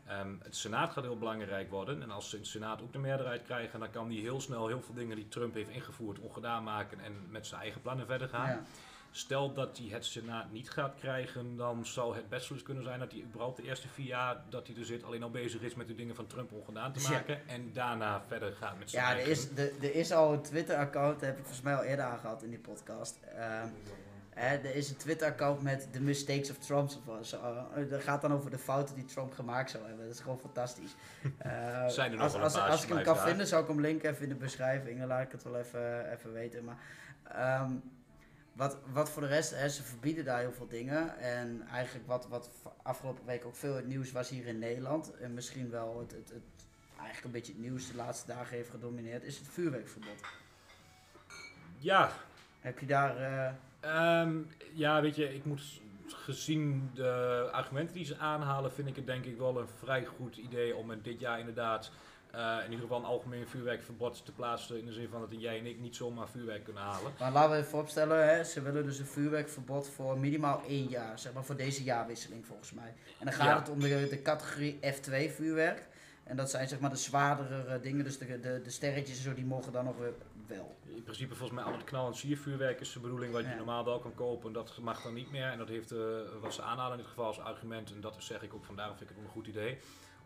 Ehm 0.07 0.33
het 0.43 0.55
Senaat 0.55 0.91
gaat 0.91 1.03
heel 1.03 1.17
belangrijk 1.17 1.69
worden. 1.69 2.01
En 2.01 2.11
als 2.11 2.29
ze 2.29 2.35
in 2.35 2.41
de 2.41 2.47
Senaat 2.47 2.81
ook 2.81 2.93
de 2.93 2.99
meerderheid 2.99 3.43
krijgen, 3.43 3.79
dan 3.79 3.91
kan 3.91 4.07
die 4.07 4.21
heel 4.21 4.41
snel 4.41 4.67
heel 4.67 4.81
veel 4.81 4.93
dingen 4.93 5.15
die 5.15 5.27
Trump 5.27 5.53
heeft 5.53 5.69
ingevoerd 5.69 6.19
ongedaan 6.19 6.63
maken 6.63 6.99
en 6.99 7.13
met 7.29 7.47
zijn 7.47 7.61
eigen 7.61 7.81
plannen 7.81 8.05
verder 8.05 8.27
gaan. 8.29 8.47
ja. 8.49 8.63
Stel 9.13 9.53
dat 9.53 9.77
hij 9.77 9.87
het 9.87 10.05
Senaat 10.05 10.51
niet 10.51 10.69
gaat 10.69 10.95
krijgen, 10.99 11.55
dan 11.57 11.85
zou 11.85 12.15
het 12.15 12.29
best 12.29 12.47
wel 12.49 12.57
eens 12.57 12.65
kunnen 12.67 12.83
zijn 12.83 12.99
dat 12.99 13.11
hij 13.11 13.21
überhaupt 13.21 13.57
de 13.57 13.63
eerste 13.63 13.87
vier 13.87 14.05
jaar 14.05 14.37
dat 14.49 14.67
hij 14.67 14.75
er 14.75 14.85
zit 14.85 15.03
alleen 15.03 15.23
al 15.23 15.29
bezig 15.31 15.61
is 15.61 15.75
met 15.75 15.87
de 15.87 15.95
dingen 15.95 16.15
van 16.15 16.27
Trump 16.27 16.51
ongedaan 16.51 16.93
te 16.93 16.99
Ja. 17.01 17.09
maken. 17.09 17.47
En 17.47 17.73
daarna 17.73 18.21
verder 18.27 18.51
gaat 18.53 18.77
met 18.79 18.89
zijn 18.89 19.03
Ja, 19.03 19.09
er 19.09 19.15
eigen... 19.15 19.31
is, 19.31 19.47
er, 19.55 19.71
er 19.81 19.95
is 19.95 20.11
al 20.11 20.33
een 20.33 20.41
Twitter-account, 20.41 21.21
heb 21.21 21.31
ik 21.37 21.43
volgens 21.43 21.61
mij 21.61 21.75
al 21.75 21.83
eerder 21.83 22.05
aangehad 22.05 22.43
in 22.43 22.49
die 22.49 22.59
podcast. 22.59 23.19
Ehm, 23.37 23.67
hè, 24.29 24.55
er 24.57 24.75
is 24.75 24.89
een 24.89 24.97
Twitter-account 24.97 25.61
met 25.61 25.87
The 25.93 26.01
Mistakes 26.01 26.49
of 26.49 26.57
Trump. 26.57 26.91
Of 27.05 27.25
zo. 27.25 27.37
Eh, 27.75 27.89
dat 27.89 28.03
gaat 28.03 28.21
dan 28.21 28.33
over 28.33 28.49
de 28.51 28.57
fouten 28.57 28.95
die 28.95 29.05
Trump 29.05 29.33
gemaakt 29.33 29.69
zou 29.71 29.85
hebben. 29.85 30.05
Dat 30.05 30.13
is 30.15 30.21
gewoon 30.21 30.39
fantastisch. 30.39 30.95
Eh, 31.37 31.87
Zijn 31.87 32.11
er 32.11 32.17
nog 32.17 32.23
als, 32.33 32.35
als, 32.41 32.53
paar 32.53 32.69
als 32.69 32.83
ik 32.83 32.87
hem 32.89 32.97
kan 32.97 33.05
vragen? 33.05 33.27
vinden, 33.29 33.47
zou 33.47 33.61
ik 33.61 33.67
hem 33.67 33.79
linken 33.81 34.09
even 34.09 34.23
in 34.23 34.29
de 34.29 34.35
beschrijving. 34.35 34.99
Dan 34.99 35.07
laat 35.07 35.21
ik 35.25 35.31
het 35.31 35.43
wel 35.43 35.55
even, 35.57 36.11
even 36.11 36.33
weten. 36.33 36.63
Maar, 36.63 36.77
ehm, 37.23 37.71
wat, 38.53 38.77
wat 38.93 39.09
voor 39.09 39.21
de 39.21 39.27
rest, 39.27 39.55
hè, 39.55 39.69
ze 39.69 39.83
verbieden 39.83 40.25
daar 40.25 40.39
heel 40.39 40.51
veel 40.51 40.67
dingen. 40.67 41.17
En 41.17 41.61
eigenlijk 41.71 42.07
wat, 42.07 42.27
wat 42.27 42.49
afgelopen 42.83 43.25
week 43.25 43.45
ook 43.45 43.55
veel 43.55 43.75
het 43.75 43.87
nieuws 43.87 44.11
was 44.11 44.29
hier 44.29 44.45
in 44.45 44.59
Nederland. 44.59 45.13
En 45.17 45.33
misschien 45.33 45.69
wel 45.69 45.99
het, 45.99 46.11
het, 46.11 46.29
het 46.29 46.65
eigenlijk 46.95 47.25
een 47.25 47.31
beetje 47.31 47.53
het 47.53 47.61
nieuws 47.61 47.87
de 47.87 47.95
laatste 47.95 48.27
dagen 48.27 48.55
heeft 48.55 48.69
gedomineerd, 48.69 49.23
is 49.23 49.37
het 49.37 49.47
vuurwerkverbod. 49.47 50.21
Ja, 51.77 52.11
Heb 52.59 52.79
je 52.79 52.85
daar. 52.85 53.17
eh, 53.17 53.53
Ehm, 53.81 54.37
ja, 54.73 55.01
weet 55.01 55.15
je, 55.15 55.33
ik 55.33 55.45
moet 55.45 55.81
gezien 56.07 56.89
de 56.93 57.49
argumenten 57.51 57.95
die 57.95 58.05
ze 58.05 58.17
aanhalen, 58.17 58.71
vind 58.71 58.87
ik 58.87 58.95
het 58.95 59.05
denk 59.05 59.25
ik 59.25 59.37
wel 59.37 59.59
een 59.59 59.67
vrij 59.67 60.05
goed 60.05 60.37
idee 60.37 60.75
om 60.75 60.89
het 60.89 61.03
dit 61.03 61.19
jaar 61.19 61.39
inderdaad 61.39 61.91
eh, 62.31 62.57
in 62.57 62.63
ieder 62.71 62.79
geval 62.79 62.97
een 62.99 63.05
algemeen 63.05 63.47
vuurwerkverbod 63.47 64.25
te 64.25 64.31
plaatsen. 64.31 64.79
In 64.79 64.85
de 64.85 64.91
zin 64.91 65.07
van 65.11 65.19
dat 65.21 65.29
jij 65.41 65.59
en 65.59 65.65
ik 65.65 65.79
niet 65.79 65.95
zomaar 65.95 66.29
vuurwerk 66.29 66.63
kunnen 66.63 66.81
halen. 66.83 67.11
Maar 67.19 67.31
laten 67.31 67.51
we 67.51 67.57
even 67.57 67.79
opstellen, 67.79 68.27
hè, 68.27 68.43
ze 68.43 68.61
willen 68.61 68.83
dus 68.83 68.99
een 68.99 69.05
vuurwerkverbod 69.05 69.87
voor 69.87 70.19
minimaal 70.19 70.61
één 70.67 70.87
jaar, 70.87 71.19
zeg 71.19 71.33
maar 71.33 71.43
voor 71.45 71.55
deze 71.55 71.83
jaarwisseling 71.83 72.45
volgens 72.45 72.71
mij. 72.73 72.93
En 73.19 73.25
dan 73.25 73.33
gaat 73.33 73.47
Ja. 73.47 73.59
het 73.59 73.69
om 73.69 73.79
de, 73.79 74.07
de 74.09 74.21
categorie 74.21 74.79
F2 74.79 75.31
vuurwerk. 75.35 75.87
En 76.23 76.35
dat 76.37 76.49
zijn 76.49 76.67
zeg 76.67 76.79
maar 76.79 76.89
de 76.89 76.95
zwaardere 76.95 77.63
eh, 77.63 77.81
dingen, 77.81 78.03
dus 78.03 78.17
de, 78.17 78.39
de, 78.39 78.61
de 78.63 78.69
sterretjes 78.69 79.17
en 79.17 79.23
zo, 79.23 79.33
die 79.33 79.45
mogen 79.45 79.71
dan 79.71 79.85
nog 79.85 79.95
wel. 80.47 80.75
In 80.85 81.03
principe 81.03 81.35
volgens 81.35 81.59
mij 81.59 81.67
al 81.71 81.77
het 81.77 81.83
knal- 81.83 82.07
en 82.07 82.15
siervuurwerk 82.15 82.79
is 82.79 82.93
de 82.93 82.99
bedoeling 82.99 83.33
wat 83.33 83.43
je 83.43 83.49
Ja. 83.49 83.55
normaal 83.55 83.85
wel 83.85 83.99
kan 83.99 84.13
kopen. 84.15 84.53
Dat 84.53 84.77
mag 84.81 85.01
dan 85.01 85.13
niet 85.13 85.31
meer. 85.31 85.47
En 85.47 85.57
dat 85.57 85.67
heeft 85.67 85.91
eh, 85.91 85.99
wat 86.41 86.53
ze 86.53 86.61
aanhalen 86.61 86.91
in 86.91 86.97
dit 86.97 87.07
geval 87.07 87.25
als 87.25 87.39
argument. 87.39 87.91
En 87.91 88.01
dat 88.01 88.15
is, 88.17 88.25
zeg 88.25 88.41
ik 88.43 88.53
ook 88.53 88.65
vandaar 88.65 88.87
vind 88.87 89.01
ik 89.01 89.07
het 89.09 89.17
een 89.17 89.31
goed 89.31 89.47
idee. 89.47 89.77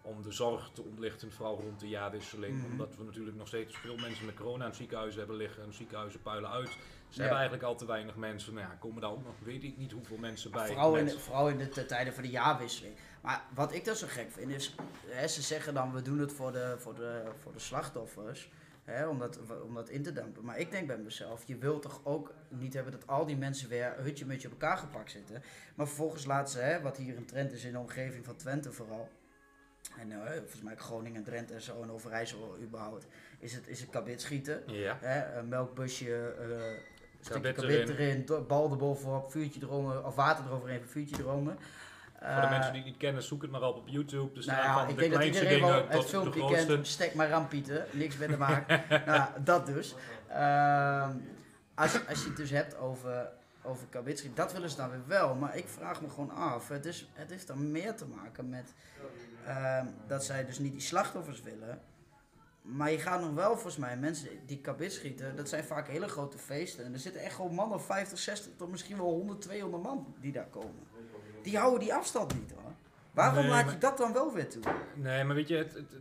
Om 0.06 0.22
de 0.22 0.32
zorg 0.32 0.70
te 0.74 0.82
ontlichten, 0.84 1.32
vooral 1.32 1.60
rond 1.60 1.80
de 1.80 1.88
jaarwisseling. 1.88 2.58
Mhm. 2.62 2.72
Omdat 2.72 2.96
we 2.98 3.04
natuurlijk 3.04 3.38
nog 3.38 3.48
steeds 3.48 3.78
veel 3.78 3.96
mensen 3.98 4.26
met 4.26 4.36
corona 4.36 4.64
in 4.64 4.70
het 4.70 4.76
ziekenhuis 4.76 5.16
hebben 5.16 5.36
liggen. 5.36 5.64
En 5.64 5.74
ziekenhuizen 5.74 6.22
puilen 6.22 6.50
uit. 6.52 6.70
Ze 6.70 6.78
Ja. 7.10 7.20
hebben 7.20 7.38
eigenlijk 7.38 7.64
al 7.64 7.76
te 7.76 7.86
weinig 7.86 8.16
mensen. 8.16 8.54
Nou 8.54 8.68
ja, 8.68 8.76
komen 8.80 9.02
daar 9.02 9.12
ook 9.12 9.24
nog, 9.24 9.34
weet 9.44 9.64
ik 9.64 9.78
niet 9.78 9.92
hoeveel 9.92 10.18
mensen 10.18 10.52
bij. 10.52 10.68
Vooral 10.68 10.96
in, 10.98 11.06
de, 11.06 11.20
vooral 11.20 11.50
in 11.50 11.58
de 11.58 11.68
t- 11.70 11.88
tijden 11.88 12.14
van 12.14 12.24
de 12.24 12.30
jaarwisseling. 12.30 12.96
Maar 13.22 13.44
wat 13.54 13.74
ik 13.74 13.86
dan 13.86 13.96
zo 13.96 14.08
gek 14.10 14.32
vind 14.32 14.52
is, 14.52 14.76
hè, 15.08 15.28
ze 15.28 15.42
zeggen 15.42 15.74
dan 15.74 15.94
we 15.94 16.02
doen 16.02 16.20
het 16.20 16.34
voor 16.34 16.52
de, 16.52 16.76
voor 16.78 16.96
de, 16.96 17.24
voor 17.40 17.54
de 17.54 17.60
slachtoffers. 17.60 18.50
Hè, 18.84 19.08
om, 19.08 19.20
dat, 19.20 19.40
om 19.64 19.74
dat 19.74 19.90
in 19.90 20.04
te 20.04 20.14
dampen. 20.14 20.44
Maar 20.46 20.58
ik 20.60 20.72
denk 20.72 20.88
bij 20.88 20.98
mezelf, 20.98 21.44
je 21.48 21.58
wilt 21.58 21.82
toch 21.82 22.02
ook 22.04 22.34
niet 22.50 22.74
hebben 22.74 22.92
dat 22.92 23.08
al 23.08 23.26
die 23.26 23.38
mensen 23.38 23.70
weer 23.70 23.94
hutje 23.98 24.26
met 24.26 24.42
je 24.42 24.48
op 24.48 24.54
elkaar 24.54 24.78
gepakt 24.78 25.12
zitten. 25.12 25.44
Maar 25.76 25.88
vervolgens 25.88 26.26
laten 26.26 26.52
ze, 26.54 26.60
hè, 26.60 26.82
wat 26.82 26.98
hier 26.98 27.18
een 27.18 27.26
trend 27.26 27.52
is 27.52 27.64
in 27.64 27.72
de 27.72 27.80
omgeving 27.80 28.26
van 28.26 28.36
Twente 28.36 28.72
vooral. 28.72 29.10
En 30.00 30.12
eh, 30.12 30.32
volgens 30.32 30.62
mij 30.62 30.76
Groningen, 30.76 31.24
Drenthe 31.24 31.54
en 31.54 31.62
zo 31.62 31.82
en 31.82 31.92
Overijssel 31.92 32.58
überhaupt. 32.62 33.08
Is 33.40 33.54
het, 33.54 33.68
is 33.68 33.80
het 33.80 33.90
kabit 33.90 34.22
schieten. 34.22 34.64
Ja. 34.68 34.98
Hè, 35.02 35.38
een 35.40 35.48
melkbusje, 35.48 36.36
eh 36.40 36.94
stukje 37.20 37.54
Kabit 37.54 37.90
erin. 37.90 38.26
erin, 38.26 38.48
bal 38.48 38.72
erbovenop, 38.72 39.32
vuurtje 39.32 39.62
eronder, 39.64 40.06
of 40.06 40.16
water 40.16 40.46
eroverheen, 40.46 40.82
een 40.82 40.88
vuurtje 40.88 41.16
eronder. 41.20 41.54
Voor 42.20 42.42
de 42.42 42.48
Eh, 42.48 42.50
mensen 42.50 42.72
die 42.72 42.82
het 42.82 42.90
niet 42.90 43.00
kennen, 43.00 43.24
zoek 43.24 43.42
het 43.42 43.52
maar 43.52 43.62
op 43.62 43.76
op 43.78 43.88
YouTube. 43.88 44.34
Dus 44.34 44.46
nou 44.46 44.58
ja, 44.58 44.82
ik 44.82 44.96
de 44.96 44.96
denk 44.96 45.14
dat 45.14 45.24
iedereen 45.24 45.62
wel 45.62 45.74
het 45.74 45.92
tot 45.92 46.02
de 46.02 46.08
filmpje 46.08 46.40
grootste. 46.40 46.66
kent, 46.66 46.88
stek 46.88 47.14
maar 47.14 47.34
aan 47.34 47.48
Pieten, 47.48 47.86
niks 47.92 48.18
met 48.18 48.30
de 48.30 48.38
maak. 48.38 48.68
nou, 49.06 49.30
dat 49.44 49.66
dus. 49.66 49.96
Ehm, 50.28 51.12
als, 51.74 52.08
als 52.08 52.22
je 52.22 52.28
het 52.28 52.38
dus 52.38 52.50
hebt 52.50 52.78
over, 52.78 53.30
over 53.66 53.88
kabitschiet, 53.88 54.36
dat 54.36 54.54
willen 54.54 54.70
ze 54.70 54.76
dan 54.76 54.90
weer 54.90 55.08
wel. 55.08 55.36
Maar 55.36 55.58
ik 55.58 55.68
vraag 55.68 56.02
me 56.02 56.10
gewoon 56.10 56.32
af, 56.32 56.68
het, 56.68 56.86
is, 56.86 57.10
het 57.14 57.30
heeft 57.30 57.48
dan 57.48 57.72
meer 57.72 57.96
te 57.96 58.06
maken 58.06 58.50
met 58.50 58.74
ehm, 59.46 59.86
dat 60.08 60.26
zij 60.26 60.46
dus 60.46 60.60
niet 60.60 60.72
die 60.72 60.82
slachtoffers 60.82 61.42
willen. 61.42 61.82
Maar 62.62 62.92
je 62.92 63.00
gaat 63.00 63.22
nog 63.22 63.34
wel, 63.34 63.52
volgens 63.54 63.78
mij, 63.78 63.98
mensen 63.98 64.30
die 64.46 64.62
kabit 64.62 64.94
schieten, 64.94 65.36
dat 65.36 65.50
zijn 65.50 65.64
vaak 65.64 65.88
hele 65.88 66.08
grote 66.08 66.38
feesten. 66.38 66.86
En 66.86 66.94
er 66.94 67.00
zitten 67.00 67.22
echt 67.22 67.36
gewoon 67.36 67.54
mannen, 67.54 67.82
50, 67.82 68.20
60 68.20 68.52
tot 68.58 68.72
misschien 68.72 68.98
wel 68.98 69.06
100, 69.06 69.42
200 69.42 69.84
man 69.84 70.16
die 70.20 70.32
daar 70.32 70.48
komen. 70.48 70.84
Die 71.44 71.58
houden 71.58 71.80
die 71.80 71.94
afstand 71.94 72.34
niet 72.34 72.52
hoor. 72.52 72.72
Waarom 73.12 73.40
Nee, 73.44 73.50
laat 73.50 73.64
maar- 73.66 73.74
je 73.74 73.80
dat 73.80 73.98
dan 73.98 74.14
wel 74.14 74.34
weer 74.34 74.50
toe? 74.50 74.64
Nee, 74.96 75.24
maar 75.24 75.36
weet 75.36 75.48
je, 75.48 75.56
het, 75.56 75.74
het, 75.74 75.92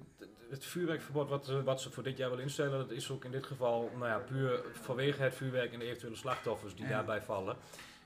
het, 0.54 0.64
vuurwerkverbod 0.64 1.28
wat, 1.28 1.44
ze- 1.44 1.62
wat 1.62 1.80
ze 1.80 1.90
voor 1.90 2.02
dit 2.02 2.16
jaar 2.16 2.28
willen 2.28 2.44
instellen, 2.44 2.78
dat 2.78 2.90
is 2.90 3.10
ook 3.10 3.24
in 3.24 3.30
dit 3.30 3.46
geval 3.46 3.90
nou 3.94 4.06
ja, 4.06 4.18
puur 4.18 4.60
vanwege 4.72 5.22
het 5.22 5.34
vuurwerk 5.34 5.72
en 5.72 5.78
de 5.78 5.84
eventuele 5.84 6.16
slachtoffers 6.16 6.74
die 6.74 6.84
Ja. 6.84 6.90
daarbij 6.90 7.22
vallen. 7.22 7.56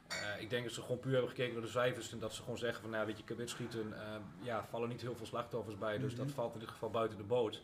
Eh, 0.09 0.41
ik 0.43 0.51
denk 0.51 0.65
dat 0.65 0.73
ze 0.73 0.81
gewoon 0.81 0.99
puur 0.99 1.13
hebben 1.13 1.31
gekeken 1.31 1.53
naar 1.53 1.63
de 1.63 1.69
cijfers 1.69 2.13
en 2.13 2.19
dat 2.19 2.35
ze 2.35 2.43
gewoon 2.43 2.59
zeggen 2.59 2.81
van, 2.81 2.91
nou 2.91 3.07
weet 3.07 3.19
je, 3.19 3.25
kabitschieten, 3.25 3.93
eh 4.01 4.17
ja, 4.41 4.65
vallen 4.71 4.89
niet 4.89 5.01
heel 5.01 5.15
veel 5.17 5.27
slachtoffers 5.27 5.79
bij, 5.79 5.99
dus 5.99 6.13
Mhm. 6.15 6.23
dat 6.25 6.31
valt 6.35 6.55
in 6.55 6.61
dit 6.61 6.69
geval 6.69 6.91
buiten 6.91 7.19
de 7.19 7.25
boot. 7.25 7.63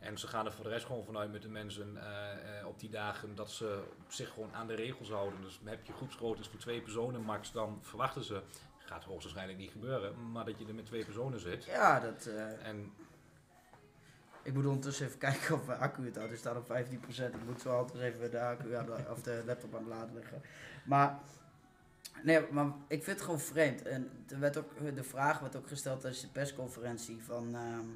En 0.00 0.18
ze 0.18 0.26
gaan 0.28 0.46
er 0.46 0.52
voor 0.52 0.64
de 0.64 0.70
rest 0.70 0.86
gewoon 0.86 1.04
vanuit 1.04 1.32
met 1.32 1.42
de 1.42 1.48
mensen 1.48 1.96
eh, 1.96 2.58
eh, 2.60 2.66
op 2.66 2.80
die 2.80 2.90
dagen 2.90 3.34
dat 3.34 3.50
ze 3.50 3.82
zich 4.08 4.28
gewoon 4.32 4.54
aan 4.54 4.66
de 4.66 4.74
regels 4.74 5.10
houden. 5.10 5.40
Dus 5.42 5.60
heb 5.64 5.86
je 5.86 5.92
groepsgroottes 5.92 6.48
voor 6.48 6.58
twee 6.60 6.80
personen 6.80 7.20
max, 7.20 7.52
dan 7.52 7.78
verwachten 7.82 8.24
ze, 8.24 8.40
gaat 8.78 9.04
hoogstwaarschijnlijk 9.04 9.58
niet 9.58 9.70
gebeuren, 9.70 10.32
maar 10.32 10.44
dat 10.44 10.58
je 10.58 10.66
er 10.66 10.74
met 10.74 10.86
twee 10.86 11.04
personen 11.04 11.40
zit. 11.40 11.64
Ja, 11.64 12.00
dat, 12.00 12.26
eh, 12.26 12.66
En 12.66 12.92
ik 14.42 14.54
moet 14.54 14.66
ondertussen 14.66 15.06
even 15.06 15.18
kijken 15.28 15.54
of 15.54 15.66
mijn 15.66 15.78
accu 15.78 16.04
het 16.04 16.16
houdt. 16.16 16.32
Er 16.32 16.38
staat 16.38 16.56
op 16.56 16.68
15%. 16.68 16.74
Ik 17.08 17.46
moet 17.46 17.60
zo 17.60 17.76
altijd 17.76 18.02
even 18.02 18.30
de 18.30 18.40
accu 18.40 18.74
aan 18.74 18.86
de, 18.86 18.96
of 19.10 19.22
de 19.22 19.42
laptop 19.46 19.74
aan 19.74 19.80
het 19.80 19.88
laden 19.88 20.14
leggen. 20.14 20.42
Maar, 20.84 21.18
nee, 22.22 22.40
maar 22.50 22.66
ik 22.86 23.02
vind 23.02 23.16
het 23.16 23.24
gewoon 23.24 23.40
vreemd. 23.40 23.82
En 23.82 24.10
er 24.28 24.38
werd 24.38 24.56
ook, 24.56 24.94
de 24.94 25.04
vraag 25.04 25.40
werd 25.40 25.56
ook 25.56 25.68
gesteld 25.68 26.00
tijdens 26.00 26.22
de 26.22 26.28
persconferentie 26.28 27.22
van... 27.22 27.54
ehm, 27.54 27.86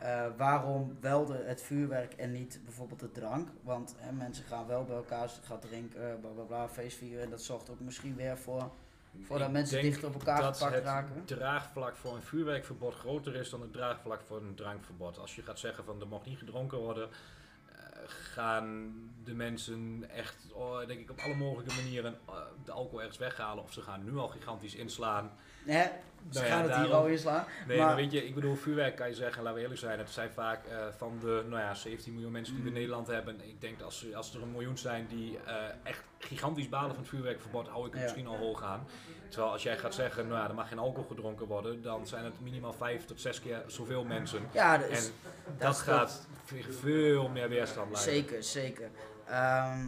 eh, 0.00 0.26
waarom 0.36 0.96
wel 1.00 1.26
de, 1.26 1.42
het 1.44 1.62
vuurwerk 1.62 2.12
en 2.12 2.32
niet 2.32 2.60
bijvoorbeeld 2.64 3.00
de 3.00 3.12
drank? 3.12 3.48
Want 3.62 3.94
hè, 3.98 4.12
mensen 4.12 4.44
gaan 4.44 4.66
wel 4.66 4.84
bij 4.84 4.96
elkaar 4.96 5.28
gaan 5.42 5.60
drinken, 5.60 6.20
bla 6.20 6.30
bla 6.30 6.42
bla, 6.42 6.68
feestvieren. 6.68 7.24
En 7.24 7.30
dat 7.30 7.42
zorgt 7.42 7.70
ook 7.70 7.80
misschien 7.80 8.16
weer 8.16 8.38
voor, 8.38 8.70
voordat 9.18 9.46
Ik 9.46 9.52
mensen 9.52 9.82
dichter 9.82 10.08
op 10.08 10.14
elkaar 10.14 10.40
dat 10.40 10.56
gepakt 10.56 10.74
het 10.74 10.84
raken. 10.84 11.24
draagvlak 11.24 11.96
voor 11.96 12.14
een 12.14 12.22
vuurwerkverbod 12.22 12.94
groter 12.94 13.34
is 13.34 13.50
dan 13.50 13.60
het 13.60 13.72
draagvlak 13.72 14.22
voor 14.22 14.36
een 14.36 14.54
drankverbod. 14.54 15.18
Als 15.18 15.34
je 15.36 15.42
gaat 15.42 15.58
zeggen 15.58 15.84
van 15.84 16.00
er 16.00 16.08
mag 16.08 16.24
niet 16.24 16.38
gedronken 16.38 16.78
worden, 16.78 17.08
eh, 17.08 17.76
gaan 18.06 18.92
de 19.24 19.34
mensen 19.34 20.10
echt, 20.10 20.52
oh, 20.52 20.86
denk 20.86 21.00
ik, 21.00 21.10
op 21.10 21.18
alle 21.18 21.34
mogelijke 21.34 21.82
manieren 21.82 22.18
eh, 22.28 22.34
de 22.64 22.72
alcohol 22.72 23.00
ergens 23.00 23.18
weghalen. 23.18 23.64
Of 23.64 23.72
ze 23.72 23.82
gaan 23.82 24.04
nu 24.04 24.16
al 24.16 24.28
gigantisch 24.28 24.74
inslaan. 24.74 25.30
Hè? 25.66 25.82
Ze 26.30 26.38
Nou 26.38 26.46
ja, 26.50 26.52
gaan 26.56 26.70
het 26.70 26.74
hier 26.86 26.94
al 26.94 27.06
inslaan. 27.06 27.44
Nee, 27.66 27.76
Maar- 27.78 27.86
maar, 27.86 27.96
weet 27.96 28.12
je, 28.12 28.26
ik 28.26 28.34
bedoel, 28.34 28.54
vuurwerk 28.56 28.96
kan 28.96 29.08
je 29.08 29.14
zeggen, 29.14 29.38
laten 29.42 29.54
we 29.56 29.62
eerlijk 29.62 29.80
zijn, 29.80 29.98
het 29.98 30.10
zijn 30.10 30.30
vaak 30.30 30.66
eh, 30.66 30.76
van 30.96 31.18
de 31.20 31.44
nou 31.48 31.60
ja, 31.62 31.74
17 31.74 32.12
miljoen 32.12 32.32
mensen 32.32 32.54
die 32.54 32.62
we 32.62 32.68
in 32.68 32.74
Mm. 32.74 32.80
Nederland 32.80 33.06
hebben. 33.06 33.48
Ik 33.48 33.60
denk 33.60 33.76
dat 33.78 33.86
als, 33.86 34.06
als 34.14 34.34
er 34.34 34.42
een 34.42 34.50
miljoen 34.52 34.78
zijn 34.78 35.06
die 35.08 35.38
eh, 35.46 35.54
echt 35.82 36.02
gigantisch 36.18 36.68
balen 36.68 36.88
van 36.90 36.98
het 36.98 37.08
vuurwerkverbod, 37.08 37.68
hou 37.68 37.80
ik 37.86 37.90
het 37.92 37.94
Ja. 37.94 38.02
misschien 38.02 38.26
al 38.26 38.36
hoog 38.36 38.62
aan. 38.62 38.86
Terwijl 39.28 39.52
als 39.52 39.62
jij 39.62 39.78
gaat 39.78 39.94
zeggen, 39.94 40.28
nou 40.28 40.40
ja, 40.40 40.48
er 40.48 40.54
mag 40.54 40.68
geen 40.68 40.78
alcohol 40.78 41.08
gedronken 41.08 41.46
worden, 41.46 41.82
dan 41.82 42.06
zijn 42.06 42.24
het 42.24 42.40
minimaal 42.40 42.72
5 42.72 43.04
tot 43.04 43.20
6 43.20 43.40
keer 43.40 43.62
zoveel 43.66 44.04
mensen. 44.04 44.48
Ja, 44.52 44.78
dat 44.78 44.88
is, 44.88 45.06
En 45.06 45.12
dat 45.58 45.74
is 45.74 45.80
gaat 45.80 46.26
ve- 46.44 46.72
veel 46.72 47.28
meer 47.28 47.48
weerstand 47.48 47.92
leiden. 47.92 48.14
Zeker, 48.14 48.42
zeker. 48.42 48.90
Ehm, 49.26 49.86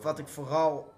wat 0.00 0.18
ik 0.18 0.28
vooral 0.28 0.92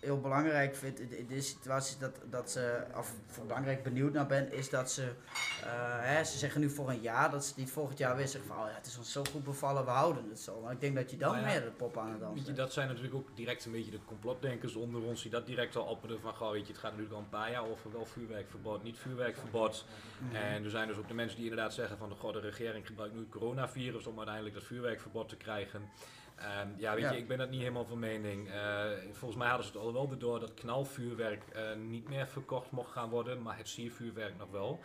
heel 0.00 0.20
belangrijk 0.20 0.76
vind 0.76 1.00
in, 1.00 1.26
deze 1.26 1.48
situatie, 1.48 1.98
dat, 1.98 2.20
dat 2.30 2.50
ze, 2.50 2.84
of 2.96 3.12
belangrijk 3.46 3.82
benieuwd 3.82 4.12
naar 4.12 4.26
ben, 4.26 4.52
is 4.52 4.70
dat 4.70 4.90
ze, 4.90 5.02
eh, 5.02 5.68
hè, 6.00 6.24
ze 6.24 6.38
zeggen 6.38 6.60
nu 6.60 6.70
voor 6.70 6.90
een 6.90 7.00
jaar, 7.00 7.30
dat 7.30 7.44
ze 7.44 7.52
niet 7.56 7.70
volgend 7.70 7.98
jaar 7.98 8.16
weer 8.16 8.28
zeggen 8.28 8.50
van, 8.50 8.62
oh 8.62 8.68
ja, 8.68 8.74
het 8.74 8.86
is 8.86 8.98
ons 8.98 9.12
zo 9.12 9.24
goed 9.32 9.44
bevallen, 9.44 9.84
we 9.84 9.90
houden 9.90 10.28
het 10.28 10.40
zo. 10.40 10.60
Maar 10.60 10.72
ik 10.72 10.80
denk 10.80 10.96
dat 10.96 11.10
je 11.10 11.16
dan 11.16 11.32
Nou 11.32 11.46
ja, 11.46 11.52
meer 11.52 11.64
de 11.64 11.70
pop 11.70 11.98
aan 11.98 12.10
het 12.10 12.20
dansen 12.20 12.36
Weet 12.36 12.46
je, 12.46 12.62
dat 12.62 12.72
zijn 12.72 12.88
natuurlijk 12.88 13.14
ook 13.14 13.28
direct 13.34 13.64
een 13.64 13.72
beetje 13.72 13.90
de 13.90 14.04
complotdenkers 14.04 14.74
onder 14.74 15.02
ons 15.02 15.22
die 15.22 15.30
dat 15.30 15.46
direct 15.46 15.76
al 15.76 15.84
opperen 15.84 16.20
van, 16.20 16.34
goh, 16.34 16.50
weet 16.50 16.66
je, 16.66 16.72
het 16.72 16.80
gaat 16.80 16.90
natuurlijk 16.90 17.16
al 17.16 17.22
een 17.22 17.28
paar 17.28 17.50
jaar 17.50 17.68
over 17.68 17.92
wel 17.92 18.06
vuurwerkverbod, 18.06 18.82
niet 18.82 18.98
vuurwerkverbod. 18.98 19.84
Mhm. 20.18 20.34
En 20.34 20.64
er 20.64 20.70
zijn 20.70 20.88
dus 20.88 20.96
ook 20.96 21.08
de 21.08 21.14
mensen 21.14 21.36
die 21.36 21.48
inderdaad 21.48 21.74
zeggen 21.74 21.98
van, 21.98 22.16
goh, 22.18 22.32
de 22.32 22.40
regering 22.40 22.86
gebruikt 22.86 23.14
nu 23.14 23.20
het 23.20 23.28
coronavirus 23.28 24.06
om 24.06 24.16
uiteindelijk 24.16 24.54
dat 24.54 24.64
vuurwerkverbod 24.64 25.28
te 25.28 25.36
krijgen. 25.36 25.88
Ehm, 26.36 26.68
ja, 26.76 26.94
weet 26.94 27.02
Ja. 27.02 27.10
je, 27.12 27.18
ik 27.18 27.28
ben 27.28 27.38
dat 27.38 27.50
niet 27.50 27.60
helemaal 27.60 27.84
van 27.84 27.98
mening. 27.98 28.50
Eh, 28.50 28.84
volgens 29.12 29.36
mij 29.40 29.48
hadden 29.48 29.66
ze 29.66 29.72
het 29.72 29.80
al 29.82 29.92
wel 29.92 30.18
door 30.18 30.40
dat 30.40 30.54
knalvuurwerk 30.54 31.42
eh, 31.52 31.74
niet 31.76 32.08
meer 32.08 32.26
verkocht 32.28 32.70
mocht 32.70 32.92
gaan 32.92 33.08
worden, 33.10 33.42
maar 33.42 33.56
het 33.56 33.68
siervuurwerk 33.68 34.36
nog 34.38 34.50
wel. 34.50 34.80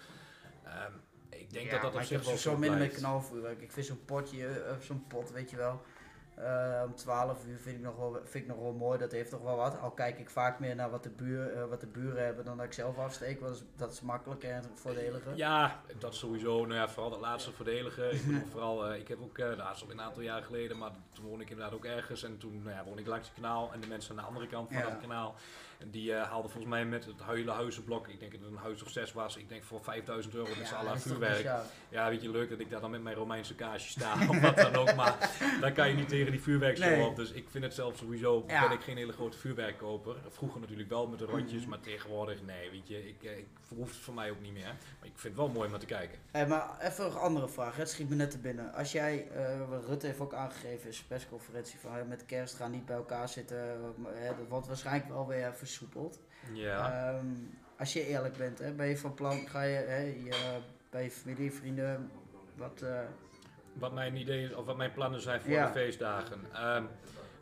Ehm, 0.64 0.92
ik 1.30 1.54
denk 1.54 1.66
Ja, 1.66 1.72
dat 1.72 1.82
dat 1.82 1.96
op 1.96 2.02
zich 2.02 2.24
wel 2.24 2.38
zo 2.38 2.50
zo 2.52 2.58
minder 2.58 2.80
met 2.80 2.94
knalvuurwerk. 2.94 3.62
Ik 3.62 3.72
vind 3.72 3.86
zo'n 3.86 4.06
potje, 4.06 4.48
eh, 4.48 4.78
zo'n 4.80 5.08
pot, 5.08 5.32
weet 5.32 5.50
je 5.50 5.56
wel. 5.58 5.82
Eh, 6.46 6.82
om 6.86 6.96
12 6.96 7.46
uur 7.46 7.58
vind 7.60 7.76
ik, 7.78 7.84
nog 7.84 7.96
wel, 7.96 8.14
vind 8.24 8.44
ik 8.44 8.48
nog 8.50 8.60
wel 8.60 8.74
mooi, 8.74 9.00
dat 9.00 9.12
heeft 9.12 9.30
toch 9.30 9.42
wel 9.42 9.56
wat. 9.56 9.80
Al 9.80 9.92
kijk 9.92 10.20
ik 10.20 10.30
vaak 10.30 10.60
meer 10.60 10.76
naar 10.76 10.90
wat 10.90 11.04
de, 11.04 11.10
buur, 11.10 11.54
eh, 11.54 11.66
wat 11.66 11.82
de 11.82 11.88
buren 11.88 12.26
hebben 12.26 12.46
dan 12.46 12.58
dat 12.58 12.66
ik 12.66 12.74
zelf 12.74 12.98
afsteek. 12.98 13.40
want 13.40 13.52
Dat 13.54 13.62
is, 13.62 13.68
dat 13.76 13.92
is 13.92 14.02
makkelijker 14.02 14.52
en 14.52 14.64
voordeliger. 14.74 15.36
Ja, 15.36 15.82
dat 15.98 16.16
sowieso. 16.16 16.66
Nou 16.66 16.74
ja, 16.74 16.90
vooral 16.90 17.10
dat 17.12 17.20
laatste 17.20 17.52
voordelige. 17.52 18.10
Ik 18.10 18.26
bedoel, 18.26 18.46
vooral, 18.52 18.88
eh, 18.88 19.00
ik 19.00 19.08
heb 19.08 19.22
ook, 19.22 19.38
eh 19.38 19.58
nou, 19.58 19.76
een 19.90 20.02
aantal 20.02 20.22
jaar 20.22 20.44
geleden, 20.44 20.78
maar 20.78 20.92
toen 21.14 21.26
woonde 21.26 21.44
ik 21.44 21.50
inderdaad 21.50 21.74
ook 21.76 21.86
ergens. 21.86 22.24
En 22.24 22.38
toen 22.38 22.62
nou 22.64 22.76
ja, 22.76 22.84
woonde 22.84 23.02
ik 23.02 23.08
langs 23.08 23.28
het 23.28 23.36
kanaal 23.36 23.74
en 23.74 23.80
de 23.82 23.88
mensen 23.88 24.12
aan 24.12 24.18
de 24.24 24.28
andere 24.28 24.48
kant 24.48 24.72
van 24.72 24.82
Ja. 24.82 24.90
het 24.90 25.02
kanaal. 25.02 25.36
Die 25.86 26.14
eh, 26.14 26.24
haalde 26.30 26.48
volgens 26.50 26.72
mij 26.74 26.86
met 26.86 27.06
het 27.06 27.16
hele 27.24 27.52
huizenblok, 27.52 28.08
ik 28.08 28.20
denk 28.20 28.32
dat 28.32 28.42
het 28.42 28.50
een 28.52 28.58
huis 28.58 28.84
of 28.84 28.90
zes 28.90 29.14
was, 29.14 29.38
ik 29.38 29.50
denk 29.50 29.64
voor 29.64 29.84
5000 29.84 30.34
euro 30.36 30.50
met 30.58 30.68
z'n 30.68 30.74
allen 30.74 31.00
vuurwerk. 31.00 31.50
Ja, 31.90 32.10
weet 32.10 32.22
je, 32.22 32.30
leuk 32.32 32.50
dat 32.50 32.60
ik 32.60 32.70
daar 32.70 32.82
dan 32.82 32.92
met 32.92 33.02
mijn 33.04 33.16
Romeinse 33.16 33.56
kaasje 33.56 33.90
sta 33.90 34.14
of 34.30 34.40
wat 34.42 34.56
dan 34.56 34.76
ook, 34.76 34.96
maar 34.96 35.30
dan 35.62 35.74
kan 35.74 35.90
je 35.90 35.96
niet 35.96 36.10
tegen 36.10 36.32
die 36.32 36.42
vuurwerkshow 36.42 36.90
Nee. 36.90 37.06
op. 37.06 37.16
Dus 37.16 37.32
ik 37.32 37.50
vind 37.50 37.64
het 37.64 37.74
zelf 37.74 37.98
sowieso, 37.98 38.44
Ja. 38.48 38.68
ben 38.68 38.78
ik 38.78 38.84
geen 38.84 38.98
hele 38.98 39.12
grote 39.14 39.38
vuurwerkkoper. 39.38 40.16
Vroeger 40.30 40.60
natuurlijk 40.60 40.90
wel 40.90 41.08
met 41.08 41.20
de 41.20 41.26
rondjes, 41.26 41.62
Mhm. 41.62 41.70
maar 41.70 41.80
tegenwoordig, 41.80 42.42
nee, 42.42 42.70
weet 42.72 42.88
je, 42.88 43.08
ik, 43.08 43.24
eh, 43.24 43.38
ik 43.38 43.48
hoeft 43.76 43.94
het 43.96 44.04
voor 44.04 44.14
mij 44.14 44.32
ook 44.32 44.42
niet 44.42 44.54
meer. 44.54 44.64
Maar 45.00 45.08
ik 45.10 45.12
vind 45.16 45.24
het 45.24 45.36
wel 45.36 45.48
mooi 45.48 45.66
om 45.66 45.72
naar 45.72 45.80
te 45.80 45.86
kijken. 45.86 46.20
Hey, 46.32 46.48
maar 46.48 46.80
even 46.80 47.06
een 47.06 47.14
andere 47.16 47.48
vraag. 47.50 47.76
Het 47.76 47.90
schiet 47.90 48.10
me 48.10 48.16
net 48.16 48.32
te 48.32 48.38
binnen. 48.38 48.74
Als 48.74 48.92
jij, 48.92 49.28
eh, 49.36 49.60
Rutte 49.88 50.06
heeft 50.06 50.20
ook 50.20 50.34
aangegeven 50.34 50.88
in 50.88 50.94
zijn 50.94 51.08
persconferentie 51.08 51.80
van 51.80 52.08
met 52.08 52.26
kerst 52.26 52.56
gaan 52.56 52.72
niet 52.72 52.86
bij 52.86 52.96
elkaar 52.96 53.30
zitten. 53.30 53.80
dat 54.38 54.48
wordt 54.50 54.68
waarschijnlijk 54.68 55.10
wel 55.10 55.28
weer 55.28 55.54
versoepeld. 55.78 56.20
Ja. 56.54 57.10
Ehm, 57.14 57.26
als 57.78 57.94
je 57.94 58.06
eerlijk 58.08 58.38
bent, 58.38 58.60
hè, 58.60 58.72
ben 58.72 58.88
je 58.88 58.98
van 58.98 59.14
plan, 59.14 59.38
ga 59.48 59.62
je, 59.62 59.76
hè, 59.76 60.02
je 60.02 60.60
bij 60.90 61.04
je 61.04 61.12
familie, 61.12 61.52
vrienden, 61.52 62.12
wat... 62.56 62.82
eh, 62.82 63.00
wat 63.74 63.94
mijn 63.94 64.16
ideeën 64.16 64.58
of 64.58 64.66
wat 64.66 64.78
mijn 64.78 64.92
plannen 64.92 65.22
zijn 65.22 65.42
voor 65.42 65.52
Ja. 65.52 65.66
de 65.66 65.72
feestdagen. 65.72 66.40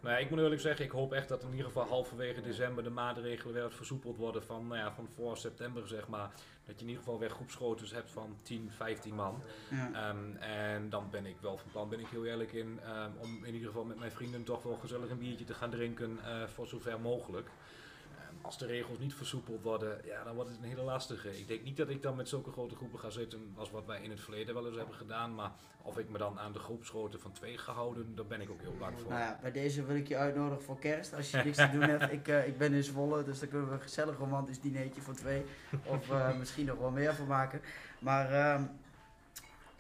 Maar 0.02 0.12
ja, 0.12 0.18
ik 0.18 0.30
moet 0.30 0.40
eerlijk 0.40 0.62
zeggen, 0.62 0.86
ik 0.86 0.92
hoop 0.92 1.14
echt 1.14 1.28
dat 1.30 1.44
in 1.44 1.50
ieder 1.50 1.66
geval 1.66 1.86
halverwege 1.88 2.42
december 2.42 2.84
de 2.84 2.90
maatregelen 2.90 3.54
weer 3.54 3.64
wat 3.64 3.74
versoepeld 3.76 4.18
worden 4.18 4.44
van, 4.44 4.68
nou 4.68 4.80
ja, 4.80 4.92
van 4.92 5.08
voor 5.16 5.38
september 5.38 5.88
zeg 5.88 6.08
maar. 6.08 6.30
Dat 6.66 6.76
je 6.80 6.82
in 6.86 6.88
ieder 6.88 7.04
geval 7.04 7.20
weer 7.20 7.30
groepsgroottes 7.30 7.92
hebt 7.92 8.12
van 8.12 8.36
10, 8.44 8.72
15 8.76 9.16
man. 9.16 9.42
ja. 9.70 10.10
Ehm, 10.10 10.36
en 10.42 10.90
dan 10.90 11.08
ben 11.12 11.26
ik 11.26 11.36
wel 11.42 11.58
van 11.58 11.72
plan, 11.72 11.90
ben 11.90 12.00
ik 12.00 12.08
heel 12.08 12.26
eerlijk 12.26 12.52
in, 12.52 12.80
om 13.18 13.46
in 13.46 13.54
ieder 13.54 13.68
geval 13.68 13.84
met 13.86 14.00
mijn 14.00 14.12
vrienden 14.12 14.44
toch 14.44 14.64
wel 14.64 14.76
gezellig 14.76 15.10
een 15.10 15.18
biertje 15.18 15.46
te 15.46 15.54
gaan 15.54 15.70
drinken 15.70 16.20
eh, 16.26 16.44
voor 16.48 16.68
zover 16.68 17.00
mogelijk. 17.00 17.48
Als 18.42 18.58
de 18.58 18.66
regels 18.66 19.00
niet 19.00 19.14
versoepeld 19.14 19.62
worden, 19.62 20.02
ja, 20.06 20.24
dan 20.24 20.36
wordt 20.36 20.50
het 20.50 20.60
een 20.60 20.70
hele 20.70 20.82
lastige. 20.82 21.40
Ik 21.40 21.48
denk 21.48 21.64
niet 21.64 21.78
dat 21.78 21.90
ik 21.90 22.02
dan 22.02 22.16
met 22.16 22.30
zulke 22.30 22.52
grote 22.52 22.76
groepen 22.76 23.00
ga 23.00 23.10
zitten 23.10 23.54
als 23.56 23.72
wat 23.72 23.86
wij 23.86 24.02
in 24.02 24.10
het 24.10 24.20
verleden 24.20 24.54
wel 24.54 24.68
eens 24.68 24.78
hebben 24.78 24.96
gedaan. 24.96 25.36
Maar 25.36 25.52
of 25.82 25.98
ik 25.98 26.10
me 26.10 26.18
dan 26.18 26.40
aan 26.40 26.52
de 26.52 26.60
groepsgrootte 26.60 27.20
van 27.20 27.32
twee 27.32 27.58
ga 27.58 27.72
houden, 27.72 28.16
daar 28.16 28.26
ben 28.26 28.42
ik 28.42 28.50
ook 28.50 28.62
heel 28.62 28.76
bang 28.80 29.00
voor. 29.00 29.10
Nou 29.10 29.22
ja, 29.22 29.40
bij 29.42 29.52
deze 29.52 29.86
wil 29.86 29.96
ik 29.96 30.08
je 30.08 30.18
uitnodigen 30.18 30.64
voor 30.64 30.80
kerst. 30.80 31.14
Als 31.14 31.32
je 31.32 31.38
niks 31.38 31.58
te 31.58 31.70
doen 31.72 31.82
hebt. 31.82 32.12
Ik, 32.12 32.28
eh, 32.28 32.48
ik 32.48 32.58
ben 32.58 32.74
in 32.74 32.84
Zwolle, 32.84 33.24
dus 33.24 33.40
daar 33.40 33.50
kunnen 33.50 33.68
we 33.68 33.74
een 33.74 33.82
gezellig 33.82 34.18
romantisch 34.18 34.60
dinertje 34.62 35.02
voor 35.02 35.16
twee. 35.16 35.46
Of 35.86 36.10
eh, 36.10 36.38
misschien 36.40 36.66
nog 36.66 36.78
wel 36.78 36.92
meer 36.92 37.16
van 37.16 37.28
maken. 37.28 37.62
Maar 38.00 38.32
ehm, 38.32 38.64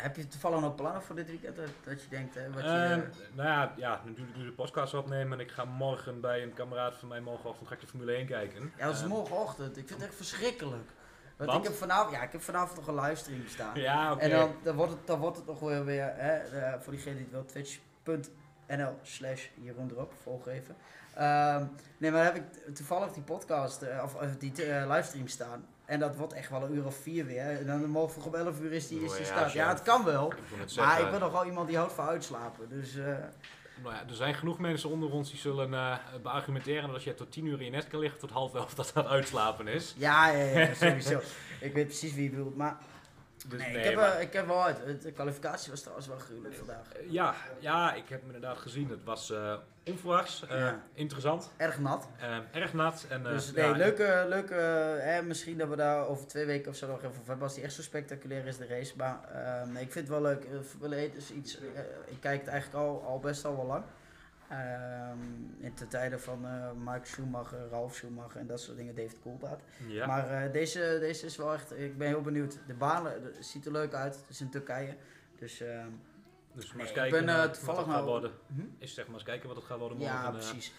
heb 0.01 0.15
je 0.15 0.27
toevallig 0.27 0.59
nog 0.59 0.75
plannen 0.75 1.01
voor 1.01 1.15
dit 1.15 1.27
weekend? 1.27 1.55
Dat, 1.55 1.69
dat 1.83 2.01
je 2.01 2.09
denkt, 2.09 2.35
hè, 2.35 2.51
wat 2.51 2.61
je... 2.63 2.67
Ehm, 2.69 3.01
nou 3.33 3.49
ja, 3.49 3.73
ja, 3.77 4.01
natuurlijk 4.05 4.37
nu 4.37 4.45
de 4.45 4.51
podcast 4.51 4.93
opnemen 4.93 5.39
en 5.39 5.45
ik 5.45 5.51
ga 5.51 5.65
morgen 5.65 6.21
bij 6.21 6.43
een 6.43 6.53
kameraad 6.53 6.95
van 6.95 7.07
mij 7.07 7.21
morgenochtend 7.21 7.67
ga 7.67 7.73
ik 7.73 7.79
de 7.81 7.87
Formule 7.87 8.13
1 8.13 8.25
kijken. 8.25 8.73
ja, 8.77 8.85
dat 8.85 8.95
is 8.95 9.01
Ehm, 9.01 9.09
morgenochtend. 9.09 9.77
Ik 9.77 9.87
vind 9.87 9.99
het 9.99 10.09
echt 10.09 10.17
verschrikkelijk. 10.17 10.89
Want, 11.37 11.51
Want? 11.51 11.63
ik 11.63 11.69
heb 11.69 11.79
vanavond, 11.79 12.15
ja, 12.15 12.21
ik 12.21 12.31
heb 12.31 12.41
vanavond 12.41 12.77
nog 12.77 12.87
een 12.87 13.03
livestream 13.03 13.47
staan. 13.47 13.79
Ja, 13.79 14.11
oké. 14.11 14.21
En 14.21 14.29
dan, 14.29 14.55
dan, 14.63 14.75
wordt 14.75 14.91
het, 14.91 15.07
dan 15.07 15.19
wordt 15.19 15.37
het 15.37 15.45
nog 15.45 15.59
weer, 15.59 15.85
weer 15.85 16.13
hè, 16.15 16.37
eh, 16.37 16.79
voor 16.79 16.93
diegene 16.93 17.15
die 17.15 17.23
het 17.23 17.31
wil, 17.31 17.45
twitch.nl 17.45 18.97
slash 19.01 19.47
Jeroen 19.61 19.89
erop, 19.91 20.13
volg 20.21 20.47
even. 20.47 20.75
Ehm, 21.15 21.65
nee, 21.97 22.11
maar 22.11 22.23
dan 22.25 22.33
heb 22.33 22.35
ik 22.35 22.75
toevallig 22.75 23.11
die 23.11 23.23
podcast, 23.23 23.81
eh, 23.81 24.03
of, 24.03 24.15
of 24.15 24.37
die 24.37 24.65
eh, 24.65 24.87
livestream 24.89 25.27
staan. 25.27 25.65
En 25.89 25.99
dat 25.99 26.15
wordt 26.15 26.33
echt 26.33 26.49
wel 26.49 26.63
een 26.63 26.75
uur 26.75 26.85
of 26.85 26.95
vier 26.95 27.25
weer. 27.25 27.43
En 27.43 27.65
dan 27.65 27.89
morgen 27.89 28.23
om 28.23 28.35
11 28.35 28.59
uur 28.59 28.71
is 28.71 28.87
die, 28.87 29.03
is 29.03 29.11
die 29.11 29.19
ja, 29.19 29.25
start. 29.25 29.51
zo. 29.51 29.57
Ja, 29.57 29.69
het 29.69 29.81
kan 29.81 30.03
wel. 30.03 30.31
Ik 30.31 30.37
wil 30.49 30.59
het 30.59 30.75
Maar 30.75 31.01
ik 31.01 31.11
ben 31.11 31.19
nogal 31.19 31.45
iemand 31.45 31.67
die 31.67 31.77
houdt 31.77 31.93
van 31.93 32.07
uitslapen. 32.07 32.69
Dus 32.69 32.95
eh, 32.95 33.05
Nou 33.83 33.95
ja, 33.95 34.03
er 34.07 34.15
zijn 34.15 34.33
genoeg 34.33 34.59
mensen 34.59 34.89
onder 34.89 35.11
ons 35.11 35.29
die 35.29 35.39
zullen 35.39 35.73
eh 35.73 35.97
beargumenteren 36.23 36.81
dat 36.81 36.93
als 36.93 37.03
je 37.03 37.13
tot 37.13 37.31
10 37.31 37.45
uur 37.45 37.59
in 37.59 37.65
je 37.65 37.71
net 37.71 37.87
kan 37.87 37.99
liggen 37.99 38.19
tot 38.19 38.29
half 38.29 38.55
elf 38.55 38.73
dat 38.73 38.91
dat 38.93 39.05
uitslapen 39.05 39.67
is. 39.67 39.95
ja, 39.97 40.29
ja, 40.29 40.59
ja, 40.59 40.73
sowieso. 40.73 41.19
ik 41.59 41.73
weet 41.73 41.87
precies 41.87 42.13
wie 42.13 42.23
je 42.23 42.29
bedoelt. 42.29 42.55
Maar 42.55 42.77
Dus 43.47 43.59
nee, 43.61 43.69
nee, 43.69 43.77
ik, 43.77 43.83
heb, 43.83 43.95
maar- 43.95 44.21
ik 44.21 44.33
heb 44.33 44.47
wel 44.47 44.63
uit. 44.63 45.01
De 45.01 45.11
kwalificatie 45.11 45.69
was 45.71 45.79
trouwens 45.79 46.07
wel 46.07 46.17
gruwelijk 46.17 46.55
vandaag. 46.55 46.91
Eh, 46.93 47.11
ja, 47.11 47.35
ja, 47.59 47.93
ik 47.93 48.09
heb 48.09 48.19
hem 48.21 48.25
inderdaad 48.33 48.57
gezien. 48.57 48.89
Het 48.89 49.03
was 49.03 49.31
eh, 49.31 49.55
onverwachts, 49.85 50.43
eh, 50.47 50.57
Ja. 50.59 50.81
interessant, 50.93 51.51
Erg 51.57 51.79
nat. 51.79 52.07
erg 52.51 52.73
nat. 52.73 53.05
En, 53.09 53.23
Dus 53.23 53.51
nee, 53.51 53.65
ja, 53.65 53.71
leuke, 53.71 54.25
leuke 54.27 54.53
hè, 55.01 55.21
misschien 55.21 55.57
dat 55.57 55.69
we 55.69 55.75
daar 55.75 56.07
over 56.07 56.27
twee 56.27 56.45
weken 56.45 56.71
of 56.71 56.77
zo 56.77 56.87
nog 56.87 56.97
even 56.97 57.09
over 57.09 57.23
hebben. 57.27 57.43
Als 57.43 57.53
die 57.55 57.63
echt 57.63 57.73
zo 57.73 57.81
spectaculair 57.81 58.45
is, 58.45 58.57
de 58.57 58.67
race. 58.67 58.93
Maar 58.97 59.19
ehm, 59.33 59.71
nee, 59.71 59.83
ik 59.83 59.91
vind 59.91 60.07
het 60.07 60.17
wel 60.17 60.21
leuk. 60.31 60.45
Formule 60.69 60.95
1 60.95 61.15
is 61.15 61.31
iets, 61.31 61.57
ik 62.05 62.17
kijk 62.19 62.39
het 62.39 62.49
eigenlijk 62.49 62.83
al, 62.85 63.03
al 63.07 63.19
best 63.19 63.45
al 63.45 63.55
wel 63.55 63.65
lang. 63.65 63.83
Ehm, 64.49 65.17
in 65.59 65.71
de 65.75 65.87
tijden 65.87 66.21
van 66.21 66.45
eh 66.45 66.71
Mike 66.85 67.05
Schumacher, 67.07 67.67
Ralf 67.69 67.95
Schumacher 67.95 68.39
en 68.39 68.47
dat 68.47 68.61
soort 68.61 68.77
dingen, 68.77 68.95
David 68.95 69.19
Coulthard. 69.21 69.61
Ja. 69.87 70.05
Maar 70.07 70.29
eh, 70.43 70.51
deze, 70.51 70.97
deze 70.99 71.25
is 71.25 71.35
wel 71.37 71.53
echt, 71.53 71.77
ik 71.79 71.97
ben 71.97 72.07
heel 72.07 72.21
benieuwd. 72.21 72.57
De 72.67 72.85
het 73.25 73.45
ziet 73.45 73.65
er 73.65 73.71
leuk 73.71 73.93
uit, 73.93 74.15
het 74.15 74.29
is 74.29 74.41
in 74.41 74.49
Turkije. 74.49 74.95
Dus 75.39 75.61
ehm, 75.61 75.87
dus 76.53 76.71
nee, 76.71 76.79
eens 76.81 76.89
ik 76.89 76.95
kijken 76.95 77.25
ben, 77.25 77.35
eh, 77.35 77.41
wat 77.41 77.53
toevallig 77.53 77.79
het 77.79 77.89
gaat 77.89 77.95
nou- 77.95 78.09
worden. 78.09 78.31
hm? 78.55 78.61
Is 78.77 78.93
zeg 78.93 79.05
maar 79.05 79.13
eens 79.13 79.23
kijken 79.23 79.47
wat 79.47 79.57
het 79.57 79.65
gaat 79.65 79.79
worden 79.79 79.97
morgen. 79.97 80.15
ja, 80.15 80.29
precies. 80.31 80.73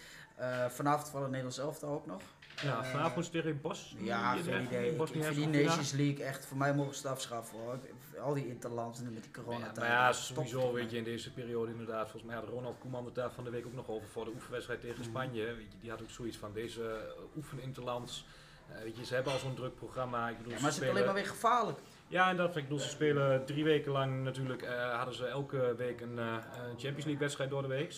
Vanavond 0.68 1.08
vallen 1.08 1.26
Nederlands 1.28 1.58
elftal 1.58 1.90
ook 1.90 2.06
nog. 2.06 2.22
ja, 2.62 2.84
vanavond 2.84 3.24
het 3.24 3.32
tegen 3.32 3.60
Bos. 3.60 3.96
Ja, 3.98 4.32
geen 4.36 4.62
idee. 4.64 4.94
Ik, 4.94 5.00
ik 5.08 5.24
vind 5.24 5.52
die. 5.52 5.64
Nations 5.64 5.92
League 5.92 6.24
echt, 6.24 6.46
voor 6.46 6.56
mij 6.56 6.74
mogen 6.74 6.94
ze 6.94 7.02
het 7.02 7.10
afschaffen 7.16 7.58
hoor. 7.58 7.74
Ik- 7.74 7.92
Al 8.20 8.34
die 8.34 8.48
interlands 8.48 8.98
en 8.98 9.12
met 9.12 9.22
die 9.22 9.32
corona 9.42 9.66
Ja, 9.66 9.72
maar 9.76 9.88
ja, 9.88 10.12
sowieso 10.12 10.72
weet 10.72 10.90
je 10.90 10.96
in 10.96 11.04
deze 11.04 11.32
periode 11.32 11.70
inderdaad, 11.72 12.02
volgens 12.10 12.22
mij 12.32 12.34
had 12.34 12.48
Ronald 12.48 12.78
Koeman 12.78 13.04
het 13.04 13.14
daar 13.14 13.30
van 13.32 13.44
de 13.44 13.50
week 13.50 13.66
ook 13.66 13.74
nog 13.74 13.88
over 13.88 14.08
voor 14.08 14.24
de 14.24 14.30
oefenwedstrijd 14.30 14.80
tegen 14.80 15.00
Mhm. 15.00 15.08
Spanje. 15.08 15.44
Weet 15.44 15.72
je, 15.72 15.78
die 15.80 15.90
had 15.90 16.02
ook 16.02 16.10
zoiets 16.10 16.36
van 16.36 16.52
deze 16.52 16.80
uh, 16.82 17.36
oefeninterlands. 17.36 18.26
Eh, 18.68 18.82
weet 18.82 18.96
je, 18.96 19.04
ze 19.04 19.14
hebben 19.14 19.32
al 19.32 19.38
zo'n 19.38 19.54
druk 19.54 19.74
programma. 19.74 20.28
Ik 20.28 20.36
bedoel, 20.36 20.52
Ja, 20.52 20.60
maar 20.60 20.72
ze 20.72 20.78
het 20.78 20.84
is 20.88 20.90
alleen 20.90 21.04
maar 21.06 21.16
spelen, 21.18 21.32
weer 21.40 21.40
gevaarlijk. 21.40 21.78
ja, 22.08 22.28
en 22.30 22.36
dat, 22.36 22.56
ik 22.56 22.62
bedoel, 22.62 22.78
ze 22.78 22.88
spelen 22.88 23.44
drie 23.44 23.64
weken 23.64 23.92
lang 23.92 24.22
natuurlijk, 24.24 24.62
eh, 24.62 24.96
hadden 24.96 25.14
ze 25.14 25.26
elke 25.26 25.74
week 25.76 26.00
een 26.00 26.18
eh, 26.18 26.36
Champions 26.66 27.04
League 27.04 27.18
wedstrijd 27.18 27.50
door 27.50 27.62
de 27.62 27.68
week. 27.68 27.94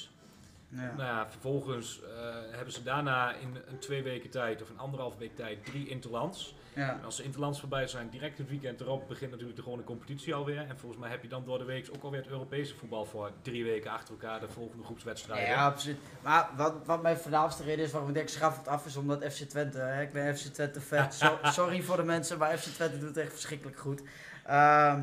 Ja. 0.68 0.78
Nou 0.96 1.02
ja, 1.02 1.30
vervolgens 1.30 2.02
eh, 2.02 2.34
hebben 2.50 2.72
ze 2.72 2.82
daarna 2.82 3.34
in 3.34 3.56
een 3.66 3.78
twee 3.78 4.02
weken 4.02 4.30
tijd 4.30 4.62
of 4.62 4.70
een 4.70 4.78
anderhalf 4.78 5.16
week 5.16 5.36
tijd 5.36 5.64
drie 5.64 5.88
interlands. 5.88 6.54
Ja. 6.74 7.00
Als 7.04 7.16
de 7.16 7.22
interlands 7.22 7.60
voorbij 7.60 7.86
zijn, 7.86 8.08
direct 8.10 8.38
het 8.38 8.48
weekend 8.48 8.80
erop 8.80 9.08
begint 9.08 9.30
natuurlijk 9.30 9.56
de 9.56 9.62
gewone 9.62 9.84
competitie 9.84 10.34
alweer. 10.34 10.66
En 10.68 10.78
volgens 10.78 11.00
mij 11.00 11.10
heb 11.10 11.22
je 11.22 11.28
dan 11.28 11.44
door 11.44 11.58
de 11.58 11.64
week 11.64 11.88
ook 11.94 12.02
alweer 12.02 12.20
het 12.20 12.30
Europese 12.30 12.74
voetbal 12.74 13.04
voor 13.04 13.30
drie 13.42 13.64
weken 13.64 13.90
achter 13.90 14.14
elkaar 14.14 14.40
de 14.40 14.48
volgende 14.48 14.84
groepswedstrijden. 14.84 15.48
Ja, 15.48 15.64
absoluut. 15.64 15.98
Maar 16.22 16.48
wat, 16.56 16.74
wat 16.84 17.02
mijn 17.02 17.16
voornaamste 17.16 17.62
reden 17.62 17.84
is 17.84 17.90
waarom 17.90 18.08
ik 18.08 18.14
denk 18.14 18.28
het 18.30 18.68
af 18.68 18.86
is 18.86 18.96
omdat 18.96 19.24
FC 19.24 19.42
Twente, 19.48 19.78
hè, 19.78 20.02
ik 20.02 20.12
ben 20.12 20.36
FC 20.36 20.46
Twente 20.46 20.80
fan. 20.80 21.12
So- 21.22 21.38
sorry 21.42 21.82
voor 21.82 21.96
de 21.96 22.02
mensen, 22.02 22.38
maar 22.38 22.58
FC 22.58 22.68
Twente 22.68 22.98
doet 22.98 23.08
het 23.08 23.16
echt 23.16 23.32
verschrikkelijk 23.32 23.78
goed. 23.78 24.02
Ehm, 24.44 25.00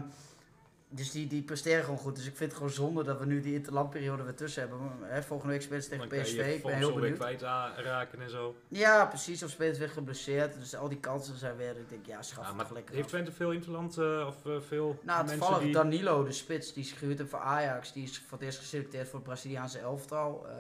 dus 0.91 1.11
die, 1.11 1.27
die 1.27 1.41
presteren 1.41 1.83
gewoon 1.83 1.99
goed. 1.99 2.15
Dus 2.15 2.25
ik 2.25 2.35
vind 2.35 2.49
het 2.49 2.53
gewoon 2.53 2.73
zonde 2.73 3.03
dat 3.03 3.19
we 3.19 3.25
nu 3.25 3.41
die 3.41 3.53
interlandperiode 3.53 4.23
weer 4.23 4.35
tussen 4.35 4.61
hebben. 4.61 4.79
Maar, 4.79 5.09
Hè, 5.09 5.23
volgende 5.23 5.53
week 5.53 5.61
spelen 5.61 5.83
ze 5.83 5.89
tegen 5.89 6.07
PSV. 6.07 6.53
Ik 6.55 6.63
ben 6.63 6.75
heel 6.75 6.93
benieuwd. 6.93 7.17
kwijt 7.17 7.41
raken 7.41 8.21
en 8.21 8.29
zo. 8.29 8.55
Ja, 8.67 9.05
precies. 9.05 9.43
Of 9.43 9.49
spelen 9.49 9.73
ze 9.73 9.79
weer 9.79 9.89
geblesseerd. 9.89 10.53
Dus 10.53 10.75
al 10.75 10.89
die 10.89 10.99
kansen 10.99 11.37
zijn 11.37 11.55
weer. 11.55 11.77
Ik 11.77 11.89
denk, 11.89 12.05
ja, 12.05 12.21
schaf 12.21 12.41
Ja, 12.41 12.47
het 12.47 12.55
maar 12.55 12.65
toch 12.65 12.75
lekker 12.75 12.93
heeft 12.93 13.05
af. 13.05 13.11
Twente 13.11 13.31
veel 13.31 13.51
interland 13.51 13.97
eh, 13.97 14.25
of 14.27 14.45
eh, 14.45 14.61
veel 14.67 14.99
Nou, 15.03 15.27
toevallig 15.27 15.59
die... 15.59 15.73
Danilo, 15.73 16.23
de 16.23 16.31
spits, 16.31 16.73
die 16.73 16.83
is 16.83 16.91
gehuurd 16.91 17.17
heeft 17.17 17.29
voor 17.29 17.39
Ajax. 17.39 17.93
Die 17.93 18.03
is 18.03 18.23
voor 18.27 18.37
het 18.37 18.47
eerst 18.47 18.59
geselecteerd 18.59 19.07
voor 19.07 19.19
het 19.19 19.27
Braziliaanse 19.27 19.79
elftal. 19.79 20.47
Eh 20.47 20.55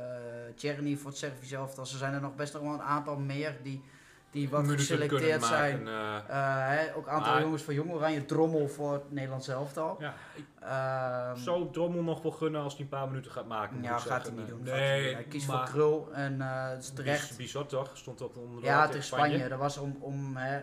Tjerni 0.55 0.97
voor 0.97 1.09
het 1.09 1.19
Servische 1.19 1.55
elftal. 1.55 1.85
Ze 1.85 1.97
zijn 1.97 2.13
er 2.13 2.21
nog 2.21 2.35
best 2.35 2.53
nog 2.53 2.61
wel 2.61 2.73
een 2.73 2.81
aantal 2.81 3.17
meer 3.17 3.57
die, 3.63 3.83
die 4.31 4.49
wat 4.49 4.69
geselecteerd 4.71 5.43
zijn. 5.43 5.83
maken, 5.83 6.27
eh. 6.29 6.67
Eh, 6.69 6.77
hè, 6.77 6.95
ook 6.95 7.05
een 7.07 7.11
aantal 7.11 7.39
jongens 7.39 7.63
voor 7.63 7.73
Jong 7.73 7.91
Oranje. 7.91 8.25
Drommel 8.25 8.67
voor 8.67 8.93
het 8.93 9.11
Nederlands 9.11 9.47
elftal. 9.47 9.97
ja, 9.99 10.13
Ehm, 10.59 11.37
zou 11.37 11.71
Drommel 11.71 12.03
nog 12.03 12.21
wel 12.21 12.31
gunnen 12.31 12.61
als 12.61 12.73
hij 12.73 12.81
een 12.81 12.89
paar 12.89 13.07
minuten 13.07 13.31
gaat 13.31 13.47
maken. 13.47 13.81
ja, 13.83 13.97
gaat 13.97 14.23
hij 14.27 14.35
niet 14.35 14.47
doen. 14.47 14.63
Nee, 14.63 15.13
hij 15.13 15.23
kiest 15.23 15.45
voor 15.45 15.63
Krul 15.63 16.09
en 16.13 16.41
eh 16.41 16.69
het 16.69 16.83
is 16.83 16.89
terecht. 16.89 17.37
Bizot 17.37 17.69
toch? 17.69 17.91
Stond 17.93 18.21
op 18.21 18.37
onder 18.37 18.59
de 18.61 18.65
Ja, 18.67 18.87
tegen 18.87 19.03
Spanje. 19.03 19.47
Dat 19.47 19.59
was 19.59 19.77
om, 19.77 19.97
om 19.99 20.35
hè, 20.37 20.61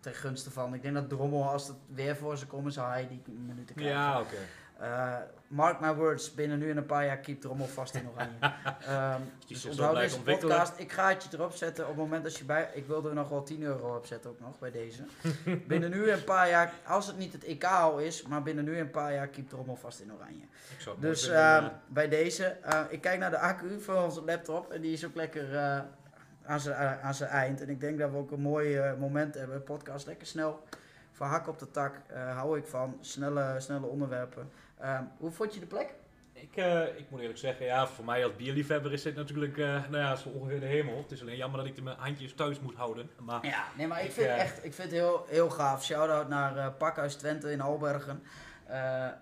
ten 0.00 0.14
gunste 0.14 0.50
van. 0.50 0.74
Ik 0.74 0.82
denk 0.82 0.94
dat 0.94 1.08
Drommel, 1.08 1.48
als 1.48 1.68
het 1.68 1.76
weer 1.94 2.16
voor 2.16 2.36
ze 2.38 2.46
komen, 2.46 2.72
zou 2.72 2.88
hij 2.90 3.08
die 3.08 3.34
minuten 3.46 3.74
krijgen. 3.74 3.96
Ja, 3.98 4.20
oké. 4.20 4.36
Eh, 4.82 5.16
mark 5.46 5.80
my 5.80 5.94
words, 5.94 6.34
binnen 6.34 6.58
nu 6.58 6.70
en 6.70 6.76
een 6.76 6.86
paar 6.86 7.04
jaar 7.04 7.18
keep 7.18 7.40
Drommel 7.40 7.66
vast 7.66 7.94
in 7.94 8.08
Oranje. 8.08 8.38
Die 9.46 9.56
dus 9.56 9.66
onthoud 9.66 9.96
deze 9.96 10.20
podcast. 10.22 10.78
Ik 10.78 10.92
ga 10.92 11.08
het 11.08 11.22
je 11.22 11.36
erop 11.36 11.52
zetten 11.52 11.84
op 11.84 11.90
het 11.90 11.98
moment 11.98 12.22
dat 12.22 12.36
je 12.36 12.44
bij... 12.44 12.70
Ik 12.74 12.86
wilde 12.86 13.08
er 13.08 13.14
nog 13.14 13.28
wel 13.28 13.42
10 13.42 13.62
euro 13.62 13.96
op 13.96 14.06
zetten 14.06 14.30
ook 14.30 14.40
nog 14.40 14.58
bij 14.58 14.70
deze. 14.70 15.02
binnen 15.68 15.90
nu 15.90 16.08
en 16.08 16.18
een 16.18 16.24
paar 16.24 16.48
jaar, 16.48 16.72
als 16.86 17.06
het 17.06 17.18
niet 17.18 17.32
het 17.32 17.44
EK 17.44 17.64
al 17.64 17.98
is, 17.98 18.22
maar 18.22 18.42
binnen 18.42 18.64
nu 18.64 18.74
en 18.74 18.80
een 18.80 18.90
paar 18.90 19.12
jaar 19.12 19.28
keep 19.28 19.48
Drommel 19.48 19.76
vast 19.76 20.00
in 20.00 20.12
Oranje. 20.12 20.44
Dus 20.98 21.28
ehm, 21.28 21.64
eh, 21.64 21.70
bij 21.86 22.08
deze, 22.08 22.44
eh, 22.44 22.80
ik 22.88 23.00
kijk 23.00 23.18
naar 23.18 23.30
de 23.30 23.38
accu 23.38 23.80
van 23.80 24.04
onze 24.04 24.24
laptop 24.24 24.72
en 24.72 24.80
die 24.80 24.92
is 24.92 25.06
ook 25.06 25.14
lekker 25.14 25.56
eh, 25.56 25.80
aan 26.44 26.60
zijn 26.60 27.00
aan 27.02 27.14
zijn 27.14 27.30
eind. 27.30 27.60
En 27.60 27.68
ik 27.68 27.80
denk 27.80 27.98
dat 27.98 28.10
we 28.10 28.16
ook 28.16 28.30
een 28.30 28.40
mooi 28.40 28.94
moment 28.98 29.34
hebben. 29.34 29.62
Podcast 29.62 30.06
lekker 30.06 30.26
snel, 30.26 30.62
van 31.12 31.28
hak 31.28 31.48
op 31.48 31.58
de 31.58 31.70
tak, 31.70 31.94
hou 32.34 32.58
ik 32.58 32.66
van. 32.66 32.98
Snelle, 33.00 33.54
snelle 33.58 33.86
onderwerpen. 33.86 34.50
Ehm, 34.82 35.04
hoe 35.18 35.30
vond 35.30 35.54
je 35.54 35.60
de 35.60 35.66
plek? 35.66 35.94
Ik, 36.32 36.56
eh, 36.56 36.98
ik 36.98 37.10
moet 37.10 37.20
eerlijk 37.20 37.38
zeggen, 37.38 37.66
ja, 37.66 37.86
voor 37.86 38.04
mij 38.04 38.24
als 38.24 38.36
bierliefhebber 38.36 38.92
is 38.92 39.02
dit 39.02 39.14
natuurlijk 39.14 39.58
eh, 39.58 39.66
nou 39.66 39.96
ja, 39.96 40.16
zo 40.16 40.28
ongeveer 40.28 40.60
de 40.60 40.66
hemel. 40.66 40.96
Het 40.96 41.10
is 41.10 41.20
alleen 41.20 41.36
jammer 41.36 41.58
dat 41.58 41.68
ik 41.68 41.82
mijn 41.82 41.96
handjes 41.98 42.34
thuis 42.34 42.60
moet 42.60 42.74
houden. 42.74 43.10
Maar 43.20 43.46
Ja, 43.46 43.64
nee, 43.76 43.86
maar 43.86 44.00
ik, 44.00 44.06
Ik, 44.06 44.12
vind 44.12 44.26
eh, 44.26 44.40
echt, 44.40 44.64
ik 44.64 44.74
vind 44.74 44.90
het 44.90 45.00
heel, 45.00 45.26
heel 45.28 45.50
gaaf. 45.50 45.84
Shout-out 45.84 46.28
naar 46.28 46.72
Pakhuis 46.72 47.14
Twente 47.14 47.50
in 47.50 47.60
Albergen. 47.60 48.22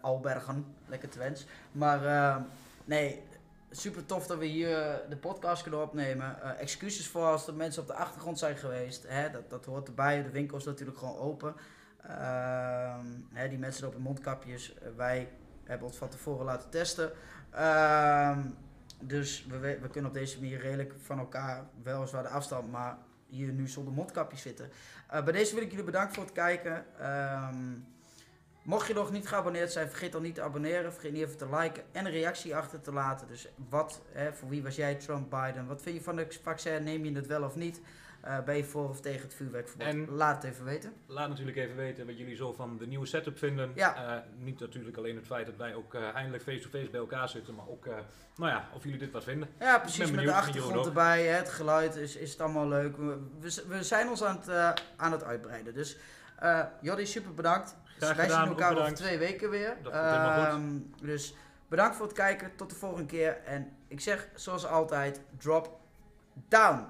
Albergen, 0.00 0.74
lekker 0.86 1.08
Twents. 1.10 1.46
Maar 1.72 2.42
nee, 2.84 3.22
super 3.70 4.06
tof 4.06 4.26
dat 4.26 4.38
we 4.38 4.46
hier 4.46 5.02
de 5.08 5.16
podcast 5.16 5.62
kunnen 5.62 5.82
opnemen. 5.82 6.58
Excuses 6.58 7.08
voor 7.08 7.24
als 7.24 7.46
er 7.46 7.54
mensen 7.54 7.82
op 7.82 7.88
de 7.88 7.94
achtergrond 7.94 8.38
zijn 8.38 8.56
geweest. 8.56 9.04
Hè, 9.08 9.30
dat, 9.30 9.50
dat 9.50 9.64
hoort 9.64 9.88
erbij. 9.88 10.22
De 10.22 10.30
winkel 10.30 10.56
is 10.56 10.64
natuurlijk 10.64 10.98
gewoon 10.98 11.18
open. 11.18 11.54
Ehm, 12.02 13.06
hè, 13.32 13.48
die 13.48 13.58
mensen 13.58 13.82
lopen 13.84 13.98
in 13.98 14.04
mondkapjes. 14.04 14.74
Wij 14.96 15.28
hebben 15.70 15.88
ons 15.88 15.96
van 15.96 16.08
tevoren 16.08 16.44
laten 16.44 16.70
testen. 16.70 17.12
Ehm, 17.50 18.40
dus 19.00 19.46
we, 19.48 19.58
we 19.58 19.88
kunnen 19.90 20.10
op 20.10 20.16
deze 20.16 20.40
manier 20.40 20.60
redelijk 20.60 20.94
van 20.98 21.18
elkaar, 21.18 21.64
weliswaar 21.82 22.22
de 22.22 22.28
afstand, 22.28 22.70
maar 22.70 22.98
hier 23.26 23.52
nu 23.52 23.68
zonder 23.68 23.92
mondkapjes 23.92 24.42
zitten. 24.42 24.70
Eh, 25.08 25.24
bij 25.24 25.32
deze 25.32 25.54
wil 25.54 25.62
ik 25.62 25.70
jullie 25.70 25.84
bedanken 25.84 26.14
voor 26.14 26.24
het 26.24 26.32
kijken. 26.32 26.84
Ehm, 26.98 27.56
mocht 28.62 28.86
je 28.86 28.94
nog 28.94 29.10
niet 29.10 29.28
geabonneerd 29.28 29.72
zijn, 29.72 29.88
vergeet 29.88 30.12
dan 30.12 30.22
niet 30.22 30.34
te 30.34 30.42
abonneren. 30.42 30.92
Vergeet 30.92 31.12
niet 31.12 31.22
even 31.22 31.36
te 31.36 31.56
liken 31.56 31.82
en 31.92 32.06
een 32.06 32.12
reactie 32.12 32.56
achter 32.56 32.80
te 32.80 32.92
laten. 32.92 33.26
Dus 33.26 33.48
wat, 33.68 34.02
hè, 34.12 34.32
voor 34.34 34.48
wie 34.48 34.62
was 34.62 34.76
jij, 34.76 34.94
Trump, 34.94 35.30
Biden? 35.30 35.66
Wat 35.66 35.82
vind 35.82 35.96
je 35.96 36.02
van 36.02 36.16
het 36.16 36.40
vaccin? 36.42 36.82
Neem 36.82 37.04
je 37.04 37.12
het 37.12 37.26
wel 37.26 37.42
of 37.42 37.56
niet? 37.56 37.80
Eh, 38.20 38.38
ben 38.40 38.56
je 38.56 38.64
voor 38.64 38.88
of 38.88 39.00
tegen 39.00 39.20
het 39.22 39.34
vuurwerkverbod? 39.34 39.86
En- 39.86 40.10
Laat 40.10 40.42
het 40.42 40.52
even 40.52 40.64
weten. 40.64 40.92
laat 41.06 41.28
natuurlijk 41.28 41.56
even 41.56 41.76
weten 41.76 42.06
wat 42.06 42.18
jullie 42.18 42.36
zo 42.36 42.52
van 42.52 42.78
de 42.78 42.86
nieuwe 42.86 43.06
setup 43.06 43.38
vinden. 43.38 43.72
Ja. 43.74 43.94
Eh, 44.16 44.22
niet 44.38 44.60
natuurlijk 44.60 44.96
alleen 44.96 45.16
het 45.16 45.26
feit 45.26 45.46
dat 45.46 45.56
wij 45.56 45.74
ook 45.74 45.94
eh, 45.94 46.14
eindelijk 46.14 46.42
face-to-face 46.42 46.90
bij 46.90 47.00
elkaar 47.00 47.28
zitten, 47.28 47.54
maar 47.54 47.68
ook, 47.68 47.84
nou 48.36 48.50
ja, 48.50 48.68
of 48.74 48.84
jullie 48.84 48.98
dit 48.98 49.12
wat 49.12 49.24
vinden. 49.24 49.48
Ja, 49.58 49.78
precies. 49.78 50.10
Met 50.10 50.24
de 50.24 50.32
achtergrond 50.32 50.86
erbij, 50.86 51.26
hè, 51.26 51.36
het 51.36 51.48
geluid 51.48 51.94
is, 51.96 52.16
is 52.16 52.30
het 52.30 52.40
allemaal 52.40 52.68
leuk. 52.68 52.96
We, 52.96 53.18
we, 53.40 53.64
we 53.68 53.82
zijn 53.82 54.08
ons 54.08 54.24
aan 54.24 54.36
het, 54.40 54.76
aan 54.96 55.12
het 55.12 55.24
uitbreiden. 55.24 55.74
Dus 55.74 55.96
Jordi, 56.80 57.06
super 57.06 57.34
bedankt. 57.34 57.76
Graag 57.98 58.16
Wij 58.16 58.24
gedaan, 58.26 58.40
zien 58.46 58.56
elkaar 58.56 58.78
over 58.78 58.94
twee 58.94 59.18
weken 59.18 59.50
weer. 59.50 59.76
Dat 59.82 59.92
komt 59.92 60.04
helemaal 60.04 60.44
goed. 60.44 60.62
Ehm, 60.62 61.06
dus 61.06 61.34
bedankt 61.68 61.96
voor 61.96 62.06
het 62.06 62.14
kijken. 62.14 62.56
Tot 62.56 62.70
de 62.70 62.76
volgende 62.76 63.06
keer. 63.06 63.40
En 63.44 63.72
ik 63.88 64.00
zeg 64.00 64.28
zoals 64.34 64.66
altijd, 64.66 65.20
drop 65.38 65.80
down. 66.48 66.86